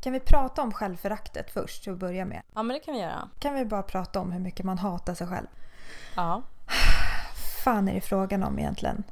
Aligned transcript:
Kan 0.00 0.12
vi 0.12 0.20
prata 0.20 0.62
om 0.62 0.72
självföraktet 0.72 1.50
först 1.50 1.82
till 1.82 1.92
att 1.92 1.98
börja 1.98 2.24
med? 2.24 2.42
Ja, 2.54 2.62
men 2.62 2.74
det 2.74 2.80
kan 2.80 2.94
vi 2.94 3.00
göra. 3.00 3.28
Kan 3.38 3.54
vi 3.54 3.64
bara 3.64 3.82
prata 3.82 4.20
om 4.20 4.32
hur 4.32 4.40
mycket 4.40 4.66
man 4.66 4.78
hatar 4.78 5.14
sig 5.14 5.26
själv? 5.26 5.46
Ja. 6.16 6.42
fan 7.64 7.88
är 7.88 7.94
det 7.94 8.00
frågan 8.00 8.42
om 8.42 8.58
egentligen? 8.58 9.02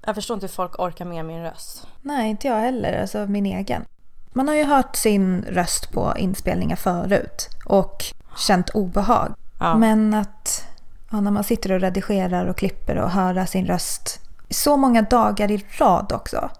Jag 0.00 0.14
förstår 0.14 0.34
inte 0.34 0.46
hur 0.46 0.52
folk 0.52 0.78
orkar 0.78 1.04
med 1.04 1.24
min 1.24 1.42
röst. 1.42 1.86
Nej, 2.02 2.30
inte 2.30 2.48
jag 2.48 2.60
heller. 2.60 3.00
Alltså 3.00 3.26
min 3.26 3.46
egen. 3.46 3.84
Man 4.32 4.48
har 4.48 4.54
ju 4.54 4.64
hört 4.64 4.96
sin 4.96 5.44
röst 5.48 5.92
på 5.92 6.14
inspelningar 6.16 6.76
förut 6.76 7.48
och 7.64 8.04
känt 8.36 8.70
obehag. 8.70 9.34
Ja. 9.60 9.76
Men 9.76 10.14
att 10.14 10.66
ja, 11.10 11.20
när 11.20 11.30
man 11.30 11.44
sitter 11.44 11.72
och 11.72 11.80
redigerar 11.80 12.46
och 12.46 12.56
klipper 12.56 12.96
och 12.96 13.10
höra 13.10 13.46
sin 13.46 13.66
röst 13.66 14.20
så 14.50 14.76
många 14.76 15.02
dagar 15.02 15.50
i 15.50 15.64
rad 15.78 16.12
också. 16.12 16.50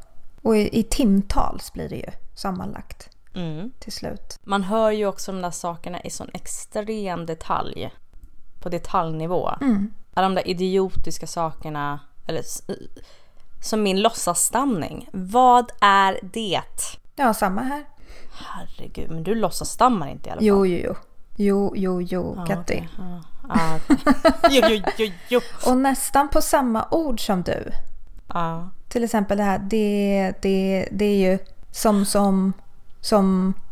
Och 0.43 0.57
i, 0.57 0.79
i 0.79 0.83
timtals 0.83 1.73
blir 1.73 1.89
det 1.89 1.97
ju 1.97 2.11
sammanlagt 2.35 3.14
Mm. 3.35 3.71
till 3.79 3.93
slut. 3.93 4.39
Man 4.43 4.63
hör 4.63 4.91
ju 4.91 5.07
också 5.07 5.33
de 5.33 5.43
där 5.43 5.51
sakerna 5.51 6.01
i 6.01 6.11
sån 6.11 6.31
extrem 6.35 7.27
detalj. 7.27 7.91
På 8.61 8.69
detaljnivå. 8.69 9.51
Mm. 9.61 9.93
Alla 10.15 10.29
de 10.29 10.35
där 10.35 10.49
idiotiska 10.49 11.27
sakerna. 11.27 12.01
Eller 12.27 12.43
som 13.63 13.83
min 13.83 14.03
låtsasstamning. 14.03 15.09
Vad 15.13 15.73
är 15.81 16.19
det? 16.23 16.63
Ja, 17.17 17.35
samma 17.35 17.61
här. 17.61 17.85
Herregud, 18.33 19.11
men 19.11 19.23
du 19.23 19.35
låtsasstammar 19.35 20.09
inte 20.09 20.29
i 20.29 20.33
alla 20.33 20.39
fall. 20.39 20.47
Jo, 20.47 20.67
jo, 20.67 20.79
jo. 20.85 20.95
Jo, 21.37 21.73
jo, 21.77 22.03
jo, 22.03 22.45
Katti. 22.47 22.63
okej. 22.63 22.89
Ja, 22.99 23.23
ja, 23.49 23.79
okej. 23.89 23.99
jo, 24.51 24.63
jo, 24.69 24.83
jo, 24.99 25.13
jo. 25.29 25.41
Och 25.67 25.77
nästan 25.77 26.29
på 26.29 26.41
samma 26.41 26.89
ord 26.91 27.27
som 27.27 27.43
du. 27.43 27.71
Till 28.89 29.05
exempel 29.05 29.37
det 29.39 29.45
här, 29.45 29.59
det, 29.59 30.33
det, 30.43 30.89
det 30.93 31.05
är 31.05 31.31
ju 31.31 31.39
som, 31.71 32.05
som, 32.05 32.53
som... 33.05 33.55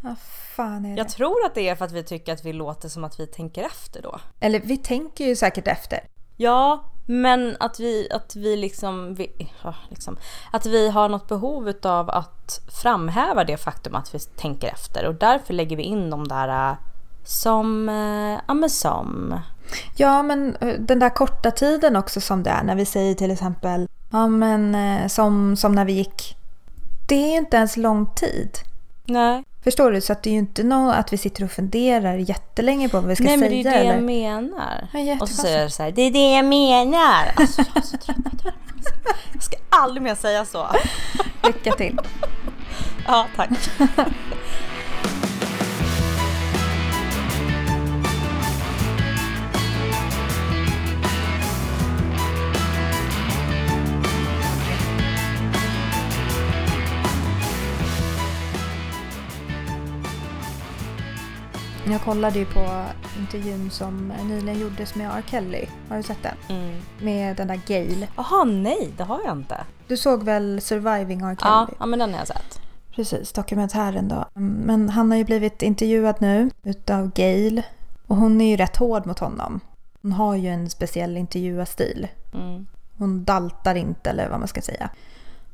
Vad 0.00 0.18
fan 0.56 0.84
är 0.84 0.90
det? 0.90 0.96
Jag 0.96 1.08
tror 1.08 1.46
att 1.46 1.54
det 1.54 1.68
är 1.68 1.74
för 1.74 1.84
att 1.84 1.92
vi 1.92 2.02
tycker 2.02 2.32
att 2.32 2.44
vi 2.44 2.52
låter 2.52 2.88
som 2.88 3.04
att 3.04 3.20
vi 3.20 3.26
tänker 3.26 3.64
efter 3.64 4.02
då. 4.02 4.20
Eller 4.40 4.60
vi 4.60 4.76
tänker 4.76 5.24
ju 5.24 5.36
säkert 5.36 5.68
efter. 5.68 6.00
Ja, 6.36 6.84
men 7.06 7.56
att 7.60 7.80
vi, 7.80 8.08
att 8.12 8.36
vi 8.36 8.56
liksom, 8.56 9.14
vi, 9.14 9.52
ja, 9.62 9.74
liksom, 9.88 10.16
att 10.52 10.66
vi 10.66 10.90
har 10.90 11.08
något 11.08 11.28
behov 11.28 11.72
av 11.82 12.10
att 12.10 12.60
framhäva 12.82 13.44
det 13.44 13.56
faktum 13.56 13.94
att 13.94 14.14
vi 14.14 14.18
tänker 14.18 14.68
efter 14.68 15.06
och 15.06 15.14
därför 15.14 15.54
lägger 15.54 15.76
vi 15.76 15.82
in 15.82 16.10
de 16.10 16.28
där 16.28 16.70
äh, 16.70 16.76
som, 17.24 17.88
äh, 17.88 18.40
ja 18.48 18.54
men 18.54 18.70
som. 18.70 19.40
Ja, 19.96 20.22
men 20.22 20.56
eh, 20.56 20.74
den 20.78 20.98
där 20.98 21.10
korta 21.10 21.50
tiden 21.50 21.96
också 21.96 22.20
som 22.20 22.42
det 22.42 22.50
är 22.50 22.62
när 22.62 22.74
vi 22.74 22.84
säger 22.84 23.14
till 23.14 23.30
exempel 23.30 23.88
ja, 24.10 24.28
men, 24.28 24.74
eh, 24.74 25.08
som, 25.08 25.56
som 25.56 25.72
när 25.74 25.84
vi 25.84 25.92
gick. 25.92 26.36
Det 27.08 27.14
är 27.14 27.30
ju 27.30 27.36
inte 27.36 27.56
ens 27.56 27.76
lång 27.76 28.06
tid. 28.14 28.58
Nej, 29.04 29.42
Förstår 29.64 29.90
du? 29.90 30.00
Så 30.00 30.12
att 30.12 30.22
det 30.22 30.30
är 30.30 30.32
ju 30.32 30.38
inte 30.38 30.62
något 30.62 30.94
att 30.94 31.12
vi 31.12 31.16
sitter 31.16 31.44
och 31.44 31.50
funderar 31.50 32.16
jättelänge 32.16 32.88
på 32.88 33.00
vad 33.00 33.08
vi 33.08 33.16
ska 33.16 33.24
Nej 33.24 33.36
men 33.36 33.48
säga. 33.48 33.62
det 33.62 33.68
är 33.68 33.72
det 33.72 33.78
eller? 33.78 33.92
jag 33.94 34.02
menar. 34.02 34.88
Ja, 34.92 35.16
och 35.20 35.28
så 35.28 35.34
säger 35.34 35.62
jag 35.62 35.72
så 35.72 35.82
här, 35.82 35.90
det 35.90 36.02
är 36.02 36.10
det 36.10 36.32
jag 36.32 36.44
menar. 36.44 37.32
Alltså 37.36 37.62
jag 37.74 37.76
är 37.76 37.86
så 37.86 37.96
trött 37.96 38.16
på 38.16 38.36
det. 38.42 38.52
Jag 39.32 39.42
ska 39.42 39.56
aldrig 39.68 40.02
mer 40.02 40.14
säga 40.14 40.44
så. 40.44 40.66
Lycka 41.46 41.72
till. 41.72 41.98
Ja, 43.06 43.26
tack. 43.36 43.50
Jag 61.90 62.02
kollade 62.02 62.38
ju 62.38 62.44
på 62.46 62.84
intervjun 63.18 63.70
som 63.70 64.12
nyligen 64.24 64.60
gjordes 64.60 64.94
med 64.94 65.10
R. 65.10 65.22
Kelly. 65.26 65.66
Har 65.88 65.96
du 65.96 66.02
sett 66.02 66.22
den? 66.22 66.36
Mm. 66.48 66.80
Med 67.00 67.36
den 67.36 67.48
där 67.48 67.60
Gail. 67.66 68.06
Jaha, 68.16 68.44
nej 68.44 68.90
det 68.96 69.04
har 69.04 69.20
jag 69.24 69.36
inte. 69.36 69.64
Du 69.88 69.96
såg 69.96 70.22
väl 70.22 70.60
Surviving 70.60 71.20
R. 71.20 71.36
Kelly? 71.40 71.50
Ja, 71.50 71.68
ja, 71.78 71.86
men 71.86 71.98
den 71.98 72.12
har 72.12 72.18
jag 72.18 72.28
sett. 72.28 72.60
Precis, 72.94 73.32
dokumentären 73.32 74.08
då. 74.08 74.24
Men 74.40 74.88
han 74.88 75.10
har 75.10 75.18
ju 75.18 75.24
blivit 75.24 75.62
intervjuad 75.62 76.16
nu 76.18 76.50
utav 76.62 77.10
Gail. 77.14 77.62
Och 78.06 78.16
hon 78.16 78.40
är 78.40 78.50
ju 78.50 78.56
rätt 78.56 78.76
hård 78.76 79.06
mot 79.06 79.18
honom. 79.18 79.60
Hon 80.02 80.12
har 80.12 80.36
ju 80.36 80.48
en 80.48 80.70
speciell 80.70 81.16
intervjuarstil. 81.16 82.08
Mm. 82.34 82.66
Hon 82.98 83.24
daltar 83.24 83.74
inte 83.74 84.10
eller 84.10 84.28
vad 84.28 84.38
man 84.38 84.48
ska 84.48 84.62
säga. 84.62 84.90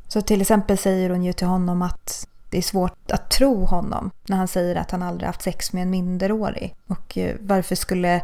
Så 0.09 0.21
till 0.23 0.41
exempel 0.41 0.79
säger 0.79 1.11
hon 1.11 1.25
ju 1.25 1.33
till 1.33 1.47
honom 1.47 1.83
att 1.83 2.29
det 2.53 2.59
är 2.59 2.63
svårt 2.63 3.11
att 3.11 3.31
tro 3.31 3.65
honom 3.65 4.11
när 4.29 4.37
han 4.37 4.49
säger 4.49 4.77
att 4.77 4.91
han 4.91 5.03
aldrig 5.03 5.27
haft 5.27 5.43
sex 5.43 5.73
med 5.73 5.83
en 5.83 5.91
minderårig. 5.91 6.75
Och 6.87 7.19
eh, 7.19 7.37
varför 7.41 7.75
skulle 7.75 8.23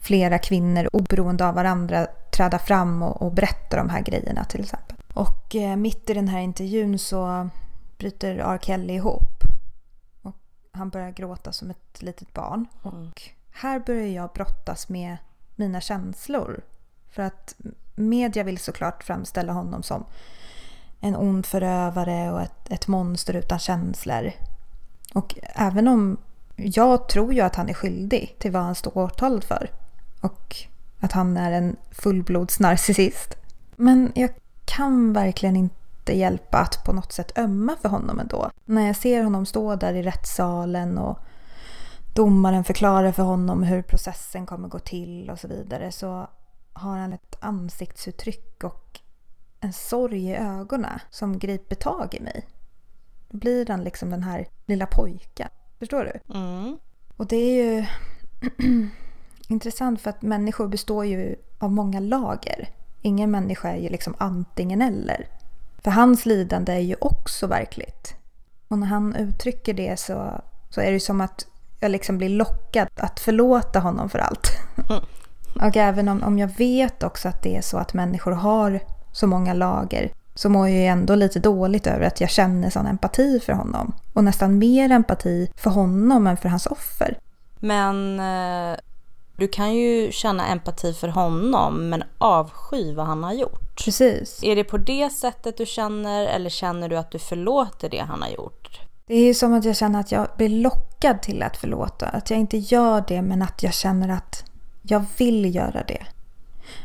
flera 0.00 0.38
kvinnor 0.38 0.88
oberoende 0.92 1.48
av 1.48 1.54
varandra 1.54 2.06
träda 2.32 2.58
fram 2.58 3.02
och, 3.02 3.22
och 3.22 3.32
berätta 3.32 3.76
de 3.76 3.88
här 3.88 4.00
grejerna 4.00 4.44
till 4.44 4.60
exempel. 4.60 4.96
Och 5.14 5.56
eh, 5.56 5.76
mitt 5.76 6.10
i 6.10 6.14
den 6.14 6.28
här 6.28 6.40
intervjun 6.40 6.98
så 6.98 7.48
bryter 7.98 8.38
R. 8.38 8.58
Kelly 8.62 8.94
ihop. 8.94 9.42
Och 10.22 10.36
han 10.72 10.90
börjar 10.90 11.10
gråta 11.10 11.52
som 11.52 11.70
ett 11.70 12.02
litet 12.02 12.34
barn. 12.34 12.66
Och 12.82 13.22
här 13.50 13.80
börjar 13.80 14.06
jag 14.06 14.30
brottas 14.34 14.88
med 14.88 15.16
mina 15.56 15.80
känslor. 15.80 16.60
För 17.10 17.22
att 17.22 17.54
media 17.94 18.42
vill 18.44 18.58
såklart 18.58 19.04
framställa 19.04 19.52
honom 19.52 19.82
som 19.82 20.04
en 21.00 21.16
ond 21.16 21.46
förövare 21.46 22.32
och 22.32 22.40
ett, 22.40 22.70
ett 22.70 22.88
monster 22.88 23.34
utan 23.34 23.58
känslor. 23.58 24.32
Och 25.14 25.38
även 25.54 25.88
om 25.88 26.16
jag 26.56 27.08
tror 27.08 27.32
ju 27.34 27.40
att 27.40 27.56
han 27.56 27.68
är 27.68 27.74
skyldig 27.74 28.36
till 28.38 28.52
vad 28.52 28.62
han 28.62 28.74
står 28.74 28.98
åtalad 28.98 29.44
för. 29.44 29.70
Och 30.20 30.56
att 31.00 31.12
han 31.12 31.36
är 31.36 31.52
en 31.52 31.76
fullblodsnarcissist. 31.90 33.36
Men 33.76 34.12
jag 34.14 34.30
kan 34.64 35.12
verkligen 35.12 35.56
inte 35.56 36.18
hjälpa 36.18 36.58
att 36.58 36.84
på 36.84 36.92
något 36.92 37.12
sätt 37.12 37.38
ömma 37.38 37.76
för 37.82 37.88
honom 37.88 38.20
ändå. 38.20 38.50
När 38.64 38.86
jag 38.86 38.96
ser 38.96 39.22
honom 39.22 39.46
stå 39.46 39.76
där 39.76 39.94
i 39.94 40.02
rättssalen 40.02 40.98
och 40.98 41.18
domaren 42.14 42.64
förklarar 42.64 43.12
för 43.12 43.22
honom 43.22 43.62
hur 43.62 43.82
processen 43.82 44.46
kommer 44.46 44.68
gå 44.68 44.78
till 44.78 45.30
och 45.30 45.38
så 45.38 45.48
vidare 45.48 45.92
så 45.92 46.28
har 46.72 46.98
han 46.98 47.12
ett 47.12 47.36
ansiktsuttryck 47.40 48.64
och 48.64 49.00
en 49.60 49.72
sorg 49.72 50.28
i 50.28 50.36
ögonen 50.36 51.00
som 51.10 51.38
griper 51.38 51.76
tag 51.76 52.14
i 52.14 52.20
mig. 52.20 52.46
Då 53.28 53.38
blir 53.38 53.66
han 53.66 53.84
liksom 53.84 54.10
den 54.10 54.22
här 54.22 54.46
lilla 54.66 54.86
pojken. 54.86 55.48
Förstår 55.78 56.04
du? 56.04 56.34
Mm. 56.38 56.78
Och 57.16 57.26
det 57.26 57.36
är 57.36 57.64
ju 57.64 57.86
intressant 59.48 60.00
för 60.00 60.10
att 60.10 60.22
människor 60.22 60.68
består 60.68 61.04
ju 61.04 61.36
av 61.58 61.72
många 61.72 62.00
lager. 62.00 62.68
Ingen 63.02 63.30
människa 63.30 63.70
är 63.70 63.80
ju 63.80 63.88
liksom 63.88 64.14
antingen 64.18 64.82
eller. 64.82 65.28
För 65.78 65.90
hans 65.90 66.26
lidande 66.26 66.72
är 66.72 66.78
ju 66.78 66.96
också 67.00 67.46
verkligt. 67.46 68.14
Och 68.68 68.78
när 68.78 68.86
han 68.86 69.16
uttrycker 69.16 69.74
det 69.74 69.98
så, 69.98 70.40
så 70.70 70.80
är 70.80 70.86
det 70.86 70.92
ju 70.92 71.00
som 71.00 71.20
att 71.20 71.46
jag 71.80 71.90
liksom 71.90 72.18
blir 72.18 72.28
lockad 72.28 72.88
att 72.96 73.20
förlåta 73.20 73.80
honom 73.80 74.10
för 74.10 74.18
allt. 74.18 74.48
Och 75.54 75.76
även 75.76 76.08
om, 76.08 76.22
om 76.22 76.38
jag 76.38 76.48
vet 76.48 77.02
också 77.02 77.28
att 77.28 77.42
det 77.42 77.56
är 77.56 77.62
så 77.62 77.78
att 77.78 77.94
människor 77.94 78.32
har 78.32 78.80
så 79.12 79.26
många 79.26 79.54
lager 79.54 80.12
så 80.34 80.48
mår 80.48 80.68
jag 80.68 80.78
ju 80.78 80.84
ändå 80.84 81.14
lite 81.14 81.38
dåligt 81.38 81.86
över 81.86 82.06
att 82.06 82.20
jag 82.20 82.30
känner 82.30 82.70
sån 82.70 82.86
empati 82.86 83.40
för 83.40 83.52
honom. 83.52 83.92
Och 84.12 84.24
nästan 84.24 84.58
mer 84.58 84.90
empati 84.90 85.52
för 85.56 85.70
honom 85.70 86.26
än 86.26 86.36
för 86.36 86.48
hans 86.48 86.66
offer. 86.66 87.18
Men 87.58 88.20
eh, 88.20 88.78
du 89.36 89.48
kan 89.48 89.74
ju 89.74 90.12
känna 90.12 90.46
empati 90.46 90.92
för 90.92 91.08
honom 91.08 91.88
men 91.88 92.04
avsky 92.18 92.94
vad 92.94 93.06
han 93.06 93.24
har 93.24 93.32
gjort. 93.32 93.84
Precis. 93.84 94.42
Är 94.42 94.56
det 94.56 94.64
på 94.64 94.78
det 94.78 95.10
sättet 95.10 95.56
du 95.56 95.66
känner 95.66 96.26
eller 96.26 96.50
känner 96.50 96.88
du 96.88 96.96
att 96.96 97.10
du 97.10 97.18
förlåter 97.18 97.88
det 97.88 97.98
han 97.98 98.22
har 98.22 98.28
gjort? 98.28 98.80
Det 99.06 99.14
är 99.14 99.24
ju 99.24 99.34
som 99.34 99.54
att 99.54 99.64
jag 99.64 99.76
känner 99.76 100.00
att 100.00 100.12
jag 100.12 100.28
blir 100.36 100.48
lockad 100.48 101.22
till 101.22 101.42
att 101.42 101.56
förlåta. 101.56 102.06
Att 102.06 102.30
jag 102.30 102.38
inte 102.38 102.58
gör 102.58 103.04
det 103.08 103.22
men 103.22 103.42
att 103.42 103.62
jag 103.62 103.74
känner 103.74 104.08
att 104.08 104.44
jag 104.82 105.04
vill 105.18 105.54
göra 105.54 105.82
det. 105.88 106.06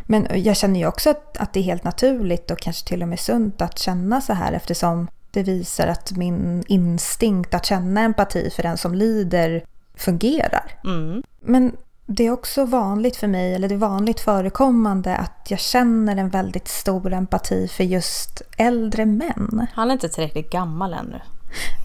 Men 0.03 0.27
jag 0.43 0.57
känner 0.57 0.79
ju 0.79 0.87
också 0.87 1.09
att, 1.09 1.37
att 1.37 1.53
det 1.53 1.59
är 1.59 1.63
helt 1.63 1.83
naturligt 1.83 2.51
och 2.51 2.59
kanske 2.59 2.87
till 2.87 3.01
och 3.01 3.07
med 3.07 3.19
sunt 3.19 3.61
att 3.61 3.79
känna 3.79 4.21
så 4.21 4.33
här 4.33 4.53
eftersom 4.53 5.07
det 5.31 5.43
visar 5.43 5.87
att 5.87 6.11
min 6.11 6.63
instinkt 6.67 7.53
att 7.53 7.65
känna 7.65 8.01
empati 8.01 8.49
för 8.49 8.63
den 8.63 8.77
som 8.77 8.93
lider 8.95 9.63
fungerar. 9.95 10.71
Mm. 10.83 11.23
Men 11.39 11.77
det 12.05 12.23
är 12.27 12.31
också 12.31 12.65
vanligt 12.65 13.15
för 13.15 13.27
mig, 13.27 13.55
eller 13.55 13.69
det 13.69 13.75
är 13.75 13.79
vanligt 13.79 14.19
förekommande 14.19 15.15
att 15.15 15.47
jag 15.51 15.59
känner 15.59 16.17
en 16.17 16.29
väldigt 16.29 16.67
stor 16.67 17.13
empati 17.13 17.67
för 17.67 17.83
just 17.83 18.41
äldre 18.57 19.05
män. 19.05 19.67
Han 19.73 19.89
är 19.89 19.93
inte 19.93 20.09
tillräckligt 20.09 20.49
gammal 20.49 20.93
ännu. 20.93 21.19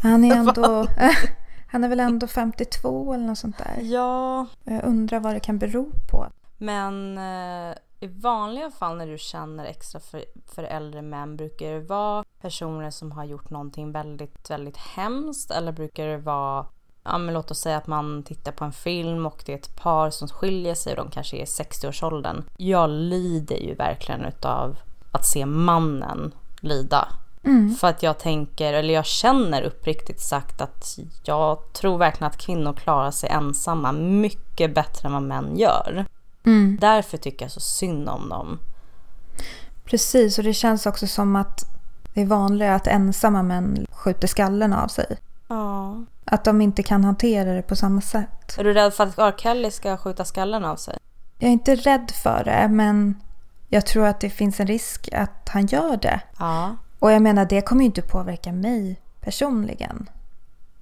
Han 0.02 0.24
är 0.24 0.36
ändå... 0.36 0.86
Han 1.72 1.84
är 1.84 1.88
väl 1.88 2.00
ändå 2.00 2.26
52 2.26 3.14
eller 3.14 3.26
något 3.26 3.38
sånt 3.38 3.58
där. 3.58 3.78
Ja, 3.80 4.46
Jag 4.64 4.84
undrar 4.84 5.20
vad 5.20 5.34
det 5.34 5.40
kan 5.40 5.58
bero 5.58 5.92
på. 6.10 6.26
men 6.58 7.18
eh, 7.18 7.74
i 8.00 8.06
vanliga 8.06 8.70
fall 8.70 8.96
när 8.96 9.06
du 9.06 9.18
känner 9.18 9.64
extra 9.64 10.00
för, 10.00 10.24
för 10.46 10.62
äldre 10.62 11.02
män, 11.02 11.36
brukar 11.36 11.72
det 11.72 11.80
vara 11.80 12.24
personer 12.40 12.90
som 12.90 13.12
har 13.12 13.24
gjort 13.24 13.50
någonting 13.50 13.92
väldigt, 13.92 14.50
väldigt 14.50 14.76
hemskt 14.76 15.50
eller 15.50 15.72
brukar 15.72 16.06
det 16.06 16.18
vara 16.18 16.66
Ja 17.02 17.18
men 17.18 17.34
låt 17.34 17.50
oss 17.50 17.58
säga 17.58 17.76
att 17.76 17.86
man 17.86 18.22
tittar 18.22 18.52
på 18.52 18.64
en 18.64 18.72
film 18.72 19.26
och 19.26 19.42
det 19.46 19.52
är 19.52 19.56
ett 19.56 19.76
par 19.76 20.10
som 20.10 20.28
skiljer 20.28 20.74
sig 20.74 20.92
och 20.92 20.96
de 20.96 21.10
kanske 21.10 21.36
är 21.36 21.40
i 21.40 21.44
60-årsåldern. 21.44 22.44
Jag 22.56 22.90
lider 22.90 23.56
ju 23.56 23.74
verkligen 23.74 24.24
utav 24.24 24.76
att 25.12 25.26
se 25.26 25.46
mannen 25.46 26.34
lida. 26.60 27.08
Mm. 27.44 27.74
För 27.74 27.88
att 27.88 28.02
jag 28.02 28.18
tänker, 28.18 28.72
eller 28.72 28.94
jag 28.94 29.06
känner 29.06 29.62
uppriktigt 29.62 30.20
sagt 30.20 30.60
att 30.60 30.98
jag 31.24 31.72
tror 31.72 31.98
verkligen 31.98 32.30
att 32.30 32.36
kvinnor 32.36 32.72
klarar 32.72 33.10
sig 33.10 33.30
ensamma 33.30 33.92
mycket 33.92 34.74
bättre 34.74 35.06
än 35.06 35.12
vad 35.12 35.22
män 35.22 35.56
gör. 35.56 36.04
Mm. 36.46 36.78
Därför 36.80 37.16
tycker 37.18 37.44
jag 37.44 37.52
så 37.52 37.60
synd 37.60 38.08
om 38.08 38.28
dem. 38.28 38.58
Precis, 39.84 40.38
och 40.38 40.44
det 40.44 40.54
känns 40.54 40.86
också 40.86 41.06
som 41.06 41.36
att 41.36 41.64
det 42.14 42.20
är 42.20 42.26
vanligare 42.26 42.74
att 42.74 42.86
ensamma 42.86 43.42
män 43.42 43.86
skjuter 43.90 44.28
skallen 44.28 44.72
av 44.72 44.88
sig. 44.88 45.16
Ja. 45.48 46.04
Att 46.24 46.44
de 46.44 46.60
inte 46.60 46.82
kan 46.82 47.04
hantera 47.04 47.52
det 47.52 47.62
på 47.62 47.76
samma 47.76 48.00
sätt. 48.00 48.58
Är 48.58 48.64
du 48.64 48.72
rädd 48.72 48.94
för 48.94 49.04
att 49.04 49.18
R. 49.18 49.34
Kelly 49.38 49.70
ska 49.70 49.96
skjuta 49.96 50.24
skallen 50.24 50.64
av 50.64 50.76
sig? 50.76 50.98
Jag 51.38 51.48
är 51.48 51.52
inte 51.52 51.74
rädd 51.74 52.10
för 52.22 52.44
det, 52.44 52.68
men 52.68 53.20
jag 53.68 53.86
tror 53.86 54.06
att 54.06 54.20
det 54.20 54.30
finns 54.30 54.60
en 54.60 54.66
risk 54.66 55.08
att 55.12 55.48
han 55.48 55.66
gör 55.66 55.96
det. 55.96 56.20
Ja. 56.38 56.76
Och 56.98 57.12
jag 57.12 57.22
menar, 57.22 57.44
det 57.44 57.60
kommer 57.60 57.82
ju 57.82 57.86
inte 57.86 58.02
påverka 58.02 58.52
mig 58.52 59.00
personligen. 59.20 60.10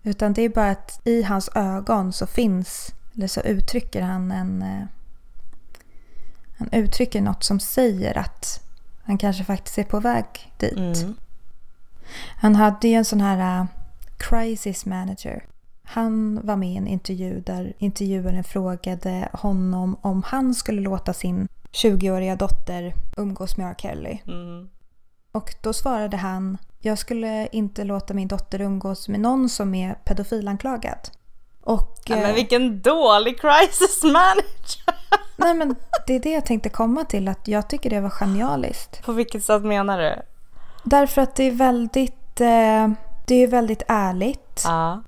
Utan 0.03 0.33
det 0.33 0.43
är 0.43 0.49
bara 0.49 0.71
att 0.71 1.01
i 1.05 1.23
hans 1.23 1.51
ögon 1.55 2.13
så 2.13 2.27
finns, 2.27 2.95
eller 3.15 3.27
så 3.27 3.41
uttrycker 3.41 4.03
han 4.03 4.31
en... 4.31 4.65
Han 6.59 6.69
uttrycker 6.73 7.21
något 7.21 7.45
som 7.45 7.61
säger 7.61 8.19
att 8.19 8.65
han 9.03 9.19
kanske 9.19 9.45
faktiskt 9.45 9.79
är 9.79 9.85
på 9.85 10.01
väg 10.01 10.53
dit. 10.57 10.77
Mm. 10.77 11.15
Han 12.37 12.55
hade 12.55 12.89
ju 12.89 12.95
en 12.95 13.05
sån 13.05 13.21
här 13.21 13.61
uh, 13.61 13.67
crisis 14.17 14.87
manager. 14.87 15.45
Han 15.83 16.41
var 16.47 16.57
med 16.57 16.73
i 16.73 16.77
en 16.77 16.87
intervju 16.87 17.41
där 17.41 17.73
intervjuaren 17.79 18.45
frågade 18.45 19.29
honom 19.33 19.97
om 20.01 20.23
han 20.27 20.55
skulle 20.55 20.81
låta 20.81 21.15
sin 21.15 21.49
20-åriga 21.73 22.37
dotter 22.37 22.95
umgås 23.17 23.57
med 23.57 23.71
R. 23.71 23.75
Kelly. 23.79 24.19
Mm. 24.27 24.69
Och 25.33 25.55
då 25.63 25.73
svarade 25.73 26.17
han, 26.17 26.59
jag 26.81 26.99
skulle 26.99 27.49
inte 27.53 27.85
låta 27.85 28.15
min 28.15 28.29
dotter 28.29 28.61
umgås 28.61 29.09
med 29.09 29.21
någon 29.21 29.49
som 29.49 29.75
är 29.75 29.95
pedofilanklagad. 29.95 30.99
Och, 31.69 32.01
ja, 32.05 32.17
men 32.17 32.31
eh, 32.31 32.35
vilken 32.35 32.81
dålig 32.81 33.41
crisis 33.41 34.03
manager! 34.03 34.95
nej 35.37 35.55
men 35.55 35.77
det 36.07 36.15
är 36.15 36.21
det 36.21 36.33
jag 36.33 36.47
tänkte 36.47 36.69
komma 36.69 37.05
till, 37.05 37.29
att 37.29 37.49
jag 37.49 37.69
tycker 37.69 37.91
det 37.91 38.01
var 38.01 38.11
genialiskt. 38.11 39.03
På 39.05 39.13
vilket 39.13 39.45
sätt 39.45 39.63
menar 39.63 39.99
du? 39.99 40.23
Därför 40.85 41.23
att 41.23 41.35
det 41.37 41.45
är 41.45 41.51
väldigt, 41.51 42.41
eh, 42.41 42.89
det 43.27 43.35
är 43.35 43.47
väldigt 43.47 43.83
ärligt. 43.89 44.63
Ja. 44.65 45.03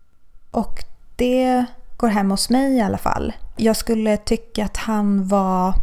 Och 0.51 0.85
det 1.17 1.65
går 1.97 2.09
hem 2.09 2.31
hos 2.31 2.51
mig 2.51 2.77
i 2.77 2.81
alla 2.81 2.99
fall. 2.99 3.33
Jag 3.57 3.77
skulle 3.77 4.17
tycka 4.17 4.65
att 4.65 4.77
han 4.77 5.29
var, 5.29 5.75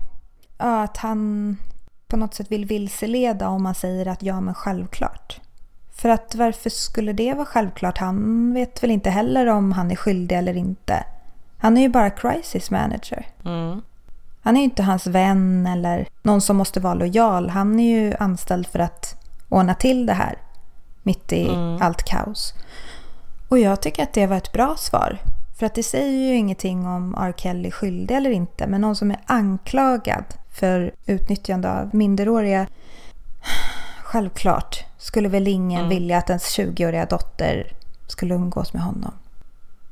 att 0.57 0.97
han 0.97 1.57
på 2.07 2.17
något 2.17 2.33
sätt 2.33 2.51
vill 2.51 2.65
vilseleda 2.65 3.47
om 3.47 3.63
man 3.63 3.75
säger 3.75 4.07
att 4.07 4.23
ja 4.23 4.41
men 4.41 4.53
självklart. 4.53 5.41
För 5.97 6.09
att 6.09 6.35
varför 6.35 6.69
skulle 6.69 7.13
det 7.13 7.33
vara 7.33 7.45
självklart? 7.45 7.97
Han 7.97 8.53
vet 8.53 8.83
väl 8.83 8.91
inte 8.91 9.09
heller 9.09 9.47
om 9.47 9.71
han 9.71 9.91
är 9.91 9.95
skyldig 9.95 10.37
eller 10.37 10.57
inte. 10.57 11.03
Han 11.57 11.77
är 11.77 11.81
ju 11.81 11.89
bara 11.89 12.09
crisis 12.09 12.71
manager. 12.71 13.27
Mm. 13.45 13.81
Han 14.41 14.55
är 14.55 14.59
ju 14.59 14.63
inte 14.63 14.83
hans 14.83 15.07
vän 15.07 15.67
eller 15.67 16.07
någon 16.21 16.41
som 16.41 16.57
måste 16.57 16.79
vara 16.79 16.93
lojal. 16.93 17.49
Han 17.49 17.79
är 17.79 17.99
ju 17.99 18.13
anställd 18.19 18.67
för 18.67 18.79
att 18.79 19.15
ordna 19.49 19.73
till 19.73 20.05
det 20.05 20.13
här 20.13 20.37
mitt 21.03 21.33
i 21.33 21.47
mm. 21.47 21.81
allt 21.81 22.03
kaos. 22.03 22.53
Och 23.47 23.59
jag 23.59 23.81
tycker 23.81 24.03
att 24.03 24.13
det 24.13 24.27
var 24.27 24.37
ett 24.37 24.51
bra 24.51 24.75
svar. 24.75 25.17
För 25.59 25.65
att 25.65 25.75
det 25.75 25.83
säger 25.83 26.27
ju 26.27 26.35
ingenting 26.35 26.87
om 26.87 27.15
R. 27.15 27.33
Kelly 27.37 27.67
är 27.67 27.71
skyldig 27.71 28.15
eller 28.15 28.29
inte. 28.29 28.67
Men 28.67 28.81
någon 28.81 28.95
som 28.95 29.11
är 29.11 29.19
anklagad 29.25 30.23
för 30.51 30.91
utnyttjande 31.05 31.71
av 31.71 31.95
minderåriga. 31.95 32.67
Självklart 34.03 34.86
skulle 34.97 35.29
väl 35.29 35.47
ingen 35.47 35.79
mm. 35.79 35.89
vilja 35.89 36.17
att 36.17 36.29
ens 36.29 36.57
20-åriga 36.59 37.05
dotter 37.05 37.73
skulle 38.07 38.35
umgås 38.35 38.73
med 38.73 38.81
honom. 38.81 39.11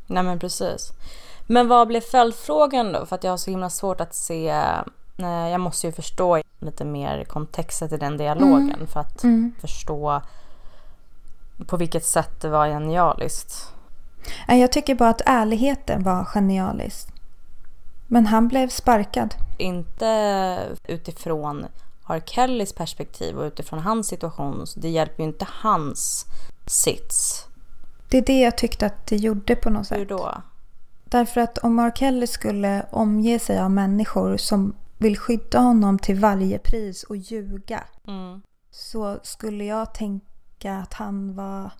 Nej 0.07 0.24
men 0.24 0.40
precis. 0.40 0.92
Men 1.48 1.68
vad 1.68 1.88
blev 1.88 2.02
följdfrågan 2.02 2.92
då? 2.92 3.06
För 3.06 3.16
att 3.16 3.24
jag 3.24 3.31
har 3.31 3.38
så 3.38 3.52
himla 3.52 3.69
svårt 3.69 4.02
att 4.02 4.16
se. 4.16 4.50
Eh, 5.18 5.28
jag 5.28 5.62
måste 5.62 5.88
ju 5.88 5.94
förstå 5.94 6.42
lite 6.60 6.86
mer 6.86 7.24
kontexten 7.24 7.94
i 7.94 7.98
den 7.98 8.18
dialogen 8.18 8.74
mm. 8.75 8.88
för 8.88 9.00
att 9.00 9.24
mm. 9.24 9.56
förstå 9.62 10.22
på 11.68 11.78
vilket 11.78 12.06
sätt 12.06 12.42
det 12.42 12.50
var 12.50 12.68
genialiskt. 12.68 13.74
Jag 14.48 14.72
tycker 14.72 14.96
bara 14.96 15.10
att 15.10 15.22
ärligheten 15.25 16.04
var 16.04 16.25
genialisk. 16.25 17.07
Men 18.07 18.25
han 18.25 18.48
blev 18.48 18.69
sparkad. 18.69 19.36
Inte 19.57 20.60
utifrån 20.88 21.66
R. 22.10 22.24
Kellys 22.25 22.74
perspektiv 22.74 23.38
och 23.38 23.44
utifrån 23.44 23.80
hans 23.80 24.07
situation. 24.07 24.68
Så 24.68 24.80
det 24.80 24.90
hjälper 24.90 25.24
ju 25.24 25.30
inte 25.30 25.48
hans 25.50 26.25
sits. 26.68 27.46
Det 28.10 28.18
är 28.18 28.22
det 28.22 28.40
jag 28.40 28.57
tyckte 28.57 28.86
att 28.86 29.07
det 29.07 29.16
gjorde 29.16 29.56
på 29.56 29.69
något 29.69 29.88
sätt. 29.88 30.00
Hur 30.00 30.06
då? 30.06 30.42
Därför 31.06 31.42
att 31.42 31.57
om 31.57 31.80
R. 31.80 31.92
Kelly 31.96 32.28
skulle 32.28 32.86
omge 32.92 33.40
sig 33.40 33.60
av 33.60 33.72
människor 33.72 34.38
som 34.38 34.75
vill 34.98 35.18
skydda 35.18 35.60
honom 35.60 36.00
till 36.00 36.19
varje 36.19 36.60
pris 36.60 37.04
och 37.04 37.18
ljuga. 37.18 37.84
Mm. 38.07 38.42
Så 38.72 39.19
skulle 39.24 39.66
jag 39.66 39.94
tänka 39.94 40.78
att 40.78 40.94
han 40.94 41.36
var 41.36 41.72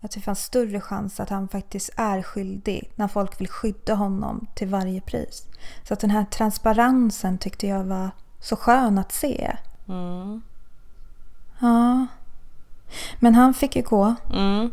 att 0.00 0.10
det 0.10 0.20
fanns 0.20 0.44
större 0.44 0.80
chans 0.80 1.20
att 1.20 1.28
han 1.28 1.48
faktiskt 1.48 1.90
är 1.96 2.22
skyldig 2.22 2.92
när 2.94 3.08
folk 3.08 3.40
vill 3.40 3.48
skydda 3.48 3.94
honom 3.94 4.46
till 4.54 4.68
varje 4.68 5.00
pris. 5.00 5.46
Så 5.88 5.94
att 5.94 6.00
den 6.00 6.10
här 6.10 6.24
transparensen 6.24 7.38
tyckte 7.38 7.66
jag 7.66 7.84
var 7.84 8.10
så 8.40 8.56
skön 8.56 8.98
att 8.98 9.12
se. 9.12 9.56
Mm. 9.88 10.42
Ja. 11.58 12.06
Men 13.18 13.34
han 13.34 13.54
fick 13.54 13.76
ju 13.76 13.82
gå. 13.82 14.14
Mm. 14.32 14.70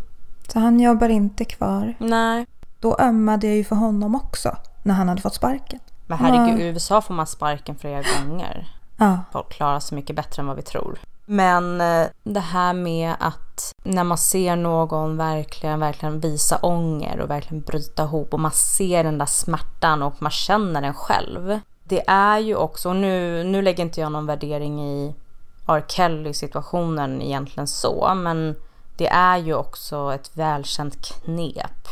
Så 0.48 0.60
han 0.60 0.80
jobbar 0.80 1.10
inte 1.10 1.46
kvar. 1.46 1.96
Nej. 2.00 2.46
Då 2.80 2.98
ömmade 3.00 3.48
jag 3.48 3.56
ju 3.56 3.64
för 3.64 3.76
honom 3.76 4.16
också 4.16 4.58
när 4.84 4.94
han 4.94 5.10
hade 5.10 5.22
fått 5.22 5.36
sparken. 5.36 5.80
Men 6.08 6.18
herregud, 6.18 6.60
i 6.60 6.64
USA 6.64 7.02
får 7.02 7.14
man 7.14 7.28
sparken 7.28 7.76
flera 7.76 8.02
gånger. 8.02 8.68
Ja. 8.98 9.20
Folk 9.32 9.50
klarar 9.50 9.80
sig 9.80 9.96
mycket 9.96 10.16
bättre 10.16 10.42
än 10.42 10.48
vad 10.48 10.56
vi 10.56 10.62
tror. 10.62 11.00
Men 11.26 11.82
eh, 11.82 12.08
det 12.24 12.40
här 12.40 12.74
med 12.74 13.14
att 13.20 13.74
när 13.84 14.04
man 14.04 14.18
ser 14.18 14.56
någon 14.56 15.18
verkligen, 15.18 15.80
verkligen 15.80 16.20
visa 16.20 16.58
ånger 16.58 17.20
och 17.20 17.30
verkligen 17.30 17.62
bryta 17.62 18.04
ihop 18.04 18.34
och 18.34 18.40
man 18.40 18.52
ser 18.52 19.04
den 19.04 19.18
där 19.18 19.26
smärtan 19.26 20.04
och 20.04 20.22
man 20.22 20.32
känner 20.32 20.82
den 20.82 20.94
själv. 20.94 21.60
Det 21.90 22.04
är 22.08 22.40
ju 22.40 22.56
också, 22.56 22.94
nu, 22.94 23.44
nu 23.44 23.62
lägger 23.62 23.84
inte 23.84 24.02
jag 24.02 24.12
någon 24.12 24.26
värdering 24.26 24.82
i 24.82 25.16
R. 25.68 25.86
Kelly-situationen 25.88 27.22
egentligen 27.22 27.68
så, 27.68 28.14
men 28.16 28.56
det 28.98 29.08
är 29.08 29.38
ju 29.38 29.54
också 29.54 30.14
ett 30.14 30.38
välkänt 30.38 30.96
knep 30.96 31.88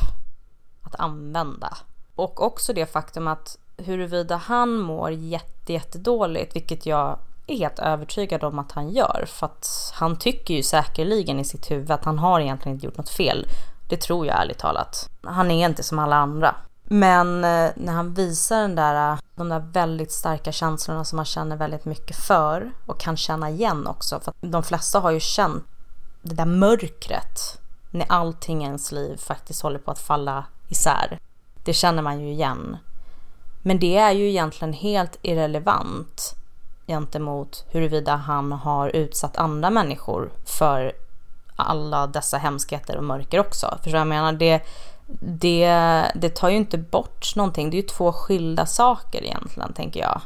att 0.84 0.96
använda. 1.00 1.78
Och 2.16 2.44
också 2.44 2.74
det 2.74 2.86
faktum 2.86 3.28
att 3.28 3.58
huruvida 3.78 4.36
han 4.36 4.78
mår 4.78 5.12
jätte, 5.12 5.74
jättedåligt, 5.74 6.56
vilket 6.56 6.86
jag 6.86 7.20
är 7.48 7.58
helt 7.58 7.80
övertygad 7.80 8.44
om 8.44 8.60
att 8.60 8.72
han 8.72 8.90
gör. 8.90 9.26
För 9.28 9.46
att 9.46 9.92
han 9.94 10.20
tycker 10.20 10.54
ju 10.54 10.64
säkerligen 10.64 11.40
i 11.40 11.46
sitt 11.46 11.72
huvud 11.72 11.92
att 11.92 12.06
han 12.06 12.20
har 12.20 12.40
egentligen 12.40 12.76
inte 12.76 12.86
gjort 12.86 12.98
något 12.98 13.10
fel. 13.10 13.48
Det 13.90 13.98
tror 13.98 14.26
jag 14.26 14.42
ärligt 14.42 14.58
talat. 14.58 15.10
Han 15.24 15.52
är 15.52 15.66
inte 15.66 15.84
som 15.84 16.00
alla 16.00 16.16
andra. 16.16 16.56
Men 16.86 17.44
eh, 17.44 17.72
när 17.76 17.94
han 17.94 18.14
visar 18.14 18.62
den 18.62 18.76
där, 18.76 19.12
eh, 19.12 19.20
de 19.36 19.50
där 19.50 19.60
väldigt 19.60 20.12
starka 20.12 20.52
känslorna 20.52 21.06
som 21.06 21.16
man 21.16 21.26
känner 21.26 21.56
väldigt 21.56 21.86
mycket 21.86 22.16
för 22.16 22.72
och 22.86 23.00
kan 23.00 23.18
känna 23.18 23.50
igen 23.50 23.88
också. 23.88 24.20
För 24.20 24.34
de 24.42 24.64
flesta 24.64 25.00
har 25.00 25.12
ju 25.12 25.20
känt 25.20 25.64
det 26.22 26.36
där 26.36 26.46
mörkret 26.46 27.60
när 27.92 28.06
allting 28.10 28.62
i 28.64 28.66
ens 28.66 28.92
liv 28.92 29.18
faktiskt 29.18 29.62
håller 29.62 29.80
på 29.80 29.92
att 29.92 30.00
falla 30.00 30.46
isär. 30.68 31.20
Det 31.64 31.74
känner 31.74 32.02
man 32.02 32.22
ju 32.22 32.32
igen. 32.32 32.78
Men 33.62 33.80
det 33.80 33.98
är 33.98 34.12
ju 34.12 34.30
egentligen 34.30 34.74
helt 34.74 35.20
irrelevant 35.22 36.36
gentemot 36.88 37.66
huruvida 37.70 38.16
han 38.16 38.52
har 38.52 38.90
utsatt 38.90 39.38
andra 39.38 39.70
människor 39.70 40.32
för 40.46 40.94
alla 41.56 42.08
dessa 42.08 42.38
hemskheter 42.38 42.98
och 42.98 43.04
mörker 43.04 43.40
också. 43.40 43.78
För 43.84 43.90
jag 43.90 44.08
menar, 44.08 44.34
det, 44.34 44.62
det, 45.20 45.68
det 46.16 46.30
tar 46.30 46.50
ju 46.50 46.56
inte 46.56 46.78
bort 46.78 47.36
någonting. 47.36 47.70
Det 47.70 47.78
är 47.78 47.82
ju 47.82 47.88
två 47.88 48.14
skilda 48.14 48.66
saker 48.66 49.24
egentligen, 49.24 49.74
tänker 49.74 50.00
jag. 50.00 50.22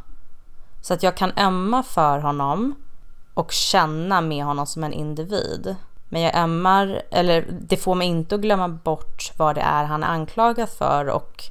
Så 0.81 0.93
att 0.93 1.03
jag 1.03 1.17
kan 1.17 1.31
ömma 1.37 1.83
för 1.83 2.19
honom 2.19 2.75
och 3.33 3.51
känna 3.51 4.21
med 4.21 4.45
honom 4.45 4.65
som 4.65 4.83
en 4.83 4.93
individ. 4.93 5.75
Men 6.09 6.21
jag 6.21 6.35
ömmar, 6.35 7.01
eller 7.11 7.47
det 7.61 7.77
får 7.77 7.95
mig 7.95 8.07
inte 8.07 8.35
att 8.35 8.41
glömma 8.41 8.69
bort 8.69 9.31
vad 9.37 9.55
det 9.55 9.61
är 9.61 9.83
han 9.83 10.03
är 10.03 10.07
anklagad 10.07 10.69
för 10.69 11.09
och 11.09 11.43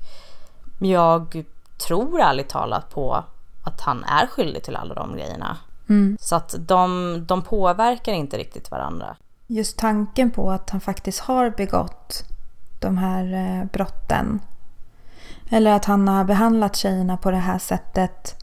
jag 0.79 1.45
tror 1.87 2.21
ärligt 2.21 2.49
talat 2.49 2.91
på 2.91 3.25
att 3.65 3.81
han 3.81 4.05
är 4.05 4.27
skyldig 4.27 4.63
till 4.63 4.77
alla 4.77 4.95
de 4.95 5.17
grejerna. 5.17 5.57
Mm. 5.89 6.17
Så 6.21 6.37
att 6.37 6.55
de, 6.59 7.15
de 7.29 7.43
påverkar 7.43 8.13
inte 8.13 8.39
riktigt 8.39 8.71
varandra. 8.71 9.17
Just 9.47 9.79
tanken 9.79 10.31
på 10.31 10.51
att 10.51 10.71
han 10.71 10.81
faktiskt 10.81 11.21
har 11.21 11.51
begått 11.51 12.25
de 12.81 12.99
här 12.99 13.35
eh, 13.35 13.65
brotten. 13.65 14.41
Eller 15.51 15.73
att 15.73 15.85
han 15.85 16.09
har 16.09 16.25
behandlat 16.25 16.77
tjejerna 16.77 17.17
på 17.17 17.31
det 17.31 17.37
här 17.37 17.59
sättet 17.59 18.37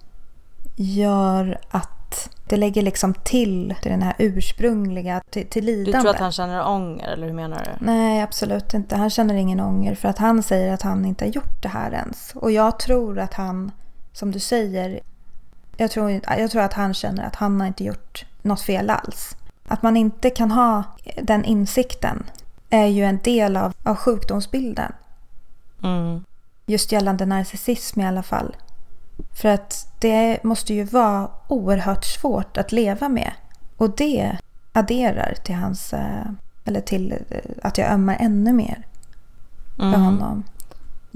gör 0.75 1.59
att 1.69 2.29
det 2.47 2.57
lägger 2.57 2.81
liksom 2.81 3.13
till 3.13 3.75
till 3.81 3.91
den 3.91 4.01
här 4.01 4.15
ursprungliga, 4.17 5.21
till, 5.29 5.47
till 5.47 5.65
lidande. 5.65 5.91
Du 5.91 6.01
tror 6.01 6.09
att 6.09 6.19
han 6.19 6.31
känner 6.31 6.67
ånger 6.67 7.07
eller 7.07 7.27
hur 7.27 7.33
menar 7.33 7.63
du? 7.65 7.85
Nej, 7.85 8.21
absolut 8.21 8.73
inte. 8.73 8.95
Han 8.95 9.09
känner 9.09 9.35
ingen 9.35 9.59
ånger 9.59 9.95
för 9.95 10.09
att 10.09 10.17
han 10.17 10.43
säger 10.43 10.73
att 10.73 10.81
han 10.81 11.05
inte 11.05 11.25
har 11.25 11.29
gjort 11.29 11.61
det 11.61 11.67
här 11.67 11.91
ens. 11.91 12.31
Och 12.35 12.51
jag 12.51 12.79
tror 12.79 13.19
att 13.19 13.33
han, 13.33 13.71
som 14.13 14.31
du 14.31 14.39
säger, 14.39 14.99
jag 15.77 15.91
tror, 15.91 16.21
jag 16.37 16.51
tror 16.51 16.61
att 16.61 16.73
han 16.73 16.93
känner 16.93 17.27
att 17.27 17.35
han 17.35 17.59
har 17.59 17.67
inte 17.67 17.83
gjort 17.83 18.25
något 18.41 18.61
fel 18.61 18.89
alls. 18.89 19.37
Att 19.67 19.81
man 19.81 19.97
inte 19.97 20.29
kan 20.29 20.51
ha 20.51 20.83
den 21.21 21.45
insikten 21.45 22.23
är 22.75 22.85
ju 22.85 23.03
en 23.03 23.19
del 23.23 23.57
av, 23.57 23.73
av 23.83 23.95
sjukdomsbilden. 23.95 24.91
Mm. 25.83 26.23
Just 26.65 26.91
gällande 26.91 27.25
narcissism 27.25 28.01
i 28.01 28.07
alla 28.07 28.23
fall. 28.23 28.55
För 29.41 29.49
att 29.49 29.87
det 29.99 30.43
måste 30.43 30.73
ju 30.73 30.83
vara 30.83 31.29
oerhört 31.47 32.05
svårt 32.05 32.57
att 32.57 32.71
leva 32.71 33.09
med. 33.09 33.31
Och 33.77 33.95
det 33.95 34.37
adderar 34.73 35.33
till 35.43 35.55
hans... 35.55 35.93
eh, 35.93 36.25
Eller 36.65 36.81
till 36.81 37.11
eh, 37.29 37.37
att 37.63 37.77
jag 37.77 37.91
ömmar 37.91 38.17
ännu 38.19 38.53
mer 38.53 38.83
för 39.75 39.83
Mm. 39.83 40.01
honom. 40.01 40.43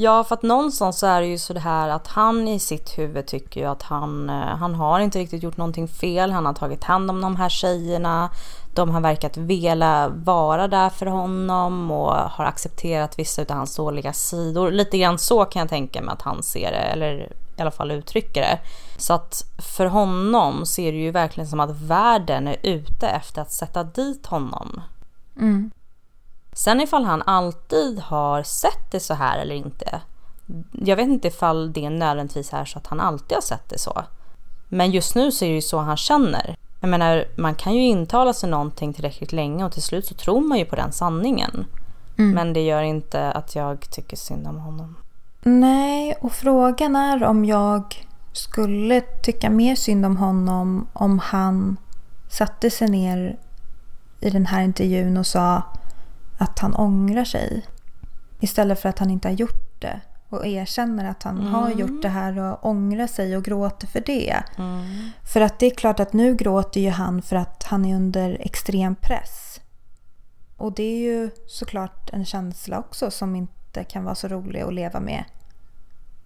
Ja, 0.02 0.24
för 0.24 0.36
att 0.36 0.42
någonstans 0.42 1.00
så 1.00 1.08
är 1.08 1.22
det 1.22 1.28
ju 1.28 1.38
så 1.38 1.54
det 1.54 1.60
här 1.60 1.90
att 1.90 2.08
han 2.08 2.48
i 2.48 2.60
sitt 2.60 2.98
huvud 2.98 3.26
tycker 3.26 3.62
ju 3.62 3.68
att 3.68 3.84
han, 3.84 4.30
eh, 4.30 4.36
han 4.36 4.76
har 4.76 5.00
inte 5.00 5.20
riktigt 5.20 5.44
gjort 5.44 5.58
någonting 5.58 5.88
fel. 5.88 6.32
Han 6.32 6.46
har 6.46 6.54
tagit 6.54 6.84
hand 6.84 7.10
om 7.10 7.22
de 7.22 7.36
här 7.36 7.50
tjejerna. 7.50 8.30
De 8.74 8.90
har 8.90 9.02
verkat 9.02 9.38
vilja 9.38 10.10
vara 10.10 10.68
där 10.68 10.90
för 10.90 11.06
honom 11.06 11.92
och 11.92 12.14
har 12.14 12.46
accepterat 12.46 13.20
vissa 13.20 13.42
av 13.42 13.52
hans 13.52 13.76
dåliga 13.76 14.14
sidor. 14.14 14.72
Lite 14.72 14.98
grann 14.98 15.20
så 15.20 15.46
kan 15.46 15.60
jag 15.60 15.70
tänka 15.70 16.02
mig 16.02 16.14
att 16.14 16.22
han 16.22 16.44
ser 16.44 16.72
det, 16.72 16.78
eller 16.78 17.34
i 17.58 17.62
alla 17.62 17.72
fall 17.72 17.92
uttrycker 17.92 18.42
det. 18.42 18.60
Så 18.98 19.14
att 19.14 19.44
för 19.58 19.86
honom 19.86 20.66
ser 20.66 20.92
det 20.92 20.98
ju 20.98 21.12
verkligen 21.12 21.48
som 21.48 21.60
att 21.60 21.82
världen 21.82 22.48
är 22.48 22.58
ute 22.64 23.08
efter 23.08 23.42
att 23.42 23.52
sätta 23.52 23.84
dit 23.84 24.26
honom. 24.26 24.82
Mm. 25.38 25.72
Sen 26.60 26.82
ifall 26.82 27.04
han 27.04 27.22
alltid 27.22 28.00
har 28.00 28.44
sett 28.44 28.92
det 28.92 29.00
så 29.00 29.14
här 29.14 29.40
eller 29.40 29.56
inte. 29.56 30.02
Jag 30.72 30.96
vet 30.96 31.08
inte 31.08 31.28
ifall 31.28 31.74
det 31.74 31.90
nödvändigtvis 31.90 32.54
är 32.54 32.66
så 32.66 32.78
att 32.78 32.88
han 32.88 33.00
alltid 33.00 33.36
har 33.36 33.42
sett 33.42 33.70
det 33.70 33.80
så. 33.80 34.04
Men 34.68 34.92
just 34.92 35.16
nu 35.16 35.32
så 35.32 35.46
är 35.46 35.50
det 35.50 35.56
ju 35.56 35.62
så 35.62 35.78
han 35.78 35.98
känner. 35.98 36.56
Jag 36.80 36.90
menar, 36.90 37.26
man 37.38 37.56
kan 37.56 37.74
ju 37.74 37.82
intala 37.82 38.34
sig 38.34 38.50
någonting 38.50 38.94
tillräckligt 38.94 39.32
länge 39.32 39.66
och 39.66 39.72
till 39.72 39.82
slut 39.82 40.06
så 40.06 40.14
tror 40.14 40.42
man 40.42 40.58
ju 40.58 40.66
på 40.66 40.76
den 40.76 40.92
sanningen. 40.92 41.66
Mm. 42.18 42.32
Men 42.32 42.54
det 42.54 42.62
gör 42.62 42.82
inte 42.82 43.32
att 43.32 43.56
jag 43.56 43.90
tycker 43.90 44.18
synd 44.18 44.48
om 44.48 44.60
honom. 44.60 44.96
Nej, 45.42 46.18
och 46.22 46.32
frågan 46.32 46.96
är 46.96 47.24
om 47.24 47.46
jag 47.46 48.08
skulle 48.34 49.02
tycka 49.02 49.50
mer 49.50 49.76
synd 49.76 50.06
om 50.06 50.18
honom 50.18 50.88
om 50.94 51.20
han 51.20 51.78
satte 52.30 52.70
sig 52.70 52.90
ner 52.90 53.38
i 54.20 54.30
den 54.30 54.46
här 54.46 54.62
intervjun 54.62 55.18
och 55.18 55.28
sa 55.28 55.64
att 56.40 56.60
han 56.60 56.76
ångrar 56.76 57.24
sig. 57.24 57.66
Istället 58.40 58.80
för 58.80 58.90
att 58.90 59.00
han 59.00 59.10
inte 59.10 59.28
har 59.28 59.36
gjort 59.36 59.82
det. 59.82 60.02
Och 60.30 60.48
erkänner 60.48 61.10
att 61.10 61.24
han 61.24 61.38
har 61.38 61.70
gjort 61.70 62.02
det 62.02 62.10
här 62.10 62.40
och 62.40 62.66
ångrar 62.66 63.08
sig 63.08 63.38
och 63.38 63.44
gråter 63.44 63.88
för 63.88 64.02
det. 64.06 64.44
För 65.24 65.42
att 65.42 65.60
det 65.60 65.66
är 65.66 65.76
klart 65.76 66.00
att 66.00 66.14
nu 66.14 66.36
gråter 66.36 66.82
ju 66.82 66.90
han 66.90 67.22
för 67.22 67.36
att 67.36 67.64
han 67.64 67.86
är 67.86 67.96
under 67.96 68.38
extrem 68.40 68.96
press. 68.96 69.62
Och 70.58 70.74
det 70.74 70.84
är 70.84 70.98
ju 70.98 71.30
såklart 71.48 72.10
en 72.14 72.26
känsla 72.26 72.80
också 72.80 73.12
som 73.12 73.36
inte 73.36 73.84
kan 73.84 74.04
vara 74.04 74.16
så 74.16 74.28
rolig 74.28 74.62
att 74.62 74.74
leva 74.74 75.00
med. 75.00 75.24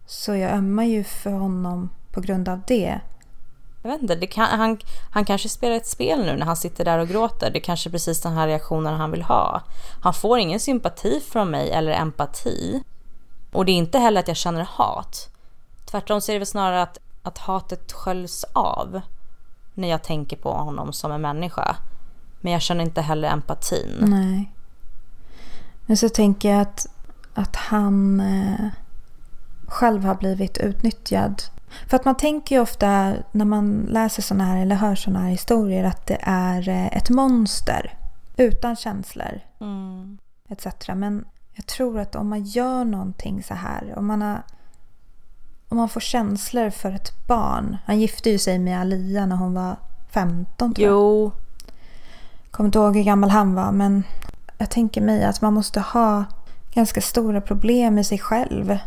Så 0.05 0.36
jag 0.36 0.51
ömmar 0.51 0.84
ju 0.84 1.03
för 1.03 1.32
honom 1.32 1.89
på 2.12 2.22
grund 2.22 2.50
av 2.50 2.62
det. 2.67 3.00
Jag 3.83 3.91
vet 3.91 4.01
inte, 4.01 4.15
det 4.15 4.27
kan, 4.27 4.59
han, 4.59 4.77
han 5.11 5.25
kanske 5.25 5.49
spelar 5.49 5.75
ett 5.75 5.87
spel 5.87 6.25
nu 6.25 6.35
när 6.35 6.45
han 6.45 6.55
sitter 6.55 6.85
där 6.85 6.99
och 6.99 7.07
gråter. 7.07 7.49
Det 7.51 7.59
är 7.59 7.63
kanske 7.63 7.89
är 7.89 7.91
precis 7.91 8.21
den 8.21 8.33
här 8.33 8.47
reaktionen 8.47 8.93
han 8.93 9.11
vill 9.11 9.21
ha. 9.21 9.61
Han 10.01 10.13
får 10.13 10.39
ingen 10.39 10.59
sympati 10.59 11.19
från 11.19 11.51
mig 11.51 11.71
eller 11.71 11.91
empati. 11.91 12.83
Och 13.51 13.65
det 13.65 13.71
är 13.71 13.75
inte 13.75 13.99
heller 13.99 14.19
att 14.19 14.27
jag 14.27 14.37
känner 14.37 14.67
hat. 14.69 15.29
Tvärtom 15.85 16.21
så 16.21 16.31
är 16.31 16.33
det 16.33 16.39
väl 16.39 16.45
snarare 16.45 16.81
att, 16.81 16.97
att 17.23 17.37
hatet 17.37 17.91
sköljs 17.91 18.45
av 18.53 19.01
när 19.73 19.87
jag 19.87 20.03
tänker 20.03 20.37
på 20.37 20.51
honom 20.51 20.93
som 20.93 21.11
en 21.11 21.21
människa. 21.21 21.75
Men 22.41 22.53
jag 22.53 22.61
känner 22.61 22.83
inte 22.83 23.01
heller 23.01 23.29
empatin. 23.29 23.97
Nej. 23.99 24.51
Men 25.85 25.97
så 25.97 26.09
tänker 26.09 26.51
jag 26.51 26.61
att, 26.61 26.87
att 27.33 27.55
han 27.55 28.19
eh, 28.19 28.67
själv 29.67 30.05
har 30.05 30.15
blivit 30.15 30.57
utnyttjad. 30.57 31.43
För 31.87 31.95
att 31.97 32.05
man 32.05 32.17
tänker 32.17 32.55
ju 32.55 32.61
ofta 32.61 33.13
när 33.31 33.45
man 33.45 33.87
läser 33.89 34.21
såna 34.21 34.43
här 34.43 34.61
eller 34.61 34.75
hör 34.75 34.95
såna 34.95 35.19
här 35.19 35.29
historier 35.29 35.83
att 35.83 36.07
det 36.07 36.17
är 36.21 36.69
eh, 36.69 36.97
ett 36.97 37.09
monster 37.09 37.97
utan 38.37 38.75
känslor 38.75 39.39
Mm. 39.59 40.17
etc. 40.49 40.67
Men 40.95 41.25
jag 41.53 41.65
tror 41.65 41.99
att 41.99 42.15
om 42.15 42.29
man 42.29 42.43
gör 42.43 42.85
någonting 42.85 43.43
så 43.43 43.53
här, 43.53 43.93
om 43.97 44.05
man, 44.07 44.21
har, 44.21 44.41
om 45.69 45.77
man 45.77 45.89
får 45.89 45.99
känslor 46.01 46.69
för 46.69 46.91
ett 46.91 47.27
barn. 47.27 47.77
Han 47.85 47.99
gifte 47.99 48.29
ju 48.29 48.37
sig 48.37 48.59
med 48.59 48.79
Alia 48.79 49.25
när 49.25 49.35
hon 49.35 49.53
var 49.53 49.75
15 50.11 50.73
tror 50.73 50.87
jag. 50.87 50.93
Jo, 50.93 51.31
Kommer 52.51 52.67
inte 52.67 52.79
ihåg 52.79 52.95
hur 52.95 53.03
gammal 53.03 53.29
han 53.29 53.55
var 53.55 53.71
men 53.71 54.03
jag 54.57 54.69
tänker 54.69 55.01
mig 55.01 55.23
att 55.23 55.41
man 55.41 55.53
måste 55.53 55.79
ha 55.79 56.23
ganska 56.73 57.01
stora 57.01 57.41
problem 57.41 57.95
med 57.95 58.05
sig 58.05 58.19
själv 58.19 58.77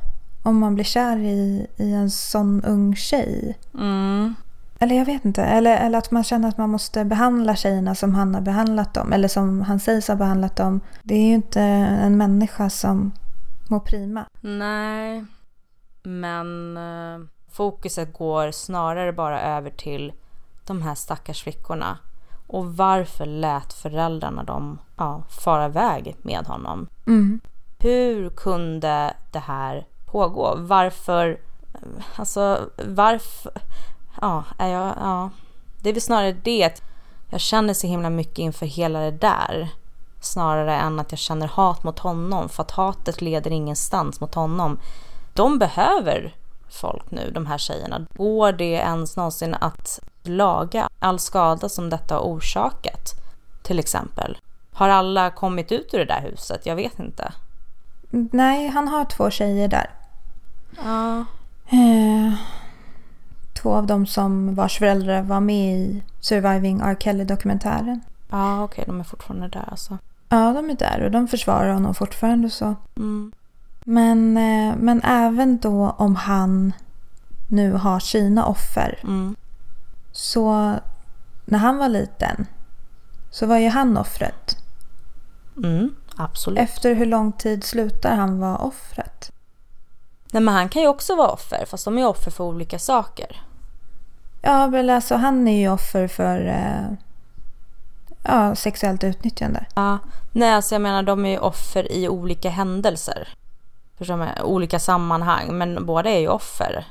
om 0.47 0.59
man 0.59 0.75
blir 0.75 0.85
kär 0.85 1.17
i, 1.17 1.67
i 1.77 1.93
en 1.93 2.11
sån 2.11 2.65
ung 2.65 2.97
tjej. 2.97 3.59
mm. 3.75 4.35
Eller 4.79 4.97
jag 4.97 5.05
vet 5.05 5.25
inte. 5.25 5.43
Eller, 5.43 5.77
eller 5.77 5.99
att 5.99 6.11
man 6.11 6.25
känner 6.25 6.49
att 6.49 6.59
man 6.59 6.71
måste 6.71 7.05
behandla 7.05 7.57
tjejerna 7.57 7.95
som 7.95 8.15
han 8.15 8.35
har 8.35 8.41
behandlat 8.41 8.95
dem. 8.95 9.13
Eller 9.13 9.29
som 9.29 9.61
han 9.61 9.81
sägs 9.81 10.09
ha 10.09 10.17
behandlat 10.17 10.57
dem. 10.57 10.81
Det 11.03 11.15
är 11.15 11.29
ju 11.29 11.35
inte 11.35 11.61
en 11.61 12.17
människa 12.17 12.71
som 12.71 13.13
mår 13.69 13.81
prima. 13.81 14.27
Nej, 14.41 15.25
men 16.03 16.77
eh, 16.77 17.27
fokuset 17.51 18.13
går 18.13 18.51
snarare 18.51 19.13
bara 19.13 19.41
över 19.41 19.71
till 19.71 20.13
de 20.67 20.83
här 20.83 20.95
stackars 20.95 21.43
flickorna. 21.43 21.99
Och 22.47 22.77
varför 22.77 23.27
lät 23.27 23.73
föräldrarna 23.73 24.43
dem 24.45 24.79
ja, 24.97 25.23
fara 25.29 25.67
iväg 25.67 26.17
med 26.23 26.47
honom? 26.47 26.89
Mm. 27.07 27.41
Hur 27.79 28.31
kunde 28.31 29.15
det 29.33 29.39
här 29.39 29.87
pågå? 30.07 30.55
Varför, 30.57 31.41
alltså 32.17 32.71
varför, 32.85 33.53
ja, 34.21 34.45
är 34.59 34.69
jag, 34.69 34.95
ja. 35.01 35.31
Det 35.83 35.89
är 35.89 35.93
väl 35.93 36.03
snarare 36.03 36.33
det 36.33 36.65
att 36.65 36.83
jag 37.31 37.41
känner 37.41 37.75
så 37.75 37.87
himla 37.87 38.11
mycket 38.11 38.39
inför 38.39 38.67
hela 38.67 39.01
det 39.01 39.11
där. 39.11 39.69
Snarare 40.21 40.77
än 40.77 41.01
att 41.01 41.13
jag 41.13 41.19
känner 41.19 41.47
hat 41.49 41.85
mot 41.85 41.99
honom, 41.99 42.49
för 42.49 42.63
att 42.63 42.71
hatet 42.71 43.21
leder 43.21 43.51
ingenstans 43.51 44.21
mot 44.21 44.35
honom. 44.35 44.79
De 45.35 45.59
behöver 45.59 46.35
folk 46.69 47.11
nu, 47.11 47.31
de 47.31 47.47
här 47.47 47.59
tjejerna. 47.59 48.07
Går 48.15 48.53
det 48.53 48.73
ens 48.73 49.17
någonsin 49.17 49.55
att 49.55 50.01
laga 50.23 50.89
all 50.99 51.19
skada 51.19 51.69
som 51.69 51.91
detta 51.91 52.15
har 52.15 52.23
orsakat? 52.23 53.13
Till 53.63 53.79
exempel. 53.79 54.39
Har 54.73 54.89
alla 54.89 55.31
kommit 55.31 55.73
ut 55.73 55.95
ur 55.95 55.99
det 55.99 56.05
där 56.05 56.29
huset? 56.31 56.67
Jag 56.67 56.77
vet 56.77 56.99
inte. 56.99 57.33
Nej, 58.11 58.69
han 58.69 58.89
har 58.89 59.05
två 59.05 59.31
tjejer 59.31 59.69
där. 59.69 59.91
Ja. 60.85 61.25
Eh, 61.69 62.35
två 63.55 63.75
av 63.75 63.87
dem 63.87 64.07
som 64.07 64.55
vars 64.55 64.79
föräldrar 64.79 65.23
var 65.23 65.41
med 65.41 65.79
i 65.79 66.03
Surviving 66.21 66.81
R. 66.81 66.97
Kelly-dokumentären. 67.01 68.01
Ja, 68.31 68.65
okej, 68.65 68.85
de 68.87 69.01
är 69.01 69.05
fortfarande 69.05 69.49
där 69.49 69.65
alltså. 69.71 69.99
Ja, 70.29 70.53
de 70.53 70.71
är 70.71 70.77
där 70.77 71.03
och 71.03 71.11
de 71.11 71.29
försvarar 71.29 71.73
honom 71.73 71.95
fortfarande 71.95 72.51
så. 72.51 72.75
Mm. 72.97 73.33
Men, 73.85 74.37
eh, 74.37 74.77
men 74.77 75.03
även 75.05 75.59
då 75.59 75.95
om 75.99 76.17
han 76.17 76.73
nu 77.49 77.73
har 77.73 78.01
sina 78.01 78.47
offer. 78.47 78.99
Mm. 79.03 79.37
Så 80.13 80.75
när 81.45 81.59
han 81.59 81.79
var 81.79 81.89
liten 81.89 82.47
så 83.31 83.47
var 83.47 83.59
ju 83.59 83.69
han 83.69 83.97
offret. 83.97 84.57
Mm, 85.57 85.95
absolut. 86.17 86.59
Efter 86.59 86.95
hur 86.95 87.07
lång 87.07 87.33
tid 87.33 87.65
slutar 87.65 88.17
han 88.17 88.41
vara 88.41 88.59
offret? 88.59 89.33
Nej, 90.33 90.43
men 90.43 90.55
han 90.55 90.69
kan 90.69 90.83
ju 90.83 90.89
också 90.89 91.17
vara 91.17 91.29
offer, 91.29 91.65
fast 91.67 91.85
de 91.85 91.99
är 91.99 92.07
offer 92.07 92.31
för 92.31 92.45
olika 92.45 92.79
saker. 92.79 93.43
Ja, 94.43 94.67
men 94.67 94.91
alltså 94.91 95.15
han 95.15 95.49
är 95.49 95.61
ju 95.61 95.69
offer 95.69 96.09
för 96.09 96.47
eh, 96.47 96.97
ja, 98.23 98.55
sexuellt 98.55 99.05
utnyttjande. 99.05 99.67
Ja. 99.75 99.99
Nej, 100.33 100.55
alltså 100.55 100.75
jag 100.75 100.83
menar 100.83 101.03
de 101.03 101.25
är 101.25 101.31
ju 101.31 101.39
offer 101.39 101.93
i 101.93 102.09
olika 102.09 102.51
händelser. 102.51 103.29
Förstår 103.99 104.17
du? 104.17 104.43
Olika 104.43 104.79
sammanhang, 104.79 105.59
men 105.59 105.87
båda 105.87 106.11
är 106.11 106.19
ju 106.19 106.29
offer. 106.29 106.87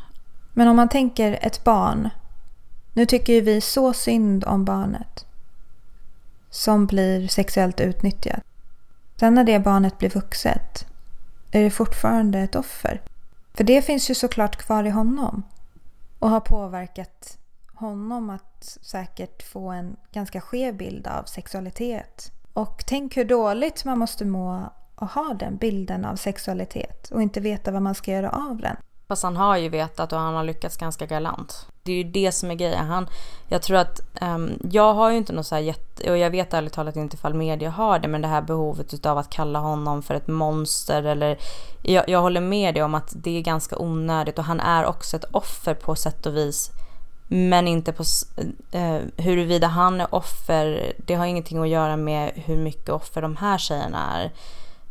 Men 0.54 0.68
om 0.68 0.76
man 0.76 0.90
tänker 0.90 1.40
ett 1.42 1.64
barn. 1.64 2.10
Nu 2.94 3.06
tycker 3.06 3.34
ju 3.34 3.42
vi 3.42 3.62
så 3.62 3.94
synd 3.94 4.44
om 4.44 4.66
barnet. 4.66 5.26
Som 6.50 6.86
blir 6.86 7.28
sexuellt 7.28 7.80
utnyttjat. 7.80 8.44
Sen 9.20 9.34
när 9.34 9.44
det 9.44 9.60
barnet 9.60 9.98
blir 9.98 10.10
vuxet 10.10 10.86
är 11.52 11.64
det 11.64 11.72
fortfarande 11.72 12.40
ett 12.40 12.56
offer. 12.56 13.02
För 13.54 13.64
det 13.64 13.82
finns 13.82 14.10
ju 14.10 14.16
såklart 14.16 14.56
kvar 14.56 14.84
i 14.84 14.90
honom. 14.90 15.44
Och 16.20 16.30
har 16.30 16.40
påverkat 16.40 17.38
honom 17.74 18.30
att 18.30 18.78
säkert 18.82 19.44
få 19.44 19.70
en 19.70 19.96
ganska 20.12 20.42
skev 20.42 20.78
bild 20.78 21.08
av 21.08 21.24
sexualitet. 21.24 22.32
Och 22.54 22.84
tänk 22.88 23.18
hur 23.18 23.26
dåligt 23.26 23.86
man 23.86 24.00
måste 24.00 24.26
må 24.26 24.74
och 24.96 25.08
ha 25.08 25.34
den 25.34 25.58
bilden 25.58 26.06
av 26.06 26.16
sexualitet 26.16 27.12
och 27.12 27.22
inte 27.22 27.40
veta 27.40 27.72
vad 27.72 27.82
man 27.82 27.96
ska 27.96 28.12
göra 28.12 28.30
av 28.30 28.58
den. 28.58 28.78
Fast 29.08 29.24
han 29.24 29.38
har 29.38 29.58
ju 29.58 29.70
vetat 29.70 30.14
och 30.14 30.20
han 30.20 30.36
har 30.36 30.44
lyckats 30.44 30.78
ganska 30.78 31.06
galant. 31.06 31.68
Det 31.84 31.92
är 31.92 31.96
ju 31.96 32.04
det 32.04 32.32
som 32.32 32.52
är 32.52 32.56
grejen. 32.56 32.86
Han, 32.86 33.08
jag 33.48 33.62
tror 33.62 33.78
att, 33.78 34.02
um, 34.22 34.60
jag 34.72 34.94
har 34.94 35.12
ju 35.12 35.18
inte 35.18 35.34
något 35.34 35.46
så 35.46 35.56
här 35.56 35.62
jätte, 35.62 36.12
och 36.12 36.18
jag 36.18 36.30
vet 36.30 36.54
ärligt 36.54 36.74
talat 36.74 36.96
inte 36.96 37.16
ifall 37.16 37.34
media 37.34 37.70
har 37.70 38.00
det, 38.00 38.08
men 38.08 38.22
det 38.22 38.28
här 38.28 38.42
behovet 38.42 39.06
av 39.06 39.18
att 39.18 39.30
kalla 39.30 39.60
honom 39.60 40.04
för 40.04 40.16
ett 40.16 40.28
monster 40.28 41.04
eller, 41.04 41.38
jag, 41.82 42.10
jag 42.10 42.22
håller 42.22 42.42
med 42.42 42.74
dig 42.74 42.84
om 42.84 42.96
att 42.96 43.14
det 43.16 43.38
är 43.38 43.42
ganska 43.42 43.78
onödigt 43.78 44.40
och 44.40 44.46
han 44.46 44.60
är 44.60 44.86
också 44.86 45.18
ett 45.18 45.26
offer 45.32 45.74
på 45.74 45.96
sätt 45.96 46.26
och 46.26 46.38
vis. 46.38 46.72
Men 47.28 47.68
inte 47.68 47.94
på 47.94 48.04
uh, 48.76 49.00
huruvida 49.18 49.68
han 49.68 50.02
är 50.02 50.16
offer, 50.16 50.94
det 50.98 51.16
har 51.16 51.26
ingenting 51.26 51.62
att 51.62 51.70
göra 51.70 51.98
med 51.98 52.32
hur 52.36 52.58
mycket 52.58 52.90
offer 52.90 53.22
de 53.22 53.38
här 53.38 53.58
tjejerna 53.58 54.22
är. 54.22 54.32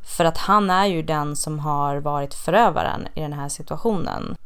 För 0.04 0.24
att 0.24 0.38
han 0.38 0.70
är 0.70 0.86
ju 0.86 1.02
den 1.02 1.36
som 1.36 1.58
har 1.58 1.96
varit 1.96 2.34
förövaren 2.34 3.08
i 3.14 3.20
den 3.20 3.32
här 3.32 3.48
situationen. 3.48 4.36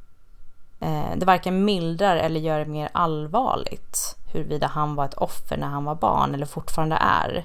Eh, 0.81 1.17
det 1.17 1.27
varken 1.27 1.65
mildrar 1.65 2.17
eller 2.17 2.41
gör 2.41 2.59
det 2.59 2.65
mer 2.65 2.89
allvarligt 2.93 4.17
huruvida 4.33 4.67
han 4.67 4.95
var 4.95 5.05
ett 5.05 5.15
offer 5.15 5.57
när 5.57 5.67
han 5.67 5.85
var 5.85 5.95
barn 5.95 6.35
eller 6.35 6.47
fortfarande 6.47 6.97
är. 6.97 7.45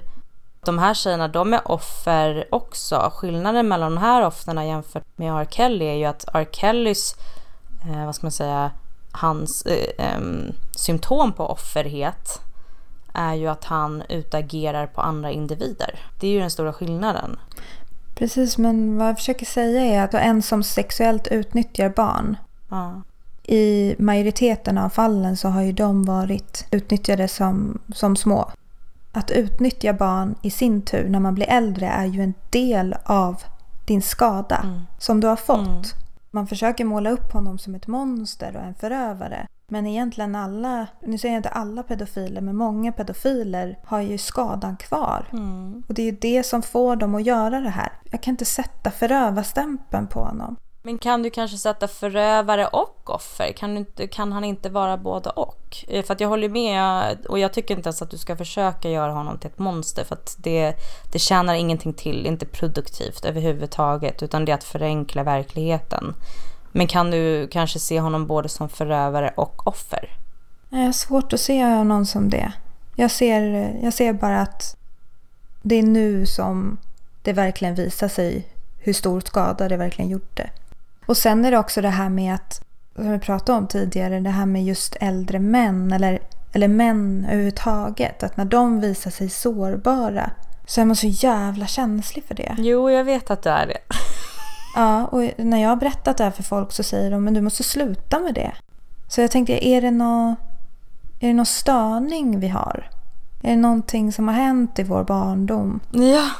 De 0.64 0.78
här 0.78 0.94
tjejerna, 0.94 1.28
de 1.28 1.54
är 1.54 1.70
offer 1.70 2.44
också. 2.50 3.10
Skillnaden 3.14 3.68
mellan 3.68 3.94
de 3.94 4.00
här 4.00 4.26
offren 4.26 4.68
jämfört 4.68 5.18
med 5.18 5.32
R. 5.40 5.46
Kelly 5.50 5.84
är 5.84 5.94
ju 5.94 6.04
att 6.04 6.24
R. 6.34 6.46
Kellys, 6.52 7.14
eh, 7.88 8.06
vad 8.06 8.14
ska 8.14 8.26
man 8.26 8.32
säga, 8.32 8.70
hans 9.12 9.62
eh, 9.66 10.06
eh, 10.06 10.20
symptom 10.76 11.32
på 11.32 11.46
offerhet 11.46 12.40
är 13.12 13.34
ju 13.34 13.46
att 13.48 13.64
han 13.64 14.02
utagerar 14.08 14.86
på 14.86 15.00
andra 15.00 15.30
individer. 15.30 15.98
Det 16.20 16.26
är 16.26 16.30
ju 16.30 16.40
den 16.40 16.50
stora 16.50 16.72
skillnaden. 16.72 17.38
Precis, 18.14 18.58
men 18.58 18.98
vad 18.98 19.08
jag 19.08 19.16
försöker 19.16 19.46
säga 19.46 19.80
är 19.80 20.04
att 20.04 20.14
en 20.14 20.42
som 20.42 20.62
sexuellt 20.62 21.26
utnyttjar 21.26 21.88
barn. 21.88 22.36
Ja. 22.70 23.02
I 23.46 23.94
majoriteten 23.98 24.78
av 24.78 24.88
fallen 24.88 25.36
så 25.36 25.48
har 25.48 25.62
ju 25.62 25.72
de 25.72 26.04
varit 26.04 26.66
utnyttjade 26.70 27.28
som, 27.28 27.78
som 27.94 28.16
små. 28.16 28.50
Att 29.12 29.30
utnyttja 29.30 29.92
barn 29.92 30.34
i 30.42 30.50
sin 30.50 30.82
tur 30.82 31.08
när 31.08 31.20
man 31.20 31.34
blir 31.34 31.46
äldre 31.50 31.86
är 31.86 32.04
ju 32.04 32.22
en 32.22 32.34
del 32.50 32.96
av 33.04 33.42
din 33.84 34.02
skada 34.02 34.60
mm. 34.64 34.80
som 34.98 35.20
du 35.20 35.26
har 35.26 35.36
fått. 35.36 35.66
Mm. 35.66 35.82
Man 36.30 36.46
försöker 36.46 36.84
måla 36.84 37.10
upp 37.10 37.32
honom 37.32 37.58
som 37.58 37.74
ett 37.74 37.86
monster 37.86 38.56
och 38.56 38.62
en 38.62 38.74
förövare. 38.74 39.46
Men 39.66 39.86
egentligen 39.86 40.34
alla, 40.34 40.86
nu 41.00 41.18
säger 41.18 41.34
jag 41.34 41.38
inte 41.38 41.48
alla 41.48 41.82
pedofiler, 41.82 42.40
men 42.40 42.56
många 42.56 42.92
pedofiler 42.92 43.78
har 43.84 44.00
ju 44.00 44.18
skadan 44.18 44.76
kvar. 44.76 45.28
Mm. 45.32 45.82
Och 45.88 45.94
det 45.94 46.02
är 46.02 46.06
ju 46.06 46.18
det 46.20 46.42
som 46.42 46.62
får 46.62 46.96
dem 46.96 47.14
att 47.14 47.26
göra 47.26 47.60
det 47.60 47.70
här. 47.70 47.92
Jag 48.10 48.22
kan 48.22 48.32
inte 48.32 48.44
sätta 48.44 48.90
förövarstämpeln 48.90 50.06
på 50.06 50.20
honom. 50.20 50.56
Men 50.86 50.98
kan 50.98 51.22
du 51.22 51.30
kanske 51.30 51.56
sätta 51.56 51.88
förövare 51.88 52.66
och 52.66 53.10
offer? 53.10 53.52
Kan, 53.52 53.76
inte, 53.76 54.06
kan 54.06 54.32
han 54.32 54.44
inte 54.44 54.70
vara 54.70 54.96
både 54.96 55.30
och? 55.30 55.76
Eh, 55.88 56.04
för 56.04 56.14
att 56.14 56.20
jag 56.20 56.28
håller 56.28 56.48
med 56.48 57.26
och 57.26 57.38
jag 57.38 57.52
tycker 57.52 57.76
inte 57.76 57.88
ens 57.88 58.02
att 58.02 58.10
du 58.10 58.18
ska 58.18 58.36
försöka 58.36 58.90
göra 58.90 59.12
honom 59.12 59.38
till 59.38 59.50
ett 59.50 59.58
monster 59.58 60.04
för 60.04 60.14
att 60.14 60.36
det, 60.38 60.74
det 61.12 61.18
tjänar 61.18 61.54
ingenting 61.54 61.92
till, 61.92 62.26
inte 62.26 62.46
produktivt 62.46 63.24
överhuvudtaget 63.24 64.22
utan 64.22 64.44
det 64.44 64.52
är 64.52 64.56
att 64.56 64.64
förenkla 64.64 65.22
verkligheten. 65.22 66.14
Men 66.76 66.86
kan 66.86 67.10
du 67.10 67.48
kanske 67.48 67.78
se 67.78 68.00
honom 68.00 68.26
både 68.26 68.48
som 68.48 68.68
förövare 68.68 69.32
och 69.36 69.66
offer? 69.66 70.08
Jag 70.70 70.78
har 70.78 70.92
svårt 70.92 71.32
att 71.32 71.40
se 71.40 71.84
någon 71.84 72.06
som 72.06 72.30
det. 72.30 72.52
Jag 72.96 73.10
ser, 73.10 73.40
jag 73.82 73.92
ser 73.92 74.12
bara 74.12 74.40
att 74.40 74.76
det 75.62 75.74
är 75.74 75.82
nu 75.82 76.26
som 76.26 76.78
det 77.22 77.32
verkligen 77.32 77.74
visar 77.74 78.08
sig 78.08 78.48
hur 78.78 78.92
stor 78.92 79.20
skada 79.20 79.68
det 79.68 79.76
verkligen 79.76 80.10
gjorde. 80.10 80.50
Och 81.06 81.16
sen 81.16 81.44
är 81.44 81.50
det 81.50 81.58
också 81.58 81.80
det 81.80 81.88
här 81.88 82.08
med 82.08 82.34
att, 82.34 82.64
som 82.94 83.10
vi 83.10 83.18
pratade 83.18 83.58
om 83.58 83.66
tidigare, 83.66 84.20
det 84.20 84.30
här 84.30 84.46
med 84.46 84.64
just 84.64 84.96
äldre 85.00 85.38
män 85.38 85.92
eller, 85.92 86.18
eller 86.52 86.68
män 86.68 87.24
överhuvudtaget. 87.24 88.22
Att 88.22 88.36
när 88.36 88.44
de 88.44 88.80
visar 88.80 89.10
sig 89.10 89.28
sårbara 89.28 90.30
så 90.66 90.80
är 90.80 90.84
man 90.84 90.96
så 90.96 91.06
jävla 91.06 91.66
känslig 91.66 92.24
för 92.24 92.34
det. 92.34 92.54
Jo, 92.58 92.90
jag 92.90 93.04
vet 93.04 93.30
att 93.30 93.42
du 93.42 93.50
är 93.50 93.66
det. 93.66 93.78
Ja, 94.74 95.06
och 95.06 95.30
när 95.36 95.62
jag 95.62 95.68
har 95.68 95.76
berättat 95.76 96.16
det 96.16 96.24
här 96.24 96.30
för 96.30 96.42
folk 96.42 96.72
så 96.72 96.82
säger 96.82 97.10
de 97.10 97.24
men 97.24 97.34
du 97.34 97.40
måste 97.40 97.62
sluta 97.62 98.20
med 98.20 98.34
det. 98.34 98.52
Så 99.08 99.20
jag 99.20 99.30
tänkte, 99.30 99.66
är 99.66 99.80
det 99.80 99.90
någon, 99.90 100.36
är 101.20 101.28
det 101.28 101.34
någon 101.34 101.46
störning 101.46 102.40
vi 102.40 102.48
har? 102.48 102.90
Är 103.42 103.50
det 103.50 103.56
någonting 103.56 104.12
som 104.12 104.28
har 104.28 104.34
hänt 104.34 104.78
i 104.78 104.82
vår 104.82 105.04
barndom? 105.04 105.80
Ja. 105.92 106.30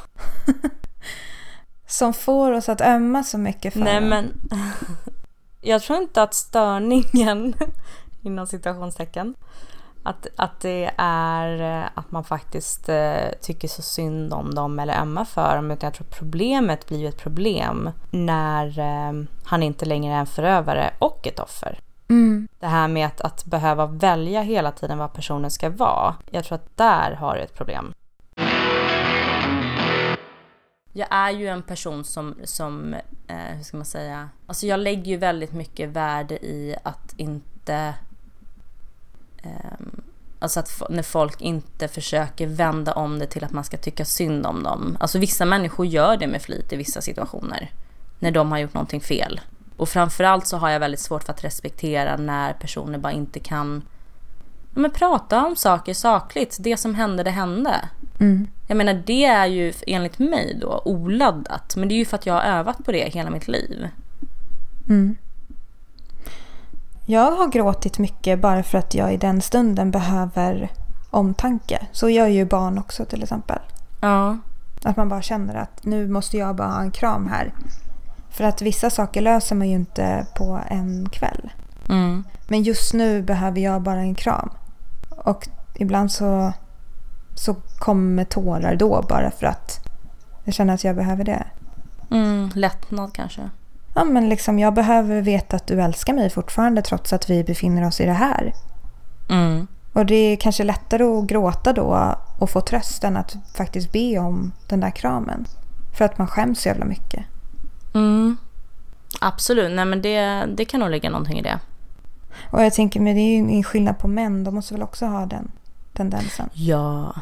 som 1.87 2.13
får 2.15 2.53
oss 2.53 2.69
att 2.69 2.81
ömma 2.81 3.23
så 3.23 3.39
mycket 3.39 3.73
för 3.73 3.81
Nej 3.81 4.01
men, 4.01 4.49
jag 5.61 5.83
tror 5.83 5.99
inte 5.99 6.23
att 6.23 6.35
störningen, 6.35 7.55
inom 8.23 8.47
citationstecken, 8.47 9.35
att, 10.05 10.27
att 10.37 10.61
det 10.61 10.91
är 10.99 11.81
eh, 11.83 11.89
att 11.95 12.11
man 12.11 12.25
faktiskt 12.25 12.89
eh, 12.89 13.29
tycker 13.41 13.69
så 13.69 13.83
synd 13.83 14.35
om 14.35 14.55
dem 14.55 14.79
eller 14.79 15.01
ömmar 15.01 15.25
för 15.25 15.57
dem. 15.57 15.71
Utan 15.71 15.87
jag 15.87 15.95
tror 15.95 16.07
problemet 16.07 16.87
blir 16.87 17.09
ett 17.09 17.19
problem 17.19 17.91
när 18.11 18.79
eh, 18.79 19.25
han 19.45 19.63
inte 19.63 19.85
längre 19.85 20.15
är 20.15 20.19
en 20.19 20.27
förövare 20.27 20.95
och 20.99 21.27
ett 21.27 21.39
offer. 21.39 21.79
Mm. 22.09 22.49
Det 22.59 22.67
här 22.67 22.89
med 22.89 23.07
att, 23.07 23.21
att 23.21 23.45
behöva 23.45 23.87
välja 23.87 24.43
hela 24.43 24.73
tiden 24.73 24.99
vad 24.99 25.13
personen 25.13 25.51
ska 25.51 25.71
vara. 25.71 26.15
Jag 26.31 26.45
tror 26.45 26.57
att 26.57 26.77
där 26.77 27.13
har 27.13 27.35
du 27.35 27.41
ett 27.41 27.55
problem. 27.55 27.93
Jag 30.93 31.09
är 31.11 31.31
ju 31.31 31.49
en 31.49 31.63
person 31.63 32.05
som, 32.05 32.35
som 32.45 32.95
eh, 33.27 33.57
hur 33.57 33.63
ska 33.63 33.77
man 33.77 33.87
säga, 33.87 34.29
alltså 34.47 34.67
jag 34.67 34.81
lägger 34.81 35.05
ju 35.05 35.17
väldigt 35.17 35.53
mycket 35.53 35.89
värde 35.89 36.35
i 36.47 36.77
att 36.83 37.15
inte 37.17 37.95
alltså 40.39 40.61
att 40.61 40.83
när 40.91 41.03
folk 41.03 41.41
inte 41.41 41.89
försöker 41.89 42.47
vända 42.47 42.93
om 42.93 43.19
det 43.19 43.27
till 43.27 43.45
att 43.45 43.53
man 43.53 43.65
ska 43.65 43.77
tycka 43.77 44.05
synd 44.05 44.47
om 44.47 44.63
dem. 44.63 44.97
Alltså 45.01 45.19
vissa 45.19 45.45
människor 45.45 45.87
gör 45.87 46.17
det 46.17 46.27
med 46.27 46.43
flit 46.43 46.73
i 46.73 46.77
vissa 46.77 47.01
situationer. 47.01 47.71
När 48.19 48.31
de 48.31 48.53
har 48.53 48.59
gjort 48.59 48.75
någonting 48.75 49.01
fel. 49.01 49.41
Och 49.77 49.89
framförallt 49.89 50.47
så 50.47 50.57
har 50.57 50.71
jag 50.71 50.81
väldigt 50.81 51.01
svårt 51.01 51.25
för 51.25 51.33
att 51.33 51.45
respektera 51.45 52.17
när 52.17 52.53
personer 52.53 52.99
bara 52.99 53.13
inte 53.13 53.41
kan 53.41 53.83
men 54.75 54.91
prata 54.91 55.47
om 55.47 55.57
saker 55.57 55.95
sakligt. 55.95 56.57
Det 56.61 56.77
som 56.77 56.95
hände, 56.95 57.23
det 57.23 57.31
hände. 57.31 57.89
Mm. 58.21 58.47
Jag 58.67 58.77
menar 58.77 59.03
det 59.07 59.25
är 59.25 59.47
ju 59.47 59.73
enligt 59.87 60.19
mig 60.19 60.59
då 60.61 60.83
oladdat. 60.85 61.77
Men 61.77 61.89
det 61.89 61.95
är 61.95 61.97
ju 61.97 62.05
för 62.05 62.17
att 62.17 62.27
jag 62.27 62.35
har 62.35 62.43
övat 62.43 62.85
på 62.85 62.93
det 62.93 63.15
hela 63.15 63.31
mitt 63.31 63.49
liv. 63.49 63.89
Mm. 64.89 65.17
Jag 67.07 67.31
har 67.31 67.49
gråtit 67.49 67.99
mycket 67.99 68.41
bara 68.41 68.63
för 68.63 68.79
att 68.79 68.95
jag 68.95 69.15
i 69.15 69.17
den 69.17 69.41
stunden 69.41 69.91
behöver 69.91 70.71
omtanke. 71.11 71.87
Så 71.93 72.09
gör 72.09 72.27
ju 72.27 72.45
barn 72.45 72.79
också 72.79 73.05
till 73.05 73.23
exempel. 73.23 73.59
Ja. 74.01 74.39
Att 74.83 74.97
man 74.97 75.09
bara 75.09 75.23
känner 75.23 75.55
att 75.55 75.85
nu 75.85 76.09
måste 76.09 76.37
jag 76.37 76.57
bara 76.57 76.69
ha 76.69 76.81
en 76.81 76.91
kram 76.91 77.27
här. 77.27 77.53
För 78.31 78.45
att 78.45 78.63
vissa 78.63 78.91
saker 78.91 79.21
löser 79.21 79.57
man 79.57 79.69
ju 79.69 79.75
inte 79.75 80.27
på 80.37 80.61
en 80.69 81.09
kväll. 81.09 81.53
Mm. 81.89 82.25
Men 82.49 82.63
just 82.63 82.95
nu 82.95 83.23
behöver 83.23 83.61
jag 83.61 83.83
bara 83.83 84.01
en 84.01 84.15
kram. 84.15 84.51
Och 85.09 85.49
ibland 85.75 86.13
så, 86.13 86.53
så 87.35 87.55
kommer 87.79 88.25
tårar 88.25 88.77
då 88.77 89.05
bara 89.09 89.31
för 89.31 89.47
att 89.47 89.89
jag 90.45 90.55
känner 90.55 90.75
att 90.75 90.85
jag 90.85 90.97
behöver 90.97 91.25
det. 91.25 91.45
Mm, 92.11 92.51
lättnad 92.55 93.13
kanske 93.13 93.51
ja, 93.95 94.05
men 94.05 94.29
liksom, 94.29 94.59
jag 94.59 94.75
behöver 94.75 95.21
veta 95.21 95.57
att 95.57 95.67
du 95.67 95.83
älskar 95.83 96.15
mig 96.15 96.31
fortfarande 96.31 96.83
trots 96.83 97.13
att 97.13 97.31
vi 97.31 97.45
befinner 97.45 97.87
oss 97.87 98.01
i 98.01 98.05
det 98.05 98.13
här. 98.13 98.53
Mm. 99.31 99.67
Och 99.93 100.07
det 100.07 100.15
är 100.15 100.37
kanske 100.37 100.65
lättare 100.65 101.05
att 101.05 101.27
gråta 101.27 101.73
då 101.73 102.15
och 102.39 102.51
få 102.51 102.61
tröst 102.61 103.05
än 103.05 103.17
att 103.17 103.37
faktiskt 103.57 103.93
be 103.93 104.19
om 104.19 104.53
den 104.69 104.81
där 104.81 104.91
kramen. 104.91 105.47
För 105.99 106.05
att 106.05 106.19
man 106.19 106.27
skäms 106.27 106.61
så 106.61 106.69
jävla 106.69 106.85
mycket. 106.85 107.25
Mm. 107.95 108.37
Absolut, 109.21 109.73
nej 109.73 109.85
men 109.85 110.03
det, 110.03 110.47
det 110.57 110.65
kan 110.65 110.81
nog 110.81 110.91
ligga 110.91 111.11
någonting 111.11 111.39
i 111.39 111.43
det. 111.43 111.59
Och 112.51 112.63
jag 112.63 112.75
tänker, 112.75 113.01
men 113.01 113.15
det 113.15 113.21
är 113.21 113.31
ju 113.31 113.37
ingen 113.37 113.65
skillnad 113.65 113.99
på 113.99 114.09
män. 114.09 114.45
De 114.45 114.55
måste 114.55 114.75
väl 114.75 114.83
också 114.83 115.07
ha 115.07 115.27
den 115.27 115.51
tendensen. 115.93 116.51
Ja. 116.53 117.15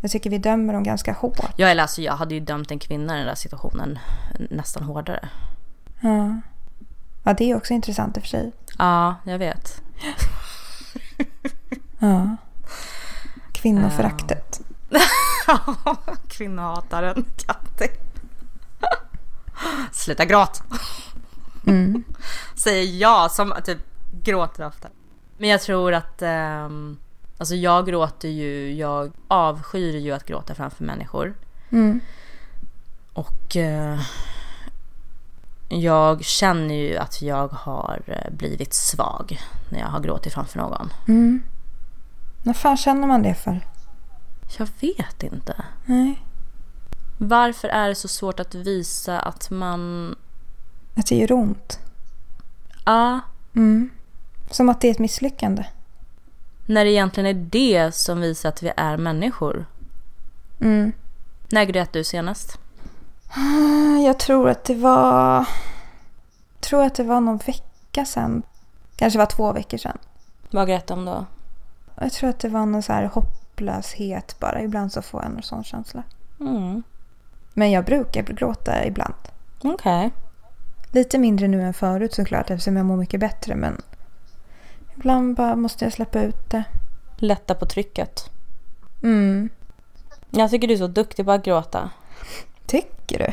Jag 0.00 0.10
tycker 0.10 0.30
vi 0.30 0.38
dömer 0.38 0.72
dem 0.72 0.82
ganska 0.82 1.12
hårt. 1.12 1.52
Ja, 1.56 1.68
eller 1.68 1.82
alltså 1.82 2.02
jag 2.02 2.12
hade 2.12 2.34
ju 2.34 2.40
dömt 2.40 2.70
en 2.70 2.78
kvinna 2.78 3.14
i 3.14 3.18
den 3.18 3.26
där 3.26 3.34
situationen 3.34 3.98
nästan 4.50 4.82
hårdare. 4.82 5.28
Ja. 6.00 6.40
Ja, 7.22 7.34
det 7.34 7.50
är 7.50 7.56
också 7.56 7.72
intressant 7.74 8.16
i 8.16 8.20
och 8.20 8.22
för 8.22 8.28
sig. 8.28 8.52
Ja, 8.78 9.14
jag 9.24 9.38
vet. 9.38 9.82
Ja. 12.02 12.36
Kvinnoföraktet. 13.52 14.60
Kvinnohataren 16.28 17.24
Katti. 17.36 17.88
Sluta 19.92 20.24
gråt! 20.24 20.62
Mm. 21.66 22.04
Säger 22.54 22.96
jag 22.96 23.30
som 23.30 23.54
typ 23.64 23.78
gråter 24.22 24.66
ofta. 24.66 24.88
Men 25.38 25.48
jag 25.48 25.60
tror 25.60 25.94
att, 25.94 26.22
ehm, 26.22 26.96
alltså 27.38 27.54
jag 27.54 27.86
gråter 27.86 28.28
ju, 28.28 28.74
jag 28.74 29.12
avskyr 29.28 29.96
ju 29.96 30.12
att 30.12 30.26
gråta 30.26 30.54
framför 30.54 30.84
människor. 30.84 31.34
Mm. 31.70 32.00
Och 33.12 33.56
eh, 33.56 34.00
jag 35.72 36.24
känner 36.24 36.74
ju 36.74 36.96
att 36.96 37.22
jag 37.22 37.48
har 37.48 38.02
eh, 38.06 38.32
blivit 38.32 38.74
svag 38.74 39.40
när 39.68 39.78
jag 39.78 39.86
har 39.86 40.00
gråtit 40.00 40.34
framför 40.34 40.58
någon. 40.58 40.92
Mm. 41.08 41.42
När 42.42 42.52
fan 42.52 42.76
känner 42.76 43.06
man 43.06 43.22
det 43.22 43.34
för? 43.34 43.60
Jag 44.58 44.68
vet 44.80 45.22
inte. 45.22 45.54
Nej. 45.84 46.22
Varför 47.18 47.68
är 47.68 47.88
det 47.88 47.94
så 47.94 48.08
svårt 48.08 48.40
att 48.40 48.54
visa 48.54 49.20
att 49.20 49.50
man... 49.50 50.14
Att 50.96 51.06
det 51.06 51.16
gör 51.16 51.32
ont. 51.32 51.78
Ja, 52.84 53.20
Mm. 53.56 53.90
Som 54.50 54.68
att 54.68 54.80
det 54.80 54.88
är 54.88 54.92
ett 54.92 54.98
misslyckande. 54.98 55.64
när 56.66 56.84
det 56.84 56.90
egentligen 56.90 57.36
är 57.36 57.46
det 57.50 57.94
som 57.94 58.20
visar 58.20 58.48
att 58.48 58.62
vi 58.62 58.72
är 58.76 58.96
människor. 58.96 59.66
Mm. 60.60 60.92
När 61.48 61.64
grät 61.64 61.92
du 61.92 62.04
senast? 62.04 62.58
Jag 64.04 64.18
tror 64.18 64.48
att 64.48 64.64
det 64.64 64.74
var... 64.74 65.46
Jag 66.54 66.60
tror 66.60 66.84
att 66.84 66.94
det 66.94 67.04
var 67.04 67.20
någon 67.20 67.36
vecka 67.36 68.04
sedan. 68.04 68.42
Kanske 68.96 69.18
var 69.18 69.26
två 69.26 69.52
veckor 69.52 69.78
sedan. 69.78 69.98
Vad 70.50 70.68
grät 70.68 70.90
om 70.90 71.04
då? 71.04 71.26
Jag 71.94 72.12
tror 72.12 72.30
att 72.30 72.38
det 72.38 72.48
var 72.48 72.66
någon 72.66 72.82
så 72.82 72.92
här 72.92 73.04
hopplöshet 73.04 74.36
bara. 74.40 74.62
Ibland 74.62 74.92
så 74.92 75.02
får 75.02 75.22
jag 75.22 75.32
en 75.36 75.42
sån 75.42 75.64
känsla. 75.64 76.02
Mm. 76.40 76.82
Men 77.54 77.70
jag 77.70 77.84
brukar 77.84 78.22
gråta 78.22 78.86
ibland. 78.86 79.14
Okej. 79.62 80.10
Lite 80.92 81.18
mindre 81.18 81.48
nu 81.48 81.62
än 81.62 81.74
förut 81.74 82.14
såklart 82.14 82.50
eftersom 82.50 82.76
jag 82.76 82.86
mår 82.86 82.96
mycket 82.96 83.20
bättre. 83.20 83.54
Men 83.54 83.82
ibland 84.96 85.36
bara 85.36 85.56
måste 85.56 85.84
jag 85.84 85.92
släppa 85.92 86.22
ut 86.22 86.50
det. 86.50 86.64
Lätta 87.16 87.54
på 87.54 87.66
trycket. 87.66 88.30
Mm. 89.02 89.48
Jag 90.30 90.50
tycker 90.50 90.68
du 90.68 90.74
är 90.74 90.78
så 90.78 90.86
duktig 90.86 91.24
på 91.24 91.32
att 91.32 91.44
gråta. 91.44 91.90
Tycker 92.70 93.18
du? 93.18 93.32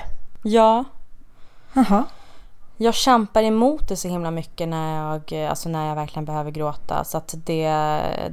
Ja, 0.50 0.84
Jaha. 1.73 2.04
jag 2.78 2.93
kämpar 2.93 3.43
emot 3.43 3.88
det 3.88 3.95
så 3.95 4.08
himla 4.08 4.32
mycket 4.32 4.69
när 4.69 4.97
jag, 4.97 5.47
alltså 5.50 5.69
när 5.69 5.88
jag 5.88 5.95
verkligen 5.95 6.26
behöver 6.26 6.52
gråta. 6.52 7.04
Så 7.04 7.17
att 7.17 7.36
det, 7.45 7.69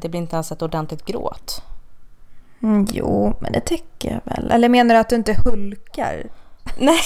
det 0.00 0.08
blir 0.08 0.20
inte 0.20 0.36
ens 0.36 0.52
ett 0.52 0.62
ordentligt 0.62 1.04
gråt. 1.04 1.62
Mm, 2.62 2.86
jo, 2.92 3.34
men 3.40 3.52
det 3.52 3.60
tycker 3.60 4.10
jag 4.10 4.20
väl. 4.34 4.50
Eller 4.50 4.68
menar 4.68 4.94
du 4.94 5.00
att 5.00 5.08
du 5.08 5.16
inte 5.16 5.36
hulkar? 5.44 6.22
Nej, 6.78 7.00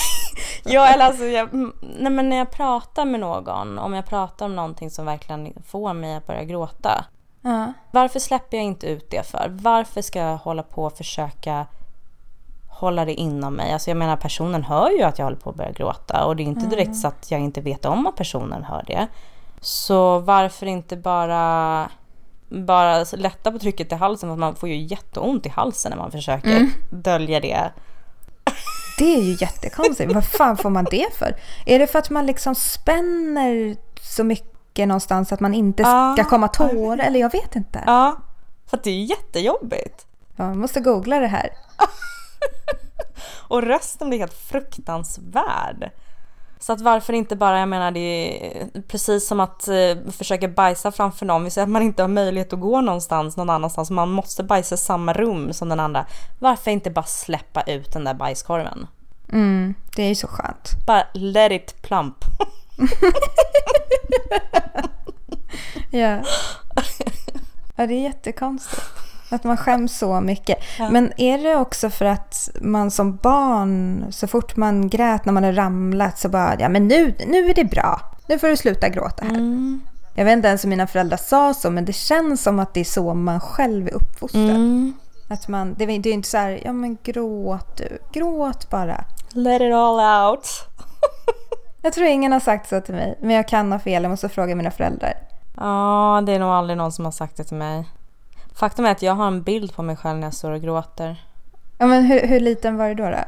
ja, 0.64 0.86
eller 0.86 1.04
alltså, 1.04 1.24
jag, 1.24 1.54
mm, 1.54 1.72
nej, 1.98 2.12
men 2.12 2.28
när 2.28 2.36
jag 2.36 2.50
pratar 2.50 3.04
med 3.04 3.20
någon, 3.20 3.78
om 3.78 3.94
jag 3.94 4.06
pratar 4.06 4.46
om 4.46 4.56
någonting 4.56 4.90
som 4.90 5.06
verkligen 5.06 5.62
får 5.66 5.94
mig 5.94 6.14
att 6.14 6.26
börja 6.26 6.44
gråta. 6.44 7.04
Ja. 7.42 7.72
Varför 7.90 8.18
släpper 8.18 8.56
jag 8.56 8.66
inte 8.66 8.86
ut 8.86 9.10
det 9.10 9.26
för? 9.26 9.48
Varför 9.50 10.02
ska 10.02 10.18
jag 10.18 10.36
hålla 10.36 10.62
på 10.62 10.84
och 10.84 10.96
försöka 10.96 11.66
hålla 12.78 13.04
det 13.04 13.14
inom 13.14 13.54
mig? 13.54 13.72
Alltså 13.72 13.90
jag 13.90 13.96
menar 13.96 14.16
personen 14.16 14.64
hör 14.64 14.90
ju 14.90 15.02
att 15.02 15.18
jag 15.18 15.26
håller 15.26 15.36
på 15.38 15.50
att 15.50 15.56
börja 15.56 15.72
gråta 15.72 16.24
och 16.24 16.36
det 16.36 16.42
är 16.42 16.44
inte 16.44 16.66
direkt 16.66 16.96
så 16.96 17.08
att 17.08 17.30
jag 17.30 17.40
inte 17.40 17.60
vet 17.60 17.84
om 17.84 18.06
att 18.06 18.16
personen 18.16 18.64
hör 18.64 18.84
det. 18.86 19.06
Så 19.60 20.18
varför 20.18 20.66
inte 20.66 20.96
bara 20.96 21.90
bara 22.48 23.04
lätta 23.12 23.52
på 23.52 23.58
trycket 23.58 23.92
i 23.92 23.94
halsen 23.94 24.28
för 24.28 24.36
man 24.36 24.54
får 24.56 24.68
ju 24.68 24.76
jätteont 24.76 25.46
i 25.46 25.48
halsen 25.48 25.90
när 25.90 25.98
man 25.98 26.10
försöker 26.10 26.68
dölja 26.90 27.40
det. 27.40 27.70
Det 28.98 29.14
är 29.16 29.20
ju 29.22 29.36
jättekonstigt. 29.40 30.12
Vad 30.12 30.24
fan 30.24 30.56
får 30.56 30.70
man 30.70 30.84
det 30.90 31.06
för? 31.14 31.36
Är 31.66 31.78
det 31.78 31.86
för 31.86 31.98
att 31.98 32.10
man 32.10 32.26
liksom 32.26 32.54
spänner 32.54 33.76
så 34.00 34.24
mycket 34.24 34.88
någonstans 34.88 35.32
att 35.32 35.40
man 35.40 35.54
inte 35.54 35.82
ska 35.82 36.14
Ja. 36.18 36.24
komma 36.24 36.48
tårar? 36.48 36.98
Eller 37.04 37.20
jag 37.20 37.32
vet 37.32 37.56
inte. 37.56 37.82
Ja, 37.86 38.16
för 38.66 38.76
att 38.76 38.84
det 38.84 38.90
är 38.90 39.04
jättejobbigt. 39.04 40.06
Ja, 40.36 40.44
man 40.44 40.58
måste 40.58 40.80
googla 40.80 41.20
det 41.20 41.26
här. 41.26 41.50
Och 43.48 43.62
rösten 43.62 44.08
blir 44.08 44.18
helt 44.18 44.34
fruktansvärd. 44.34 45.90
Så 46.60 46.72
att 46.72 46.80
varför 46.80 47.12
inte 47.12 47.36
bara, 47.36 47.58
jag 47.60 47.68
menar 47.68 47.90
det 47.90 48.00
är 48.00 48.82
precis 48.88 49.26
som 49.26 49.40
att 49.40 49.68
eh, 49.68 50.10
försöka 50.10 50.48
bajsa 50.48 50.92
framför 50.92 51.26
någon. 51.26 51.44
Vi 51.44 51.50
säger 51.50 51.66
att 51.66 51.72
man 51.72 51.82
inte 51.82 52.02
har 52.02 52.08
möjlighet 52.08 52.52
att 52.52 52.60
gå 52.60 52.80
någonstans 52.80 53.36
någon 53.36 53.50
annanstans. 53.50 53.90
Man 53.90 54.10
måste 54.10 54.42
bajsa 54.44 54.74
i 54.74 54.78
samma 54.78 55.12
rum 55.12 55.52
som 55.52 55.68
den 55.68 55.80
andra. 55.80 56.06
Varför 56.38 56.70
inte 56.70 56.90
bara 56.90 57.04
släppa 57.04 57.62
ut 57.62 57.92
den 57.92 58.04
där 58.04 58.14
bajskorven? 58.14 58.86
Mm, 59.32 59.74
det 59.96 60.02
är 60.02 60.08
ju 60.08 60.14
så 60.14 60.28
skönt. 60.28 60.86
Bara 60.86 61.04
let 61.14 61.52
it 61.52 61.82
plump. 61.82 62.16
Ja. 65.90 66.22
ja, 67.76 67.86
det 67.86 67.94
är 67.94 68.02
jättekonstigt. 68.02 68.82
Att 69.30 69.44
man 69.44 69.56
skäms 69.56 69.98
så 69.98 70.20
mycket. 70.20 70.58
Men 70.92 71.12
är 71.16 71.38
det 71.38 71.56
också 71.56 71.90
för 71.90 72.04
att 72.04 72.48
man 72.60 72.90
som 72.90 73.16
barn, 73.16 74.06
så 74.10 74.26
fort 74.26 74.56
man 74.56 74.88
grät 74.88 75.24
när 75.24 75.32
man 75.32 75.44
har 75.44 75.52
ramlat 75.52 76.18
så 76.18 76.28
bara, 76.28 76.56
ja 76.58 76.68
men 76.68 76.88
nu, 76.88 77.14
nu 77.26 77.50
är 77.50 77.54
det 77.54 77.64
bra. 77.64 78.00
Nu 78.28 78.38
får 78.38 78.48
du 78.48 78.56
sluta 78.56 78.88
gråta 78.88 79.24
här. 79.24 79.30
Mm. 79.34 79.80
Jag 80.14 80.24
vet 80.24 80.32
inte 80.32 80.48
ens 80.48 80.64
om 80.64 80.70
mina 80.70 80.86
föräldrar 80.86 81.16
sa 81.16 81.54
så, 81.54 81.70
men 81.70 81.84
det 81.84 81.92
känns 81.92 82.42
som 82.42 82.58
att 82.58 82.74
det 82.74 82.80
är 82.80 82.84
så 82.84 83.14
man 83.14 83.40
själv 83.40 83.88
är 83.88 83.94
uppfostrad. 83.94 84.44
Mm. 84.50 84.92
Att 85.28 85.48
man, 85.48 85.74
det, 85.78 85.84
är- 85.84 85.98
det 85.98 86.08
är 86.10 86.14
inte 86.14 86.28
så 86.28 86.36
här, 86.38 86.60
ja 86.64 86.72
men 86.72 86.98
gråt 87.02 87.76
du, 87.76 87.98
gråt 88.12 88.70
bara. 88.70 89.04
Let 89.30 89.60
it 89.62 89.74
all 89.74 90.30
out. 90.30 90.46
Jag 91.82 91.92
tror 91.92 92.06
ingen 92.06 92.32
har 92.32 92.40
sagt 92.40 92.68
så 92.68 92.80
till 92.80 92.94
mig, 92.94 93.18
men 93.22 93.30
jag 93.36 93.48
kan 93.48 93.72
ha 93.72 93.78
fel, 93.78 94.02
jag 94.02 94.10
måste 94.10 94.28
fråga 94.28 94.54
mina 94.54 94.70
föräldrar. 94.70 95.14
Ja, 95.56 96.22
det 96.26 96.32
är 96.32 96.38
nog 96.38 96.48
aldrig 96.48 96.76
någon 96.76 96.92
som 96.92 97.04
har 97.04 97.12
sagt 97.12 97.36
det 97.36 97.44
till 97.44 97.56
mig. 97.56 97.84
Faktum 98.58 98.84
är 98.84 98.90
att 98.90 99.02
jag 99.02 99.14
har 99.14 99.26
en 99.26 99.42
bild 99.42 99.74
på 99.74 99.82
mig 99.82 99.96
själv 99.96 100.18
när 100.18 100.26
jag 100.26 100.34
står 100.34 100.50
och 100.50 100.60
gråter. 100.60 101.24
Ja 101.78 101.86
men 101.86 102.04
hur, 102.04 102.26
hur 102.26 102.40
liten 102.40 102.76
var 102.76 102.88
du 102.88 102.94
då? 102.94 103.10
då? 103.10 103.24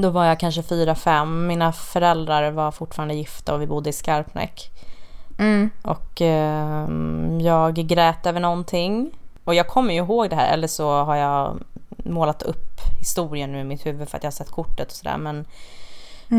Då 0.00 0.10
var 0.10 0.24
jag 0.24 0.40
kanske 0.40 0.62
fyra 0.62 0.94
fem. 0.94 1.46
Mina 1.46 1.72
föräldrar 1.72 2.50
var 2.50 2.70
fortfarande 2.70 3.14
gifta 3.14 3.54
och 3.54 3.62
vi 3.62 3.66
bodde 3.66 3.90
i 3.90 3.92
Skarpnäck. 3.92 4.70
Mm. 5.38 5.70
Och 5.82 6.20
ehm, 6.20 7.40
jag 7.40 7.74
grät 7.74 8.26
över 8.26 8.40
någonting. 8.40 9.10
Och 9.44 9.54
jag 9.54 9.68
kommer 9.68 9.94
ju 9.94 9.98
ihåg 9.98 10.30
det 10.30 10.36
här, 10.36 10.52
eller 10.52 10.68
så 10.68 11.04
har 11.04 11.16
jag 11.16 11.62
målat 11.96 12.42
upp 12.42 12.80
historien 12.98 13.52
nu 13.52 13.60
i 13.60 13.64
mitt 13.64 13.86
huvud 13.86 14.08
för 14.08 14.16
att 14.16 14.22
jag 14.22 14.30
har 14.30 14.36
sett 14.36 14.50
kortet 14.50 14.90
och 14.90 14.96
sådär. 14.96 15.18
Men 15.18 15.44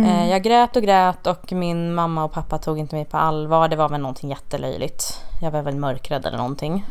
eh, 0.05 0.29
jag 0.29 0.43
grät 0.43 0.75
och 0.75 0.83
grät 0.83 1.27
och 1.27 1.51
min 1.51 1.93
mamma 1.93 2.23
och 2.23 2.31
pappa 2.31 2.57
tog 2.57 2.79
inte 2.79 2.95
mig 2.95 3.05
på 3.05 3.17
allvar. 3.17 3.67
Det 3.67 3.75
var 3.75 3.89
väl 3.89 4.01
någonting 4.01 4.29
jättelöjligt. 4.29 5.23
Jag 5.41 5.51
var 5.51 5.61
väl 5.61 5.75
mörkrädd 5.75 6.25
eller 6.25 6.37
någonting. 6.37 6.85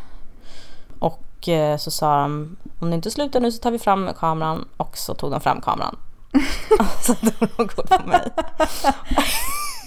Och 0.98 1.27
eh, 1.48 1.76
så 1.76 1.90
sa 1.90 2.22
de, 2.22 2.56
om 2.78 2.90
du 2.90 2.94
inte 2.94 3.10
slutar 3.10 3.40
nu 3.40 3.52
så 3.52 3.58
tar 3.58 3.70
vi 3.70 3.78
fram 3.78 4.10
kameran. 4.18 4.68
Och 4.76 4.98
så 4.98 5.14
tog 5.14 5.30
de 5.30 5.40
fram 5.40 5.60
kameran. 5.60 5.96
så 7.02 7.14
de 7.22 7.68
kort 7.68 7.88
på 7.88 8.06
mig. 8.06 8.30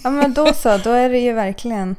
Ja 0.03 0.09
men 0.09 0.33
då 0.33 0.53
så, 0.53 0.77
då 0.77 0.89
är 0.89 1.09
det 1.09 1.19
ju 1.19 1.33
verkligen 1.33 1.95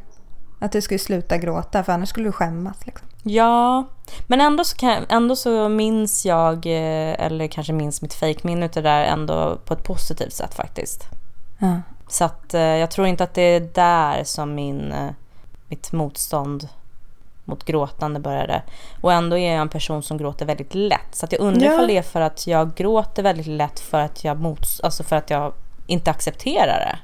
att 0.59 0.73
du 0.73 0.81
skulle 0.81 0.99
sluta 0.99 1.39
gråta 1.39 1.85
för 1.85 1.93
annars 1.93 2.09
skulle 2.09 2.29
du 2.29 2.33
skämmas. 2.33 2.87
Liksom. 2.87 3.09
Ja, 3.23 3.85
men 4.27 4.41
ändå 4.41 4.65
så, 4.65 4.77
kan, 4.77 5.05
ändå 5.09 5.37
så 5.37 5.69
minns 5.69 6.27
jag, 6.27 6.67
eh, 6.67 7.25
eller 7.25 7.47
kanske 7.47 7.73
minns 7.73 8.03
mitt 8.03 8.15
fejkminne 8.15 8.69
det 8.69 8.81
där 8.81 9.05
ändå 9.05 9.59
på 9.65 9.75
ett 9.75 9.85
positivt 9.85 10.33
sätt 10.33 10.55
faktiskt. 10.55 11.05
Ja. 11.59 11.81
Så 12.09 12.25
att 12.25 12.55
eh, 12.55 12.61
jag 12.61 12.91
tror 12.91 13.07
inte 13.07 13.25
att 13.25 13.35
det 13.35 13.43
är 13.43 13.61
där 13.61 14.25
som 14.25 14.55
min, 14.55 14.95
mitt 15.69 15.93
motstånd 15.93 16.69
mot 17.45 17.65
gråtande 17.65 18.21
började. 18.21 18.63
Och 19.01 19.13
ändå 19.13 19.39
är 19.39 19.53
jag 19.53 19.61
en 19.61 19.69
person 19.69 20.03
som 20.03 20.19
gråter 20.19 20.47
väldigt 20.47 20.75
lätt. 20.75 21.15
Så 21.15 21.27
jag 21.31 21.41
undrar 21.41 21.67
Ja. 21.67 21.73
ifall 21.75 21.87
det 21.87 21.99
är 21.99 22.03
för 22.03 22.21
att 22.21 22.47
jag 22.47 22.75
gråter 22.75 23.23
väldigt 23.23 23.47
lätt 23.47 23.81
för 23.81 24.01
att 24.01 24.25
jag, 24.25 24.41
mots, 24.41 24.81
alltså 24.81 25.03
för 25.03 25.17
att 25.17 25.31
jag 25.31 25.53
inte 25.87 26.11
accepterar 26.11 26.79
det. 26.81 26.99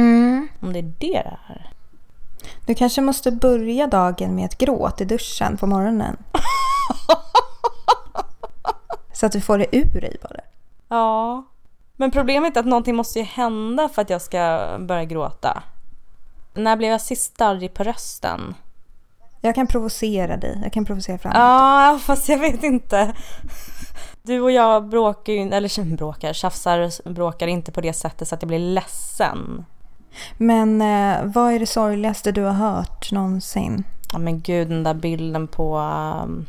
Mm. 0.00 0.48
Om 0.60 0.72
det 0.72 0.78
är 0.78 0.82
det 0.82 0.92
det 0.98 1.16
är. 1.16 1.70
Du 2.66 2.74
kanske 2.74 3.00
måste 3.00 3.30
börja 3.30 3.86
dagen 3.86 4.34
med 4.34 4.44
ett 4.44 4.58
gråt 4.58 5.00
i 5.00 5.04
duschen 5.04 5.56
på 5.56 5.66
morgonen. 5.66 6.16
så 9.12 9.26
att 9.26 9.32
du 9.32 9.40
får 9.40 9.58
det 9.58 9.76
ur 9.76 10.00
dig 10.00 10.16
bara. 10.22 10.40
Ja. 10.88 11.44
Men 11.96 12.10
problemet 12.10 12.56
är 12.56 12.60
att 12.60 12.66
någonting 12.66 12.96
måste 12.96 13.18
ju 13.18 13.24
hända 13.24 13.88
för 13.88 14.02
att 14.02 14.10
jag 14.10 14.22
ska 14.22 14.76
börja 14.80 15.04
gråta. 15.04 15.62
När 16.54 16.76
blev 16.76 16.90
jag 16.90 17.00
sist 17.00 17.34
starrig 17.34 17.74
på 17.74 17.84
rösten? 17.84 18.54
Jag 19.40 19.54
kan 19.54 19.66
provocera 19.66 20.36
dig. 20.36 20.60
Jag 20.62 20.72
kan 20.72 20.84
provocera 20.84 21.18
fram 21.18 21.32
Ja, 21.34 21.98
fast 22.02 22.28
jag 22.28 22.38
vet 22.38 22.62
inte. 22.62 23.14
Du 24.22 24.40
och 24.40 24.50
jag 24.50 24.88
bråkar 24.88 25.32
ju, 25.32 25.40
eller 25.40 25.96
bråkar, 25.96 26.32
tjafsar, 26.32 27.10
bråkar 27.10 27.46
inte 27.46 27.72
på 27.72 27.80
det 27.80 27.92
sättet 27.92 28.28
så 28.28 28.34
att 28.34 28.42
jag 28.42 28.48
blir 28.48 28.58
ledsen. 28.58 29.64
Men 30.36 30.82
eh, 30.82 31.24
vad 31.24 31.52
är 31.52 31.58
det 31.58 31.66
sorgligaste 31.66 32.32
du 32.32 32.42
har 32.42 32.52
hört 32.52 33.12
någonsin? 33.12 33.84
Ja 34.12 34.18
men 34.18 34.40
gud 34.40 34.68
den 34.68 34.82
där 34.82 34.94
bilden 34.94 35.48
på 35.48 35.78
um, 35.78 36.46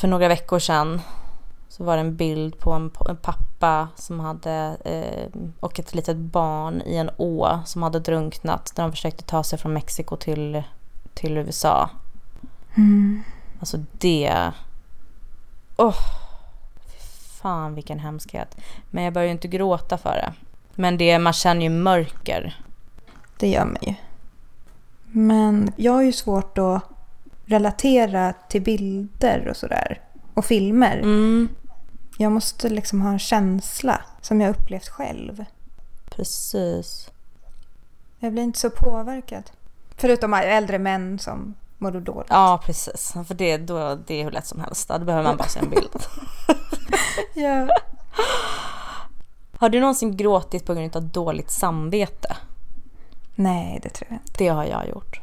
för 0.00 0.08
några 0.08 0.28
veckor 0.28 0.58
sedan 0.58 1.00
så 1.68 1.84
var 1.84 1.96
det 1.96 2.00
en 2.00 2.16
bild 2.16 2.58
på 2.58 2.72
en, 2.72 2.90
en 3.08 3.16
pappa 3.16 3.88
som 3.96 4.20
hade 4.20 4.76
eh, 4.84 5.40
och 5.60 5.80
ett 5.80 5.94
litet 5.94 6.16
barn 6.16 6.82
i 6.86 6.96
en 6.96 7.10
å 7.16 7.58
som 7.66 7.82
hade 7.82 8.00
drunknat 8.00 8.72
när 8.76 8.84
de 8.84 8.90
försökte 8.90 9.24
ta 9.24 9.42
sig 9.42 9.58
från 9.58 9.72
Mexiko 9.72 10.16
till, 10.16 10.62
till 11.18 11.38
USA. 11.38 11.90
Mm. 12.76 13.22
Alltså 13.60 13.84
det... 13.92 14.52
Åh! 15.76 15.88
Oh, 15.88 15.96
fan 17.40 17.74
vilken 17.74 17.98
hemskhet. 17.98 18.56
Men 18.90 19.04
jag 19.04 19.12
börjar 19.12 19.26
ju 19.26 19.32
inte 19.32 19.48
gråta 19.48 19.98
för 19.98 20.10
det. 20.10 20.32
Men 20.74 20.98
det, 20.98 21.18
man 21.18 21.32
känner 21.32 21.62
ju 21.62 21.70
mörker. 21.70 22.60
Det 23.38 23.48
gör 23.48 23.64
man 23.64 23.78
ju. 23.80 23.94
Men 25.06 25.72
jag 25.76 25.92
har 25.92 26.02
ju 26.02 26.12
svårt 26.12 26.58
att 26.58 26.82
relatera 27.44 28.34
till 28.48 28.62
bilder 28.62 29.48
och 29.48 29.56
sådär. 29.56 30.00
Och 30.34 30.44
filmer. 30.44 30.96
Mm. 30.98 31.48
Jag 32.18 32.32
måste 32.32 32.68
liksom 32.68 33.00
ha 33.00 33.10
en 33.10 33.18
känsla 33.18 34.00
som 34.20 34.40
jag 34.40 34.50
upplevt 34.50 34.88
själv. 34.88 35.44
Precis. 36.10 37.10
Jag 38.18 38.32
blir 38.32 38.42
inte 38.42 38.58
så 38.58 38.70
påverkad. 38.70 39.50
Förutom 39.98 40.34
äldre 40.34 40.78
män 40.78 41.18
som 41.18 41.54
mår 41.78 41.90
dåligt. 41.90 42.30
Ja, 42.30 42.60
precis. 42.64 43.14
För 43.26 43.34
det, 43.34 43.56
då, 43.56 43.94
det 43.94 44.20
är 44.20 44.24
hur 44.24 44.30
lätt 44.30 44.46
som 44.46 44.60
helst. 44.60 44.88
Då 44.88 44.98
behöver 44.98 45.24
man 45.24 45.36
bara 45.36 45.48
se 45.48 45.60
en 45.60 45.70
bild. 45.70 46.06
ja. 47.34 47.68
Har 49.58 49.68
du 49.68 49.80
någonsin 49.80 50.16
gråtit 50.16 50.66
på 50.66 50.74
grund 50.74 50.96
av 50.96 51.02
dåligt 51.02 51.50
samvete? 51.50 52.36
Nej, 53.34 53.80
det 53.82 53.88
tror 53.88 54.06
jag 54.10 54.16
inte. 54.16 54.32
Det 54.38 54.48
har 54.48 54.64
jag 54.64 54.88
gjort. 54.88 55.20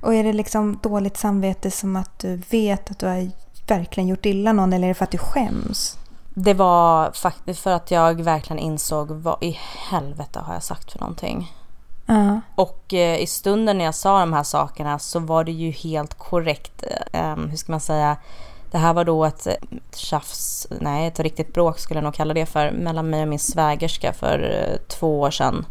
Och 0.00 0.14
är 0.14 0.24
det 0.24 0.32
liksom 0.32 0.78
dåligt 0.82 1.16
samvete 1.16 1.70
som 1.70 1.96
att 1.96 2.18
du 2.18 2.36
vet 2.36 2.90
att 2.90 2.98
du 2.98 3.06
har 3.06 3.30
verkligen 3.66 4.08
gjort 4.08 4.26
illa 4.26 4.52
någon 4.52 4.72
eller 4.72 4.86
är 4.86 4.88
det 4.88 4.94
för 4.94 5.04
att 5.04 5.10
du 5.10 5.18
skäms? 5.18 5.98
Det 6.34 6.54
var 6.54 7.12
faktiskt 7.12 7.60
för 7.60 7.70
att 7.70 7.90
jag 7.90 8.22
verkligen 8.22 8.58
insåg 8.58 9.10
vad 9.10 9.42
i 9.42 9.58
helvete 9.90 10.40
har 10.40 10.54
jag 10.54 10.62
sagt 10.62 10.92
för 10.92 11.00
någonting. 11.00 11.52
Uh. 12.10 12.38
Och 12.54 12.94
eh, 12.94 13.18
i 13.20 13.26
stunden 13.26 13.78
när 13.78 13.84
jag 13.84 13.94
sa 13.94 14.20
de 14.20 14.32
här 14.32 14.42
sakerna 14.42 14.98
så 14.98 15.18
var 15.18 15.44
det 15.44 15.52
ju 15.52 15.70
helt 15.70 16.14
korrekt. 16.14 16.84
Eh, 17.12 17.36
hur 17.36 17.56
ska 17.56 17.72
man 17.72 17.80
säga? 17.80 18.16
Det 18.70 18.78
här 18.78 18.94
var 18.94 19.04
då 19.04 19.24
ett, 19.24 19.46
ett 19.46 19.96
tjafs, 19.96 20.66
nej 20.80 21.06
ett 21.06 21.20
riktigt 21.20 21.54
bråk 21.54 21.78
skulle 21.78 21.98
jag 21.98 22.04
nog 22.04 22.14
kalla 22.14 22.34
det 22.34 22.46
för, 22.46 22.70
mellan 22.70 23.10
mig 23.10 23.22
och 23.22 23.28
min 23.28 23.38
svägerska 23.38 24.12
för 24.12 24.38
eh, 24.38 24.76
två 24.88 25.20
år 25.20 25.30
sedan. 25.30 25.66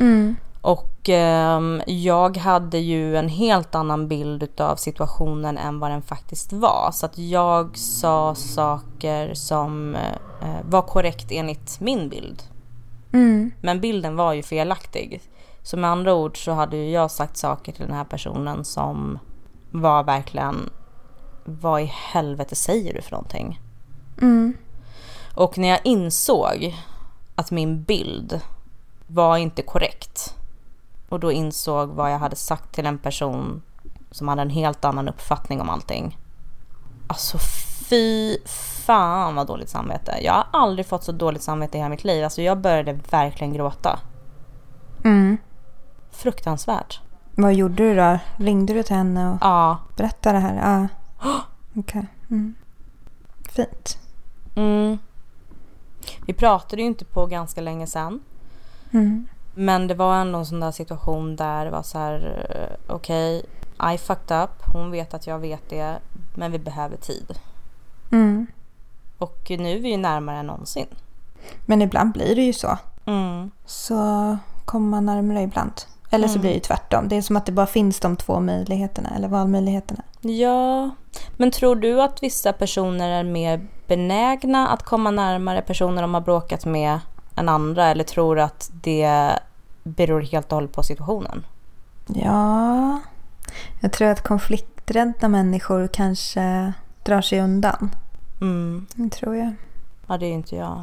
Mm. 0.00 0.36
Och 0.60 1.08
eh, 1.08 1.60
jag 1.86 2.36
hade 2.36 2.78
ju 2.78 3.16
en 3.16 3.28
helt 3.28 3.74
annan 3.74 4.08
bild 4.08 4.60
av 4.60 4.76
situationen 4.76 5.58
än 5.58 5.78
vad 5.80 5.90
den 5.90 6.02
faktiskt 6.02 6.52
var. 6.52 6.90
Så 6.92 7.06
att 7.06 7.18
jag 7.18 7.78
sa 7.78 8.34
saker 8.34 9.34
som 9.34 9.94
eh, 9.94 10.68
var 10.68 10.82
korrekt 10.82 11.26
enligt 11.30 11.80
min 11.80 12.08
bild. 12.08 12.42
Mm. 13.12 13.52
Men 13.60 13.80
bilden 13.80 14.16
var 14.16 14.32
ju 14.32 14.42
felaktig. 14.42 15.20
Så 15.62 15.76
med 15.76 15.90
andra 15.90 16.14
ord 16.14 16.44
så 16.44 16.52
hade 16.52 16.76
ju 16.76 16.90
jag 16.90 17.10
sagt 17.10 17.36
saker 17.36 17.72
till 17.72 17.86
den 17.86 17.96
här 17.96 18.04
personen 18.04 18.64
som 18.64 19.18
var 19.70 20.04
verkligen 20.04 20.70
vad 21.44 21.82
i 21.82 21.84
helvete 21.84 22.54
säger 22.54 22.94
du 22.94 23.02
för 23.02 23.10
någonting? 23.10 23.60
Mm. 24.20 24.56
Och 25.34 25.58
när 25.58 25.68
jag 25.68 25.80
insåg 25.84 26.76
att 27.34 27.50
min 27.50 27.82
bild 27.82 28.40
var 29.06 29.36
inte 29.36 29.62
korrekt 29.62 30.36
och 31.08 31.20
då 31.20 31.32
insåg 31.32 31.88
vad 31.88 32.12
jag 32.12 32.18
hade 32.18 32.36
sagt 32.36 32.74
till 32.74 32.86
en 32.86 32.98
person 32.98 33.62
som 34.10 34.28
hade 34.28 34.42
en 34.42 34.50
helt 34.50 34.84
annan 34.84 35.08
uppfattning 35.08 35.60
om 35.60 35.70
allting. 35.70 36.18
Alltså 37.06 37.38
fy 37.88 38.38
fan 38.46 39.34
vad 39.34 39.46
dåligt 39.46 39.68
samvete. 39.68 40.18
Jag 40.22 40.32
har 40.32 40.46
aldrig 40.52 40.86
fått 40.86 41.04
så 41.04 41.12
dåligt 41.12 41.42
samvete 41.42 41.76
i 41.76 41.80
hela 41.80 41.88
mitt 41.88 42.04
liv. 42.04 42.24
Alltså 42.24 42.42
jag 42.42 42.58
började 42.58 42.92
verkligen 43.10 43.52
gråta. 43.52 43.98
Mm. 45.04 45.38
Fruktansvärt. 46.12 47.00
Vad 47.34 47.54
gjorde 47.54 47.74
du 47.74 47.96
då? 47.96 48.18
Ringde 48.36 48.74
du 48.74 48.82
till 48.82 48.96
henne 48.96 49.30
och 49.30 49.38
Ja. 49.40 49.78
berättade 49.96 50.38
det 50.38 50.40
här? 50.40 50.56
Ja. 50.56 50.88
Okej. 51.74 51.80
Okay. 51.80 52.02
Mm. 52.30 52.54
Fint. 53.48 53.98
Mm. 54.54 54.98
Vi 56.26 56.32
pratade 56.32 56.82
ju 56.82 56.88
inte 56.88 57.04
på 57.04 57.26
ganska 57.26 57.60
länge 57.60 57.86
sedan. 57.86 58.20
Mm. 58.90 59.26
Men 59.54 59.86
det 59.86 59.94
var 59.94 60.14
ändå 60.14 60.38
en 60.38 60.46
sån 60.46 60.60
där 60.60 60.70
situation 60.70 61.36
där 61.36 61.64
det 61.64 61.70
var 61.70 61.82
så 61.82 61.98
här, 61.98 62.46
eh, 62.50 62.94
okej, 62.94 63.44
okay, 63.78 63.94
I 63.94 63.98
fucked 63.98 64.42
up, 64.42 64.50
hon 64.72 64.90
vet 64.90 65.14
att 65.14 65.26
jag 65.26 65.38
vet 65.38 65.68
det, 65.68 65.98
men 66.34 66.52
vi 66.52 66.58
behöver 66.58 66.96
tid. 66.96 67.38
Mm. 68.12 68.46
Och 69.18 69.46
nu 69.50 69.70
är 69.70 69.80
vi 69.80 69.90
ju 69.90 69.96
närmare 69.96 70.36
än 70.36 70.46
någonsin. 70.46 70.86
Men 71.66 71.82
ibland 71.82 72.12
blir 72.12 72.36
det 72.36 72.42
ju 72.42 72.52
så. 72.52 72.78
Mm. 73.04 73.50
Så 73.66 73.96
kommer 74.64 74.90
man 74.90 75.06
närmare 75.06 75.42
ibland. 75.42 75.72
Eller 76.14 76.28
så 76.28 76.34
Mm. 76.34 76.40
blir 76.40 76.54
det 76.54 76.60
tvärtom. 76.60 77.08
Det 77.08 77.16
är 77.16 77.22
som 77.22 77.36
att 77.36 77.46
det 77.46 77.52
bara 77.52 77.66
finns 77.66 78.00
de 78.00 78.16
två 78.16 78.40
möjligheterna, 78.40 79.10
eller 79.16 79.28
valmöjligheterna. 79.28 80.02
Ja, 80.20 80.90
men 81.36 81.50
tror 81.50 81.76
du 81.76 82.02
att 82.02 82.22
vissa 82.22 82.52
personer 82.52 83.10
är 83.10 83.24
mer 83.24 83.66
benägna 83.86 84.68
att 84.68 84.82
komma 84.82 85.10
närmare 85.10 85.62
personer 85.62 86.02
de 86.02 86.14
har 86.14 86.20
bråkat 86.20 86.64
med 86.64 86.98
än 87.36 87.48
andra? 87.48 87.86
Eller 87.86 88.04
tror 88.04 88.36
du 88.36 88.42
att 88.42 88.70
det 88.72 89.30
beror 89.82 90.20
helt 90.20 90.52
och 90.52 90.56
hållet 90.56 90.72
på 90.72 90.82
situationen? 90.82 91.46
Ja, 92.06 93.00
jag 93.80 93.92
tror 93.92 94.08
att 94.08 94.22
konflikträdda 94.22 95.28
människor 95.28 95.86
kanske 95.92 96.72
drar 97.02 97.20
sig 97.22 97.40
undan. 97.40 97.94
Mm. 98.40 98.86
Det 98.94 99.10
tror 99.10 99.36
jag. 99.36 99.52
Ja, 100.06 100.18
det 100.18 100.26
är 100.26 100.32
inte 100.32 100.56
jag. 100.56 100.82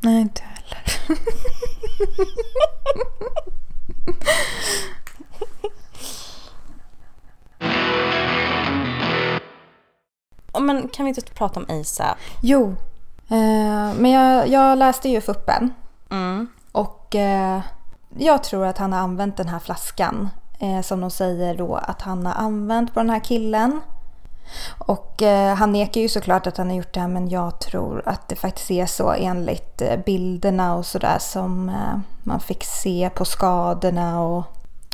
Nej, 0.00 0.20
inte 0.20 0.42
jag 0.42 0.76
heller. 0.76 1.18
Men 10.60 10.88
kan 10.88 11.04
vi 11.04 11.08
inte 11.08 11.22
prata 11.22 11.60
om 11.60 11.66
ASAP? 11.80 12.16
Jo, 12.42 12.76
eh, 13.28 13.94
men 13.96 14.10
jag, 14.10 14.48
jag 14.48 14.78
läste 14.78 15.08
ju 15.08 15.20
Fuppen 15.20 15.74
Mm. 16.10 16.48
och 16.72 17.14
eh, 17.14 17.60
jag 18.18 18.44
tror 18.44 18.66
att 18.66 18.78
han 18.78 18.92
har 18.92 19.00
använt 19.00 19.36
den 19.36 19.48
här 19.48 19.58
flaskan 19.58 20.28
eh, 20.58 20.80
som 20.80 21.00
de 21.00 21.10
säger 21.10 21.54
då 21.54 21.74
att 21.74 22.02
han 22.02 22.26
har 22.26 22.34
använt 22.34 22.94
på 22.94 23.00
den 23.00 23.10
här 23.10 23.20
killen. 23.20 23.80
Och 24.78 25.22
eh, 25.22 25.54
han 25.54 25.72
nekar 25.72 26.00
ju 26.00 26.08
såklart 26.08 26.46
att 26.46 26.56
han 26.56 26.68
har 26.68 26.76
gjort 26.76 26.94
det 26.94 27.00
här 27.00 27.08
men 27.08 27.28
jag 27.28 27.60
tror 27.60 28.02
att 28.06 28.28
det 28.28 28.36
faktiskt 28.36 28.70
är 28.70 28.86
så 28.86 29.10
enligt 29.12 29.82
eh, 29.82 29.96
bilderna 30.06 30.74
och 30.74 30.86
sådär 30.86 31.18
som 31.20 31.68
eh, 31.68 31.98
man 32.28 32.40
fick 32.40 32.64
se 32.64 33.10
på 33.14 33.24
skadorna 33.24 34.20
och, 34.20 34.44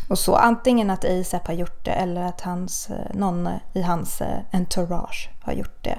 och 0.08 0.18
så. 0.18 0.36
Antingen 0.36 0.90
att 0.90 1.04
ASAP 1.04 1.46
har 1.46 1.54
gjort 1.54 1.84
det 1.84 1.90
eller 1.90 2.22
att 2.22 2.40
hans, 2.40 2.90
eh, 2.90 3.14
någon 3.14 3.48
i 3.72 3.82
hans 3.82 4.20
eh, 4.20 4.38
entourage 4.52 5.30
har 5.42 5.52
gjort 5.52 5.84
det. 5.84 5.98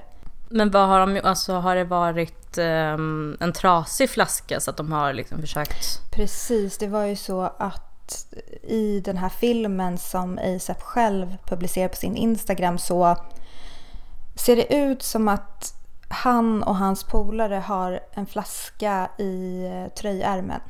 Men 0.50 0.72
vad 0.72 0.88
har 0.88 1.00
de 1.08 1.22
alltså 1.24 1.54
har 1.54 1.76
det 1.76 1.84
varit 1.84 2.58
ehm, 2.58 3.38
en 3.40 3.54
trasig 3.54 4.10
flaska 4.10 4.60
så 4.60 4.72
att 4.72 4.78
de 4.78 4.92
har 4.92 5.14
liksom 5.14 5.42
försökt? 5.42 6.12
Precis, 6.12 6.78
det 6.78 6.88
var 6.88 7.04
ju 7.04 7.16
så 7.16 7.42
att 7.42 8.26
i 8.64 9.00
den 9.06 9.18
här 9.18 9.30
filmen 9.30 9.98
som 9.98 10.40
ASAP 10.44 10.82
själv 10.82 11.38
publicerar 11.46 11.88
på 11.88 11.96
sin 11.96 12.16
Instagram 12.16 12.78
så 12.78 13.16
ser 14.36 14.56
det 14.56 14.76
ut 14.76 15.04
som 15.04 15.28
att 15.28 15.74
han 16.10 16.64
och 16.64 16.76
hans 16.76 17.04
polare 17.04 17.56
har 17.56 18.00
en 18.14 18.26
flaska 18.26 19.10
i 19.18 19.66
eh, 19.66 19.94
tröjärmen. 19.94 20.62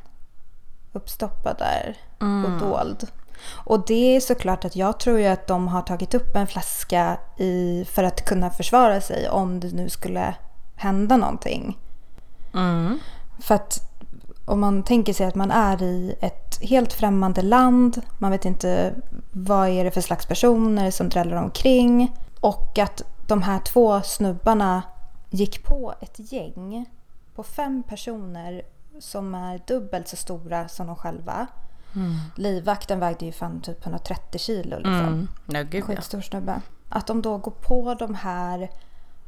Uppstoppad 0.96 1.58
där 1.58 1.96
och 2.18 2.68
dold. 2.68 3.08
Och 3.54 3.86
det 3.86 4.16
är 4.16 4.20
såklart 4.20 4.64
att 4.64 4.76
jag 4.76 5.00
tror 5.00 5.18
ju 5.18 5.26
att 5.26 5.46
de 5.46 5.68
har 5.68 5.82
tagit 5.82 6.14
upp 6.14 6.36
en 6.36 6.46
flaska 6.46 7.18
i, 7.38 7.84
för 7.84 8.04
att 8.04 8.24
kunna 8.24 8.50
försvara 8.50 9.00
sig 9.00 9.28
om 9.28 9.60
det 9.60 9.72
nu 9.72 9.88
skulle 9.88 10.34
hända 10.76 11.16
någonting. 11.16 11.78
Mm. 12.54 12.98
För 13.38 13.54
att 13.54 13.90
om 14.44 14.60
man 14.60 14.82
tänker 14.82 15.12
sig 15.12 15.26
att 15.26 15.34
man 15.34 15.50
är 15.50 15.82
i 15.82 16.14
ett 16.20 16.58
helt 16.62 16.92
främmande 16.92 17.42
land, 17.42 18.02
man 18.18 18.30
vet 18.30 18.44
inte 18.44 18.94
vad 19.32 19.68
är 19.68 19.84
det 19.84 19.90
för 19.90 20.00
slags 20.00 20.26
personer 20.26 20.90
som 20.90 21.08
dräller 21.08 21.36
omkring 21.36 22.16
och 22.40 22.78
att 22.78 23.02
de 23.26 23.42
här 23.42 23.58
två 23.58 24.02
snubbarna 24.02 24.82
gick 25.30 25.64
på 25.64 25.94
ett 26.00 26.32
gäng 26.32 26.86
på 27.34 27.42
fem 27.42 27.82
personer 27.82 28.62
som 29.00 29.34
är 29.34 29.60
dubbelt 29.66 30.08
så 30.08 30.16
stora 30.16 30.68
som 30.68 30.86
de 30.86 30.96
själva. 30.96 31.46
Livvakten 32.36 33.00
vägde 33.00 33.26
ju 33.26 33.32
fan 33.32 33.60
typ 33.60 33.82
130 33.86 34.38
kilo 34.38 34.76
liksom. 34.76 34.92
Mm. 34.92 35.28
Ja, 35.46 35.62
gud 35.62 35.82
ja. 35.82 35.86
Skitstor 35.86 36.20
snubbe. 36.20 36.60
Att 36.88 37.06
de 37.06 37.22
då 37.22 37.38
går 37.38 37.50
på 37.50 37.94
de 37.94 38.14
här 38.14 38.70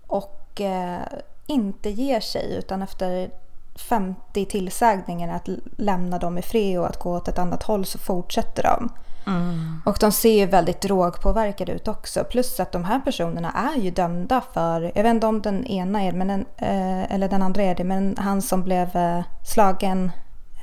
och 0.06 0.60
eh, 0.60 1.02
inte 1.46 1.90
ger 1.90 2.20
sig 2.20 2.54
utan 2.54 2.82
efter 2.82 3.30
50 3.74 4.44
tillsägningar 4.44 5.36
att 5.36 5.48
lämna 5.76 6.18
dem 6.18 6.38
i 6.38 6.42
fred 6.42 6.78
och 6.78 6.86
att 6.86 6.98
gå 6.98 7.16
åt 7.16 7.28
ett 7.28 7.38
annat 7.38 7.62
håll 7.62 7.84
så 7.84 7.98
fortsätter 7.98 8.62
de. 8.62 8.88
Mm. 9.28 9.82
Och 9.84 9.96
de 10.00 10.12
ser 10.12 10.38
ju 10.38 10.46
väldigt 10.46 10.80
drogpåverkade 10.80 11.72
ut 11.72 11.88
också. 11.88 12.24
Plus 12.24 12.60
att 12.60 12.72
de 12.72 12.84
här 12.84 13.00
personerna 13.00 13.52
är 13.52 13.80
ju 13.80 13.90
dömda 13.90 14.42
för, 14.52 14.92
jag 14.94 15.02
vet 15.02 15.10
inte 15.10 15.26
om 15.26 15.42
den 15.42 15.66
ena 15.66 16.02
är 16.02 16.12
men 16.12 16.30
en, 16.30 16.44
eh, 16.56 17.14
eller 17.14 17.28
den 17.28 17.42
andra 17.42 17.62
är 17.62 17.74
det, 17.74 17.84
men 17.84 18.16
han 18.18 18.42
som 18.42 18.62
blev 18.62 18.96
eh, 18.96 19.20
slagen 19.44 20.10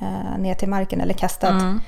eh, 0.01 0.39
ner 0.39 0.53
till 0.53 0.69
marken 0.69 1.01
eller 1.01 1.13
kastad 1.13 1.47
mm. 1.47 1.81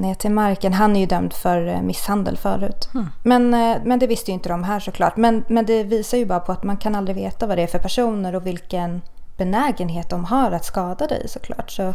ner 0.00 0.14
till 0.14 0.30
marken. 0.30 0.72
Han 0.72 0.96
är 0.96 1.00
ju 1.00 1.06
dömd 1.06 1.32
för 1.32 1.82
misshandel 1.82 2.36
förut. 2.36 2.88
Mm. 2.94 3.06
Men, 3.22 3.50
men 3.84 3.98
det 3.98 4.06
visste 4.06 4.30
ju 4.30 4.34
inte 4.34 4.48
de 4.48 4.64
här 4.64 4.80
såklart. 4.80 5.16
Men, 5.16 5.44
men 5.48 5.66
det 5.66 5.84
visar 5.84 6.18
ju 6.18 6.26
bara 6.26 6.40
på 6.40 6.52
att 6.52 6.62
man 6.62 6.76
kan 6.76 6.94
aldrig 6.94 7.16
veta 7.16 7.46
vad 7.46 7.58
det 7.58 7.62
är 7.62 7.66
för 7.66 7.78
personer 7.78 8.34
och 8.34 8.46
vilken 8.46 9.02
benägenhet 9.36 10.10
de 10.10 10.24
har 10.24 10.52
att 10.52 10.64
skada 10.64 11.06
dig 11.06 11.28
såklart. 11.28 11.70
Så 11.70 11.94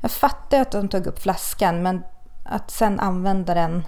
jag 0.00 0.10
fattar 0.10 0.60
att 0.60 0.70
de 0.70 0.88
tog 0.88 1.06
upp 1.06 1.22
flaskan 1.22 1.82
men 1.82 2.02
att 2.44 2.70
sen 2.70 3.00
använda 3.00 3.54
den. 3.54 3.86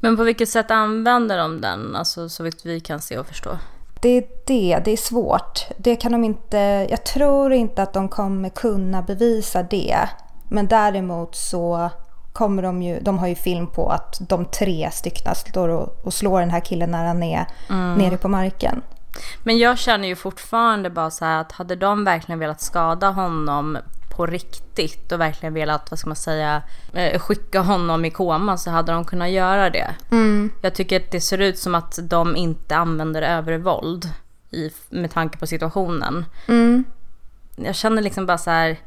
Men 0.00 0.16
på 0.16 0.22
vilket 0.22 0.48
sätt 0.48 0.70
använder 0.70 1.38
de 1.38 1.60
den? 1.60 1.96
Alltså 1.96 2.28
så 2.28 2.42
vitt 2.42 2.66
vi 2.66 2.80
kan 2.80 3.00
se 3.00 3.18
och 3.18 3.26
förstå. 3.26 3.58
Det 4.00 4.08
är 4.08 4.24
det, 4.46 4.80
det 4.84 4.90
är 4.90 4.96
svårt. 4.96 5.60
Det 5.76 5.96
kan 5.96 6.12
de 6.12 6.24
inte, 6.24 6.86
jag 6.90 7.04
tror 7.04 7.52
inte 7.52 7.82
att 7.82 7.92
de 7.92 8.08
kommer 8.08 8.48
kunna 8.48 9.02
bevisa 9.02 9.62
det. 9.62 10.08
Men 10.48 10.68
däremot 10.68 11.34
så 11.34 11.90
kommer 12.32 12.62
de 12.62 12.82
ju, 12.82 13.00
de 13.00 13.18
har 13.18 13.26
ju 13.26 13.34
film 13.34 13.66
på 13.66 13.88
att 13.88 14.20
de 14.28 14.44
tre 14.44 14.90
styckna 14.92 15.34
står 15.34 15.68
och, 15.68 16.06
och 16.06 16.14
slår 16.14 16.40
den 16.40 16.50
här 16.50 16.60
killen 16.60 16.90
när 16.90 17.06
han 17.06 17.22
är 17.22 17.46
mm. 17.70 17.94
nere 17.94 18.16
på 18.16 18.28
marken. 18.28 18.82
Men 19.42 19.58
jag 19.58 19.78
känner 19.78 20.08
ju 20.08 20.16
fortfarande 20.16 20.90
bara 20.90 21.10
så 21.10 21.24
här 21.24 21.40
att 21.40 21.52
hade 21.52 21.76
de 21.76 22.04
verkligen 22.04 22.38
velat 22.38 22.60
skada 22.60 23.10
honom 23.10 23.78
på 24.16 24.26
riktigt 24.26 25.12
och 25.12 25.20
verkligen 25.20 25.54
velat, 25.54 25.90
vad 25.90 25.98
ska 25.98 26.08
man 26.08 26.16
säga, 26.16 26.62
eh, 26.92 27.20
skicka 27.20 27.60
honom 27.60 28.04
i 28.04 28.10
koma 28.10 28.56
så 28.56 28.70
hade 28.70 28.92
de 28.92 29.04
kunnat 29.04 29.30
göra 29.30 29.70
det. 29.70 29.94
Mm. 30.10 30.50
Jag 30.60 30.74
tycker 30.74 30.96
att 30.96 31.10
det 31.10 31.20
ser 31.20 31.38
ut 31.38 31.58
som 31.58 31.74
att 31.74 31.98
de 32.02 32.36
inte 32.36 32.76
använder 32.76 33.22
övervåld 33.22 34.10
i, 34.50 34.70
med 34.90 35.10
tanke 35.10 35.38
på 35.38 35.46
situationen. 35.46 36.24
Mm. 36.48 36.84
Jag 37.56 37.74
känner 37.74 38.02
liksom 38.02 38.26
bara 38.26 38.38
så 38.38 38.50
här, 38.50 38.78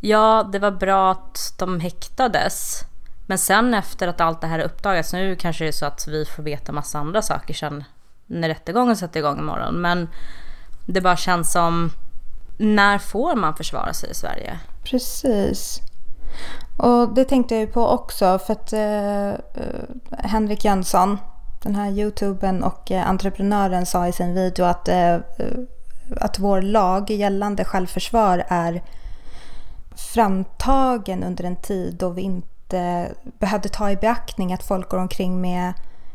ja 0.00 0.48
det 0.52 0.58
var 0.58 0.70
bra 0.70 1.10
att 1.12 1.54
de 1.58 1.80
häktades. 1.80 2.80
Men 3.26 3.38
sen 3.38 3.74
efter 3.74 4.08
att 4.08 4.20
allt 4.20 4.40
det 4.40 4.46
här 4.46 4.58
uppdagats, 4.58 5.12
nu 5.12 5.36
kanske 5.36 5.64
det 5.64 5.68
är 5.68 5.72
så 5.72 5.86
att 5.86 6.08
vi 6.08 6.24
får 6.24 6.42
veta 6.42 6.72
massa 6.72 6.98
andra 6.98 7.22
saker 7.22 7.54
sen 7.54 7.84
när 8.26 8.48
rättegången 8.48 8.96
sätter 8.96 9.20
igång 9.20 9.38
imorgon. 9.38 9.74
Men 9.74 10.08
det 10.86 11.00
bara 11.00 11.16
känns 11.16 11.52
som 11.52 11.90
när 12.56 12.98
får 12.98 13.36
man 13.36 13.56
försvara 13.56 13.92
sig 13.92 14.10
i 14.10 14.14
Sverige? 14.14 14.58
Precis. 14.84 15.80
Och 16.76 17.14
det 17.14 17.24
tänkte 17.24 17.54
jag 17.54 17.60
ju 17.60 17.66
på 17.66 17.88
också 17.88 18.38
för 18.38 18.52
att 18.52 18.72
eh, 18.72 19.28
eh 19.30 19.36
Henrik 20.10 20.64
Jönsson, 20.64 21.18
den 21.62 21.74
här 21.74 21.90
youtubern 21.90 22.62
och 22.62 22.90
eh, 22.90 23.08
entreprenören 23.08 23.86
sa 23.86 24.08
i 24.08 24.12
sin 24.12 24.34
video 24.34 24.64
att, 24.64 24.88
eh, 24.88 25.14
eh, 25.14 25.20
att 26.20 26.38
vår 26.38 26.62
lag 26.62 27.10
gällande 27.10 27.64
självförsvar 27.64 28.44
är 28.48 28.82
framtagen 29.96 31.24
under 31.24 31.44
en 31.44 31.56
tid 31.56 31.94
då 31.94 32.08
vi 32.08 32.22
inte 32.22 33.10
behövde 33.38 33.68
ta 33.68 33.90
i 33.90 33.96
beaktning 33.96 34.52
att 34.52 34.62
folk 34.62 34.88
går 34.88 34.98
omkring 34.98 35.40
med, 35.40 35.72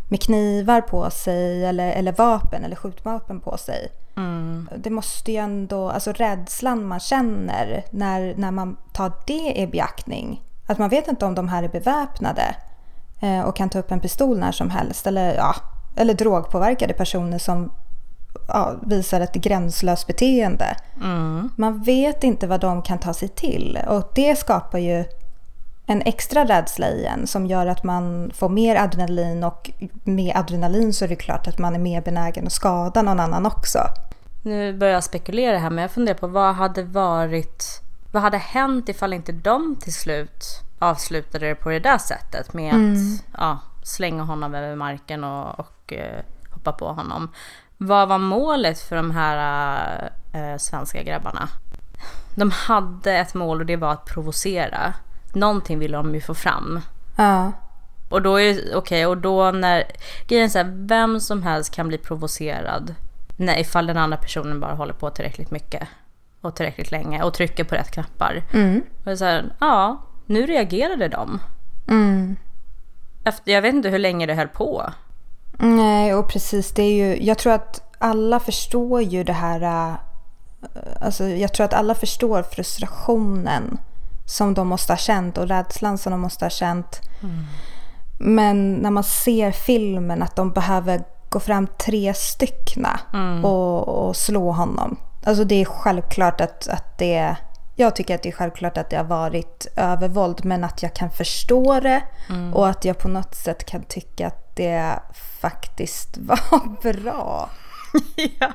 med 0.09 0.21
knivar 0.21 0.81
på 0.81 1.09
sig 1.09 1.65
eller, 1.65 1.91
eller 1.91 2.11
vapen 2.11 2.63
eller 2.63 2.75
skjutvapen 2.75 3.39
på 3.39 3.57
sig. 3.57 3.91
Mm. 4.17 4.69
Det 4.77 4.89
måste 4.89 5.31
ju 5.31 5.37
ändå, 5.37 5.89
alltså 5.89 6.11
rädslan 6.11 6.87
man 6.87 6.99
känner 6.99 7.83
när, 7.91 8.35
när 8.37 8.51
man 8.51 8.77
tar 8.93 9.11
det 9.27 9.53
i 9.59 9.67
beaktning. 9.67 10.41
Att 10.67 10.77
man 10.77 10.89
vet 10.89 11.07
inte 11.07 11.25
om 11.25 11.35
de 11.35 11.49
här 11.49 11.63
är 11.63 11.69
beväpnade 11.69 12.55
eh, 13.21 13.41
och 13.41 13.55
kan 13.55 13.69
ta 13.69 13.79
upp 13.79 13.91
en 13.91 13.99
pistol 13.99 14.39
när 14.39 14.51
som 14.51 14.69
helst. 14.69 15.07
Eller, 15.07 15.35
ja, 15.35 15.55
eller 15.95 16.13
drogpåverkade 16.13 16.93
personer 16.93 17.37
som 17.37 17.71
ja, 18.47 18.75
visar 18.81 19.21
ett 19.21 19.33
gränslöst 19.33 20.07
beteende. 20.07 20.75
Mm. 21.03 21.49
Man 21.57 21.83
vet 21.83 22.23
inte 22.23 22.47
vad 22.47 22.59
de 22.59 22.81
kan 22.81 22.99
ta 22.99 23.13
sig 23.13 23.27
till 23.27 23.79
och 23.87 24.11
det 24.15 24.35
skapar 24.35 24.79
ju 24.79 25.05
en 25.91 26.01
extra 26.01 26.45
rädsla 26.45 26.89
i 26.89 27.05
en 27.05 27.27
som 27.27 27.45
gör 27.45 27.67
att 27.67 27.83
man 27.83 28.31
får 28.35 28.49
mer 28.49 28.75
adrenalin 28.75 29.43
och 29.43 29.71
med 30.03 30.35
adrenalin 30.35 30.93
så 30.93 31.05
är 31.05 31.09
det 31.09 31.15
klart 31.15 31.47
att 31.47 31.57
man 31.57 31.75
är 31.75 31.79
mer 31.79 32.01
benägen 32.01 32.45
att 32.47 32.53
skada 32.53 33.01
någon 33.01 33.19
annan 33.19 33.45
också. 33.45 33.79
Nu 34.41 34.77
börjar 34.77 34.93
jag 34.93 35.03
spekulera 35.03 35.57
här 35.57 35.69
men 35.69 35.81
jag 35.81 35.91
funderar 35.91 36.17
på 36.17 36.27
vad 36.27 36.55
hade 36.55 36.83
varit, 36.83 37.81
vad 38.11 38.23
hade 38.23 38.37
hänt 38.37 38.89
ifall 38.89 39.13
inte 39.13 39.31
de 39.31 39.75
till 39.75 39.93
slut 39.93 40.45
avslutade 40.79 41.47
det 41.47 41.55
på 41.55 41.69
det 41.69 41.79
där 41.79 41.97
sättet 41.97 42.53
med 42.53 42.73
mm. 42.73 42.93
att 42.93 43.23
ja, 43.37 43.59
slänga 43.83 44.23
honom 44.23 44.55
över 44.55 44.75
marken 44.75 45.23
och, 45.23 45.59
och 45.59 45.93
uh, 45.93 46.21
hoppa 46.49 46.71
på 46.71 46.87
honom. 46.87 47.29
Vad 47.77 48.07
var 48.07 48.17
målet 48.17 48.79
för 48.79 48.95
de 48.95 49.11
här 49.11 50.11
uh, 50.35 50.57
svenska 50.57 51.03
grabbarna? 51.03 51.49
De 52.35 52.51
hade 52.51 53.13
ett 53.13 53.33
mål 53.33 53.59
och 53.59 53.65
det 53.65 53.75
var 53.75 53.91
att 53.91 54.05
provocera 54.05 54.93
någonting 55.35 55.79
ville 55.79 55.97
de 55.97 56.15
ju 56.15 56.21
få 56.21 56.33
fram. 56.33 56.79
Ja. 57.15 57.51
Och 58.09 58.21
då 58.21 58.39
är 58.39 58.53
okej, 58.53 58.75
okay, 58.75 59.05
och 59.05 59.17
då 59.17 59.51
när, 59.51 59.83
grejen 60.27 60.45
är 60.45 60.49
så 60.49 60.57
här, 60.57 60.73
vem 60.75 61.19
som 61.19 61.43
helst 61.43 61.75
kan 61.75 61.87
bli 61.87 61.97
provocerad. 61.97 62.95
När, 63.35 63.59
ifall 63.59 63.87
den 63.87 63.97
andra 63.97 64.17
personen 64.17 64.59
bara 64.59 64.73
håller 64.73 64.93
på 64.93 65.09
tillräckligt 65.09 65.51
mycket. 65.51 65.87
Och 66.41 66.55
tillräckligt 66.55 66.91
länge 66.91 67.23
och 67.23 67.33
trycker 67.33 67.63
på 67.63 67.75
rätt 67.75 67.91
knappar. 67.91 68.43
Mm. 68.53 68.83
Och 69.05 69.17
så 69.17 69.25
här, 69.25 69.53
ja, 69.59 70.01
nu 70.25 70.45
reagerade 70.45 71.07
de. 71.07 71.39
Mm. 71.87 72.35
Efter, 73.23 73.51
jag 73.51 73.61
vet 73.61 73.73
inte 73.73 73.89
hur 73.89 73.99
länge 73.99 74.25
det 74.25 74.33
höll 74.33 74.47
på. 74.47 74.93
Nej, 75.57 76.13
och 76.13 76.29
precis 76.29 76.71
det 76.71 76.83
är 76.83 76.93
ju, 76.93 77.25
jag 77.25 77.37
tror 77.37 77.53
att 77.53 77.95
alla 77.97 78.39
förstår 78.39 79.01
ju 79.01 79.23
det 79.23 79.33
här, 79.33 79.61
äh, 79.61 79.95
alltså 80.99 81.27
jag 81.27 81.53
tror 81.53 81.65
att 81.65 81.73
alla 81.73 81.95
förstår 81.95 82.43
frustrationen 82.43 83.77
som 84.31 84.53
de 84.53 84.67
måste 84.67 84.93
ha 84.93 84.97
känt 84.97 85.37
och 85.37 85.47
rädslan 85.47 85.97
som 85.97 86.11
de 86.11 86.21
måste 86.21 86.45
ha 86.45 86.49
känt. 86.49 87.01
Mm. 87.23 87.45
Men 88.17 88.73
när 88.73 88.91
man 88.91 89.03
ser 89.03 89.51
filmen 89.51 90.23
att 90.23 90.35
de 90.35 90.51
behöver 90.51 91.03
gå 91.29 91.39
fram 91.39 91.67
tre 91.67 92.13
styckna 92.13 92.99
mm. 93.13 93.45
och, 93.45 93.87
och, 93.87 94.15
slå 94.15 94.51
honom. 94.51 94.99
Alltså 95.23 95.43
det 95.43 95.55
är 95.55 95.65
självklart 95.65 96.41
att, 96.41 96.67
att 96.67 96.97
det 96.97 97.35
jag 97.75 97.95
tycker 97.95 98.15
att 98.15 98.23
det 98.23 98.29
är 98.29 98.33
självklart 98.33 98.77
att 98.77 98.89
det 98.89 98.97
har 98.97 99.03
varit 99.03 99.67
övervåld 99.75 100.45
men 100.45 100.63
att 100.63 100.83
jag 100.83 100.93
kan 100.93 101.11
förstå 101.11 101.79
det 101.79 102.03
mm. 102.29 102.53
och 102.53 102.69
att 102.69 102.85
jag 102.85 102.97
på 102.97 103.07
något 103.07 103.35
sätt 103.35 103.65
kan 103.65 103.83
tycka 103.83 104.27
att 104.27 104.55
det 104.55 104.99
faktiskt 105.41 106.17
var 106.17 106.93
bra. 106.93 107.49
ja. 108.39 108.51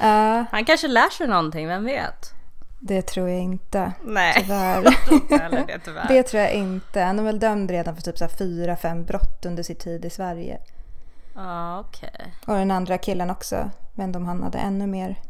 Uh, 0.00 0.44
Han 0.50 0.64
kanske 0.64 0.88
lär 0.88 1.10
sig 1.10 1.28
någonting, 1.28 1.68
vem 1.68 1.84
vet? 1.84 2.34
Det 2.84 3.02
tror 3.02 3.28
jag 3.28 3.40
inte. 3.40 3.92
Nej, 4.04 4.34
tyvärr. 4.36 4.82
det, 5.66 5.78
tyvärr. 5.84 6.08
det 6.08 6.22
tror 6.22 6.42
jag 6.42 6.52
inte. 6.52 7.00
Han 7.00 7.18
är 7.18 7.22
väl 7.22 7.38
dömd 7.38 7.70
redan 7.70 7.96
för 7.96 8.02
typ 8.02 8.18
så 8.18 8.28
fyra, 8.28 8.76
fem 8.76 9.04
brott 9.04 9.46
under 9.46 9.62
sin 9.62 9.76
tid 9.76 10.04
i 10.04 10.10
Sverige. 10.10 10.58
Ja, 11.34 11.80
okej. 11.80 12.10
Okay. 12.14 12.26
Och 12.46 12.54
den 12.54 12.70
andra 12.70 12.98
killen 12.98 13.30
också. 13.30 13.70
Men 13.94 14.16
om 14.16 14.26
han 14.26 14.42
hade 14.42 14.58
ännu 14.58 14.86
mer. 14.86 15.20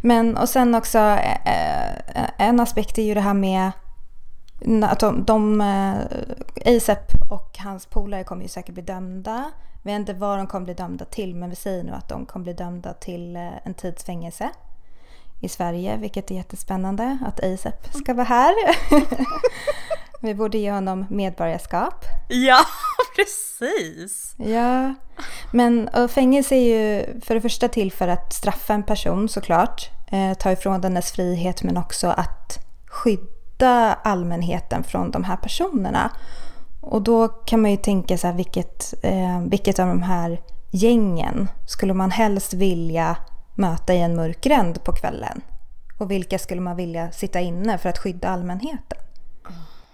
Men 0.00 0.36
och 0.36 0.48
sen 0.48 0.74
också 0.74 0.98
eh, 0.98 2.30
en 2.38 2.60
aspekt 2.60 2.98
är 2.98 3.02
ju 3.02 3.14
det 3.14 3.20
här 3.20 3.34
med 3.34 3.72
att 4.84 5.00
de, 5.00 5.24
de 5.24 5.60
eh, 5.60 6.76
ASAP 6.76 7.12
och 7.30 7.58
hans 7.58 7.86
polare 7.86 8.24
kommer 8.24 8.42
ju 8.42 8.48
säkert 8.48 8.74
bli 8.74 8.82
dömda. 8.82 9.50
Vi 9.82 9.92
vet 9.92 9.98
inte 9.98 10.14
vad 10.14 10.38
de 10.38 10.46
kommer 10.46 10.64
bli 10.64 10.74
dömda 10.74 11.04
till 11.04 11.34
men 11.34 11.50
vi 11.50 11.56
säger 11.56 11.84
nu 11.84 11.92
att 11.92 12.08
de 12.08 12.26
kommer 12.26 12.44
bli 12.44 12.52
dömda 12.52 12.92
till 12.92 13.36
eh, 13.36 13.66
en 13.66 13.74
tids 13.74 14.04
fängelse 14.04 14.50
i 15.44 15.48
Sverige, 15.48 15.96
vilket 15.96 16.30
är 16.30 16.34
jättespännande 16.34 17.18
att 17.26 17.44
ASAP 17.44 17.94
ska 17.94 18.14
vara 18.14 18.26
här. 18.26 18.54
Vi 20.20 20.34
borde 20.34 20.58
ge 20.58 20.72
honom 20.72 21.06
medborgarskap. 21.10 22.04
Ja, 22.28 22.58
precis! 23.16 24.34
Ja, 24.38 24.94
men 25.52 25.90
fängelse 26.08 26.54
är 26.54 26.60
ju 26.60 27.20
för 27.20 27.34
det 27.34 27.40
första 27.40 27.68
till 27.68 27.92
för 27.92 28.08
att 28.08 28.32
straffa 28.32 28.74
en 28.74 28.82
person 28.82 29.28
såklart, 29.28 29.90
eh, 30.12 30.34
ta 30.34 30.52
ifrån 30.52 30.80
dennes 30.80 31.12
frihet 31.12 31.62
men 31.62 31.76
också 31.76 32.08
att 32.08 32.58
skydda 32.86 33.94
allmänheten 34.02 34.84
från 34.84 35.10
de 35.10 35.24
här 35.24 35.36
personerna. 35.36 36.10
Och 36.80 37.02
då 37.02 37.28
kan 37.28 37.62
man 37.62 37.70
ju 37.70 37.76
tänka 37.76 38.18
så 38.18 38.26
här, 38.26 38.34
vilket, 38.34 38.94
eh, 39.02 39.40
vilket 39.40 39.78
av 39.78 39.86
de 39.86 40.02
här 40.02 40.40
gängen 40.70 41.48
skulle 41.66 41.94
man 41.94 42.10
helst 42.10 42.54
vilja 42.54 43.16
möta 43.54 43.94
i 43.94 44.00
en 44.00 44.16
mörk 44.16 44.40
gränd 44.40 44.84
på 44.84 44.92
kvällen? 44.92 45.40
Och 45.98 46.10
vilka 46.10 46.38
skulle 46.38 46.60
man 46.60 46.76
vilja 46.76 47.12
sitta 47.12 47.40
inne 47.40 47.78
för 47.78 47.88
att 47.88 47.98
skydda 47.98 48.28
allmänheten? 48.28 48.98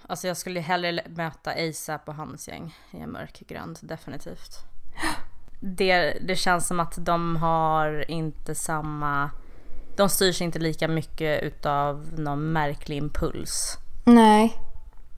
Alltså 0.07 0.27
jag 0.27 0.37
skulle 0.37 0.59
hellre 0.59 1.03
möta 1.09 1.51
ASAP 1.51 2.09
och 2.09 2.15
hans 2.15 2.47
gäng 2.47 2.75
i 2.91 2.99
en 2.99 3.11
mörk 3.11 3.43
gränd, 3.47 3.79
definitivt. 3.81 4.65
Det, 5.63 6.17
det 6.21 6.35
känns 6.35 6.67
som 6.67 6.79
att 6.79 7.05
de 7.05 7.35
har 7.35 8.11
inte 8.11 8.55
samma 8.55 9.29
De 9.95 10.09
styrs 10.09 10.41
inte 10.41 10.59
lika 10.59 10.87
mycket 10.87 11.43
utav 11.43 12.09
någon 12.17 12.51
märklig 12.51 12.97
impuls. 12.97 13.77
Nej, 14.03 14.53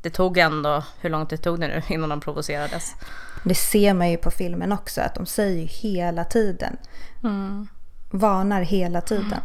Det 0.01 0.09
tog 0.09 0.37
ändå, 0.37 0.83
hur 0.99 1.09
långt 1.09 1.29
det 1.29 1.37
tog 1.37 1.59
det 1.59 1.67
nu 1.67 1.81
innan 1.95 2.09
de 2.09 2.21
provocerades? 2.21 2.95
det 3.43 3.55
ser 3.55 3.93
man 3.93 4.09
ju 4.11 4.17
på 4.17 4.31
filmen 4.31 4.71
också 4.71 5.01
att 5.01 5.15
de 5.15 5.25
säger 5.25 5.61
ju 5.61 5.65
hela 5.65 6.23
tiden. 6.23 6.77
Varnar 8.13 8.61
hela 8.61 9.01
tiden. 9.01 9.35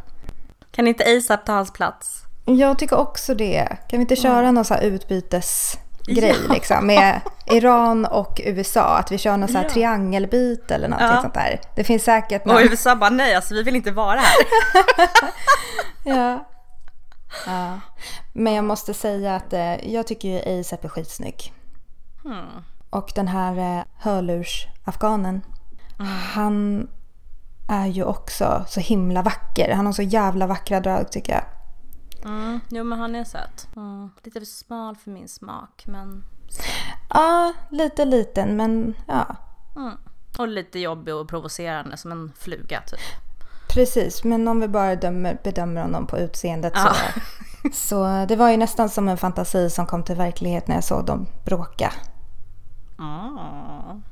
Kan 0.70 0.86
inte 0.86 1.04
ASAP 1.16 1.44
ta 1.46 1.52
hans 1.52 1.72
plats? 1.72 2.22
Jag 2.44 2.78
tycker 2.78 2.96
också 2.98 3.34
det. 3.34 3.64
Kan 3.88 3.98
vi 3.98 4.00
inte 4.00 4.16
köra 4.16 4.50
någon 4.52 4.64
så 4.64 4.76
utbytesgrej 4.76 6.36
Ja. 6.48 6.52
liksom 6.54 6.86
med 6.86 7.20
Iran 7.46 8.04
och 8.06 8.40
USA? 8.44 8.96
Att 8.98 9.12
vi 9.12 9.18
kör 9.18 9.36
någon 9.36 9.48
så 9.48 9.56
här 9.56 9.64
Ja. 9.64 9.70
triangelbyte 9.70 10.74
eller 10.74 10.88
något 10.88 11.00
Ja. 11.00 11.22
sånt 11.22 11.34
där. 11.34 11.60
Det 11.76 11.84
finns 11.84 12.04
säkert 12.04 12.42
Och 12.42 12.52
någon... 12.52 12.62
USA 12.62 12.96
bara 12.96 13.10
nej, 13.10 13.34
alltså 13.34 13.54
vi 13.54 13.62
vill 13.62 13.76
inte 13.76 13.90
vara 13.90 14.20
här. 14.20 14.36
Ja. 16.04 16.48
ja. 17.46 17.80
Men 18.32 18.52
jag 18.52 18.64
måste 18.64 18.94
säga 18.94 19.36
att 19.36 19.52
eh, 19.52 19.92
jag 19.94 20.06
tycker 20.06 20.28
ju 20.28 20.60
ASAP 20.60 20.84
är 20.84 20.88
skitsnygg. 20.88 21.52
Hmm. 22.24 22.62
Och 22.90 23.12
den 23.14 23.28
här 23.28 23.78
eh, 23.78 23.84
hörlurs-afghanen. 23.98 25.40
Han 26.34 26.88
är 27.68 27.86
ju 27.86 28.04
också 28.04 28.64
så 28.68 28.80
himla 28.80 29.22
vacker. 29.22 29.74
Han 29.74 29.86
har 29.86 29.92
så 29.92 30.02
jävla 30.02 30.46
vackra 30.46 30.80
drag 30.80 31.12
tycker 31.12 31.32
jag. 31.32 31.44
Mm, 32.24 32.60
jo 32.68 32.84
men 32.84 32.98
han 32.98 33.14
är 33.14 33.24
söt. 33.24 33.68
Mm. 33.76 34.10
Lite 34.16 34.40
för 34.40 34.46
smal 34.46 34.96
för 34.96 35.10
min 35.10 35.28
smak 35.28 35.84
men... 35.86 36.24
Ja, 37.08 37.52
lite 37.70 38.04
liten 38.04 38.56
men 38.56 38.94
ja. 39.06 39.36
Mm. 39.76 39.92
Och 40.38 40.48
lite 40.48 40.78
jobbig 40.78 41.14
och 41.14 41.28
provocerande 41.28 41.96
som 41.96 42.12
en 42.12 42.32
fluga 42.38 42.80
typ. 42.80 43.00
Precis, 43.68 44.24
men 44.24 44.48
om 44.48 44.60
vi 44.60 44.68
bara 44.68 44.96
dömer, 44.96 45.40
bedömer 45.44 45.82
honom 45.82 46.06
på 46.06 46.18
utseendet 46.18 46.72
Ja. 46.76 46.94
så... 46.94 47.20
Så 47.72 48.26
det 48.28 48.36
var 48.36 48.50
ju 48.50 48.56
nästan 48.56 48.88
som 48.88 49.08
en 49.08 49.16
fantasi 49.16 49.70
som 49.70 49.86
kom 49.86 50.04
till 50.04 50.16
verklighet 50.16 50.68
när 50.68 50.74
jag 50.74 50.84
såg 50.84 51.06
dem 51.06 51.26
bråka. 51.44 51.92
Mm. 52.98 54.02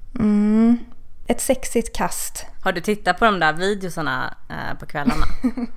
Mm. 1.49 1.57
Sexigt 1.57 1.97
kast. 1.97 2.47
Har 2.63 2.73
du 2.73 2.81
tittat 2.81 3.19
på 3.19 3.25
de 3.25 3.41
där 3.41 3.53
videosarna 3.53 4.35
eh, 4.49 4.79
på 4.79 4.87
kvällarna? 4.87 5.27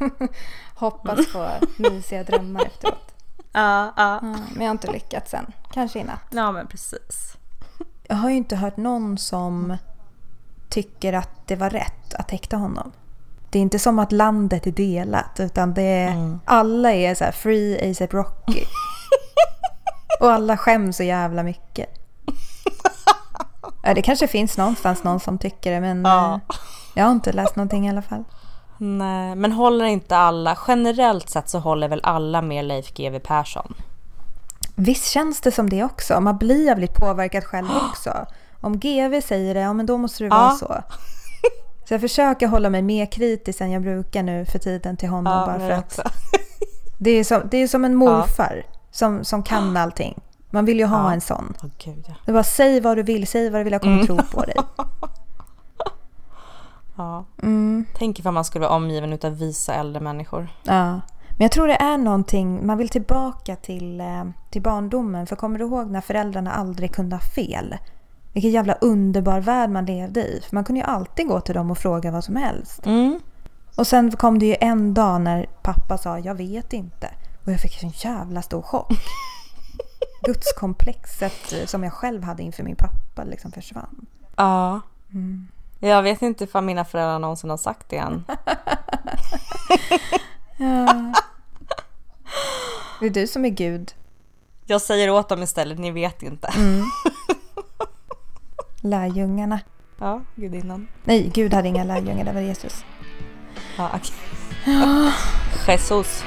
Hoppas 0.76 1.34
på 1.34 1.50
mysiga 1.78 2.24
drömmar 2.24 2.66
efteråt. 2.66 3.14
Ja, 3.52 3.94
ja. 3.98 4.20
Men 4.22 4.56
jag 4.56 4.66
har 4.66 4.72
inte 4.72 4.92
lyckats 4.92 5.34
än. 5.34 5.46
Kanske 5.74 6.00
i 6.00 6.04
natt. 6.04 6.28
Ja 6.30 6.52
men 6.52 6.68
precis. 6.68 7.38
Jag 8.08 8.16
har 8.16 8.30
ju 8.30 8.36
inte 8.36 8.56
hört 8.56 8.78
någon 8.78 9.18
som 9.18 9.78
tycker 10.70 11.14
att 11.14 11.48
det 11.48 11.56
var 11.56 11.70
rätt 11.70 12.14
att 12.14 12.32
häkta 12.32 12.58
honom. 12.58 12.92
Det 13.50 13.60
är 13.60 13.62
inte 13.62 13.80
som 13.80 14.00
att 14.00 14.12
landet 14.12 14.68
är 14.68 14.72
delat 14.72 15.40
utan 15.40 15.74
det 15.74 15.82
är, 15.82 16.40
alla 16.46 16.94
är 16.94 17.16
så 17.16 17.26
free 17.32 17.92
ASAP 17.92 18.14
Rocky. 18.14 18.64
Och 20.20 20.32
alla 20.32 20.58
skäms 20.58 20.98
så 20.98 21.04
jävla 21.04 21.44
mycket. 21.44 21.99
Ja, 23.90 23.94
det 23.94 24.02
kanske 24.02 24.28
finns 24.28 24.58
någonstans 24.58 25.04
någon 25.04 25.20
som 25.20 25.38
tycker 25.38 25.72
det 25.72 25.82
men 25.82 26.02
Ja. 26.06 26.34
eh, 26.34 26.56
jag 26.94 27.04
har 27.06 27.12
inte 27.12 27.32
läst 27.32 27.56
någonting 27.56 27.88
i 27.88 27.90
alla 27.90 28.02
fall. 28.02 28.24
Nej, 28.78 29.36
men 29.36 29.52
håller 29.52 29.86
inte 29.86 30.18
alla, 30.18 30.58
generellt 30.68 31.30
sett 31.30 31.50
så 31.50 31.60
håller 31.60 31.88
väl 31.88 32.00
alla 32.04 32.42
med 32.42 32.66
Leif 32.66 32.94
GW 32.94 33.20
Persson? 33.20 33.74
Visst 34.76 35.06
känns 35.12 35.42
det 35.42 35.52
som 35.52 35.70
det 35.70 35.84
också. 35.84 36.20
Man 36.22 36.38
blir 36.38 36.66
jävligt 36.66 36.94
påverkad 36.94 37.44
själv 37.44 37.68
också. 37.90 38.26
Om 38.62 38.80
GV 38.80 39.22
säger 39.22 39.54
det, 39.54 39.60
ja 39.60 39.74
men 39.74 39.86
då 39.86 39.98
måste 39.98 40.24
det 40.24 40.30
vara 40.30 40.42
Ja. 40.42 40.58
så. 40.60 40.68
Så 41.88 41.94
jag 41.94 42.02
försöker 42.02 42.48
hålla 42.48 42.70
mig 42.70 42.82
mer 42.82 43.06
kritisk 43.06 43.62
än 43.62 43.72
jag 43.72 43.82
brukar 43.82 44.24
nu 44.24 44.46
för 44.46 44.60
tiden 44.60 44.98
till 44.98 45.10
honom. 45.10 45.46
bara 45.46 45.60
för 45.60 45.72
att 45.72 46.00
det 46.98 47.12
är, 47.12 47.24
som, 47.24 47.42
det 47.52 47.58
är 47.58 47.68
som 47.68 47.86
en 47.86 47.96
morfar 47.96 48.64
som, 48.92 49.24
som 49.24 49.44
kan 49.44 49.78
allting. 49.84 50.20
Man 50.50 50.66
vill 50.66 50.80
ju 50.80 50.86
ha 50.86 51.04
Ja. 51.08 51.14
en 51.14 51.22
sån. 51.22 51.54
Åh 51.64 51.70
gud 51.78 52.06
ja. 52.08 52.14
Det 52.26 52.32
bara 52.34 52.44
säg 52.44 52.82
vad 52.82 52.98
du 52.98 53.04
vill, 53.04 53.28
säg 53.28 53.50
vad 53.50 53.60
du 53.60 53.64
vill, 53.64 53.74
jag 53.74 53.82
kommer 53.82 54.04
tro 54.06 54.18
på 54.32 54.42
dig. 54.42 54.56
ja. 56.98 57.26
Mm, 57.44 57.86
Tänk 57.98 58.20
ifall 58.20 58.34
man 58.34 58.46
skulle 58.46 58.66
vara 58.66 58.76
omgiven 58.76 59.14
utav 59.14 59.38
visa 59.38 59.74
äldre 59.74 60.00
människor. 60.02 60.48
ja. 60.64 61.02
Men 61.38 61.46
jag 61.46 61.52
tror 61.52 61.68
det 61.68 61.76
är 61.82 61.98
någonting, 61.98 62.66
man 62.68 62.78
vill 62.78 62.90
tillbaka 62.90 63.56
till, 63.56 64.02
eh, 64.02 64.24
till 64.50 64.62
barndomen. 64.62 65.28
För 65.28 65.36
kommer 65.36 65.60
du 65.60 65.66
ihåg 65.66 65.92
när 65.92 66.02
föräldrarna 66.02 66.52
aldrig 66.52 66.94
kunde 66.96 67.16
ha 67.16 67.22
fel? 67.22 67.78
Vilken 68.34 68.52
jävla 68.52 68.74
underbar 68.74 69.40
värld 69.40 69.70
man 69.70 69.86
levde 69.86 70.20
i. 70.22 70.42
För 70.50 70.56
man 70.56 70.64
kunde 70.64 70.80
ju 70.82 70.86
alltid 70.88 71.28
gå 71.28 71.42
till 71.42 71.56
dem 71.56 71.72
och 71.72 71.78
fråga 71.78 72.12
vad 72.12 72.24
som 72.24 72.36
helst. 72.36 72.86
Mm. 72.86 73.20
Och 73.78 73.88
sen 73.88 74.12
kom 74.12 74.40
det 74.40 74.46
ju 74.46 74.56
en 74.62 74.94
dag 74.94 75.22
när 75.22 75.46
pappa 75.62 75.98
sa 75.98 76.20
jag 76.20 76.36
vet 76.36 76.74
inte. 76.74 77.10
Och 77.46 77.52
jag 77.52 77.60
fick 77.60 77.84
en 77.84 77.90
jävla 77.90 78.42
stor 78.42 78.62
chock. 78.62 78.92
Gudskomplexet 80.22 81.54
eh, 81.54 81.66
som 81.66 81.84
jag 81.84 81.94
själv 81.94 82.24
hade 82.24 82.44
inför 82.44 82.64
min 82.64 82.76
pappa 82.76 83.24
liksom 83.24 83.52
försvann. 83.52 84.06
Ja. 84.36 84.82
Mm. 85.14 85.48
Jag 85.80 86.04
vet 86.04 86.22
inte 86.22 86.44
ifall 86.44 86.64
mina 86.64 86.86
föräldrar 86.86 87.20
någonsin 87.20 87.50
har 87.50 87.58
sagt 87.58 87.90
det 87.90 87.98
än. 87.98 88.24
Ja. 90.62 91.14
Det 93.00 93.06
är 93.06 93.10
du 93.10 93.28
som 93.28 93.46
är 93.46 93.50
Gud. 93.50 93.94
Jag 94.66 94.82
säger 94.82 95.10
åt 95.10 95.30
dem 95.30 95.44
istället, 95.44 95.80
ni 95.80 95.92
vet 95.92 96.24
inte. 96.24 96.48
Mm. 96.48 96.86
Lärjungarna. 98.82 99.60
Ja, 100.00 100.22
gudinnan. 100.36 100.88
Nej, 101.04 101.32
Gud 101.34 101.54
hade 101.54 101.68
inga 101.68 101.84
lärjungar, 101.84 102.26
det 102.26 102.34
var 102.34 102.42
Jesus. 102.42 102.86
Ja, 103.78 103.92
okej. 103.96 105.12
Jesus. 105.68 106.24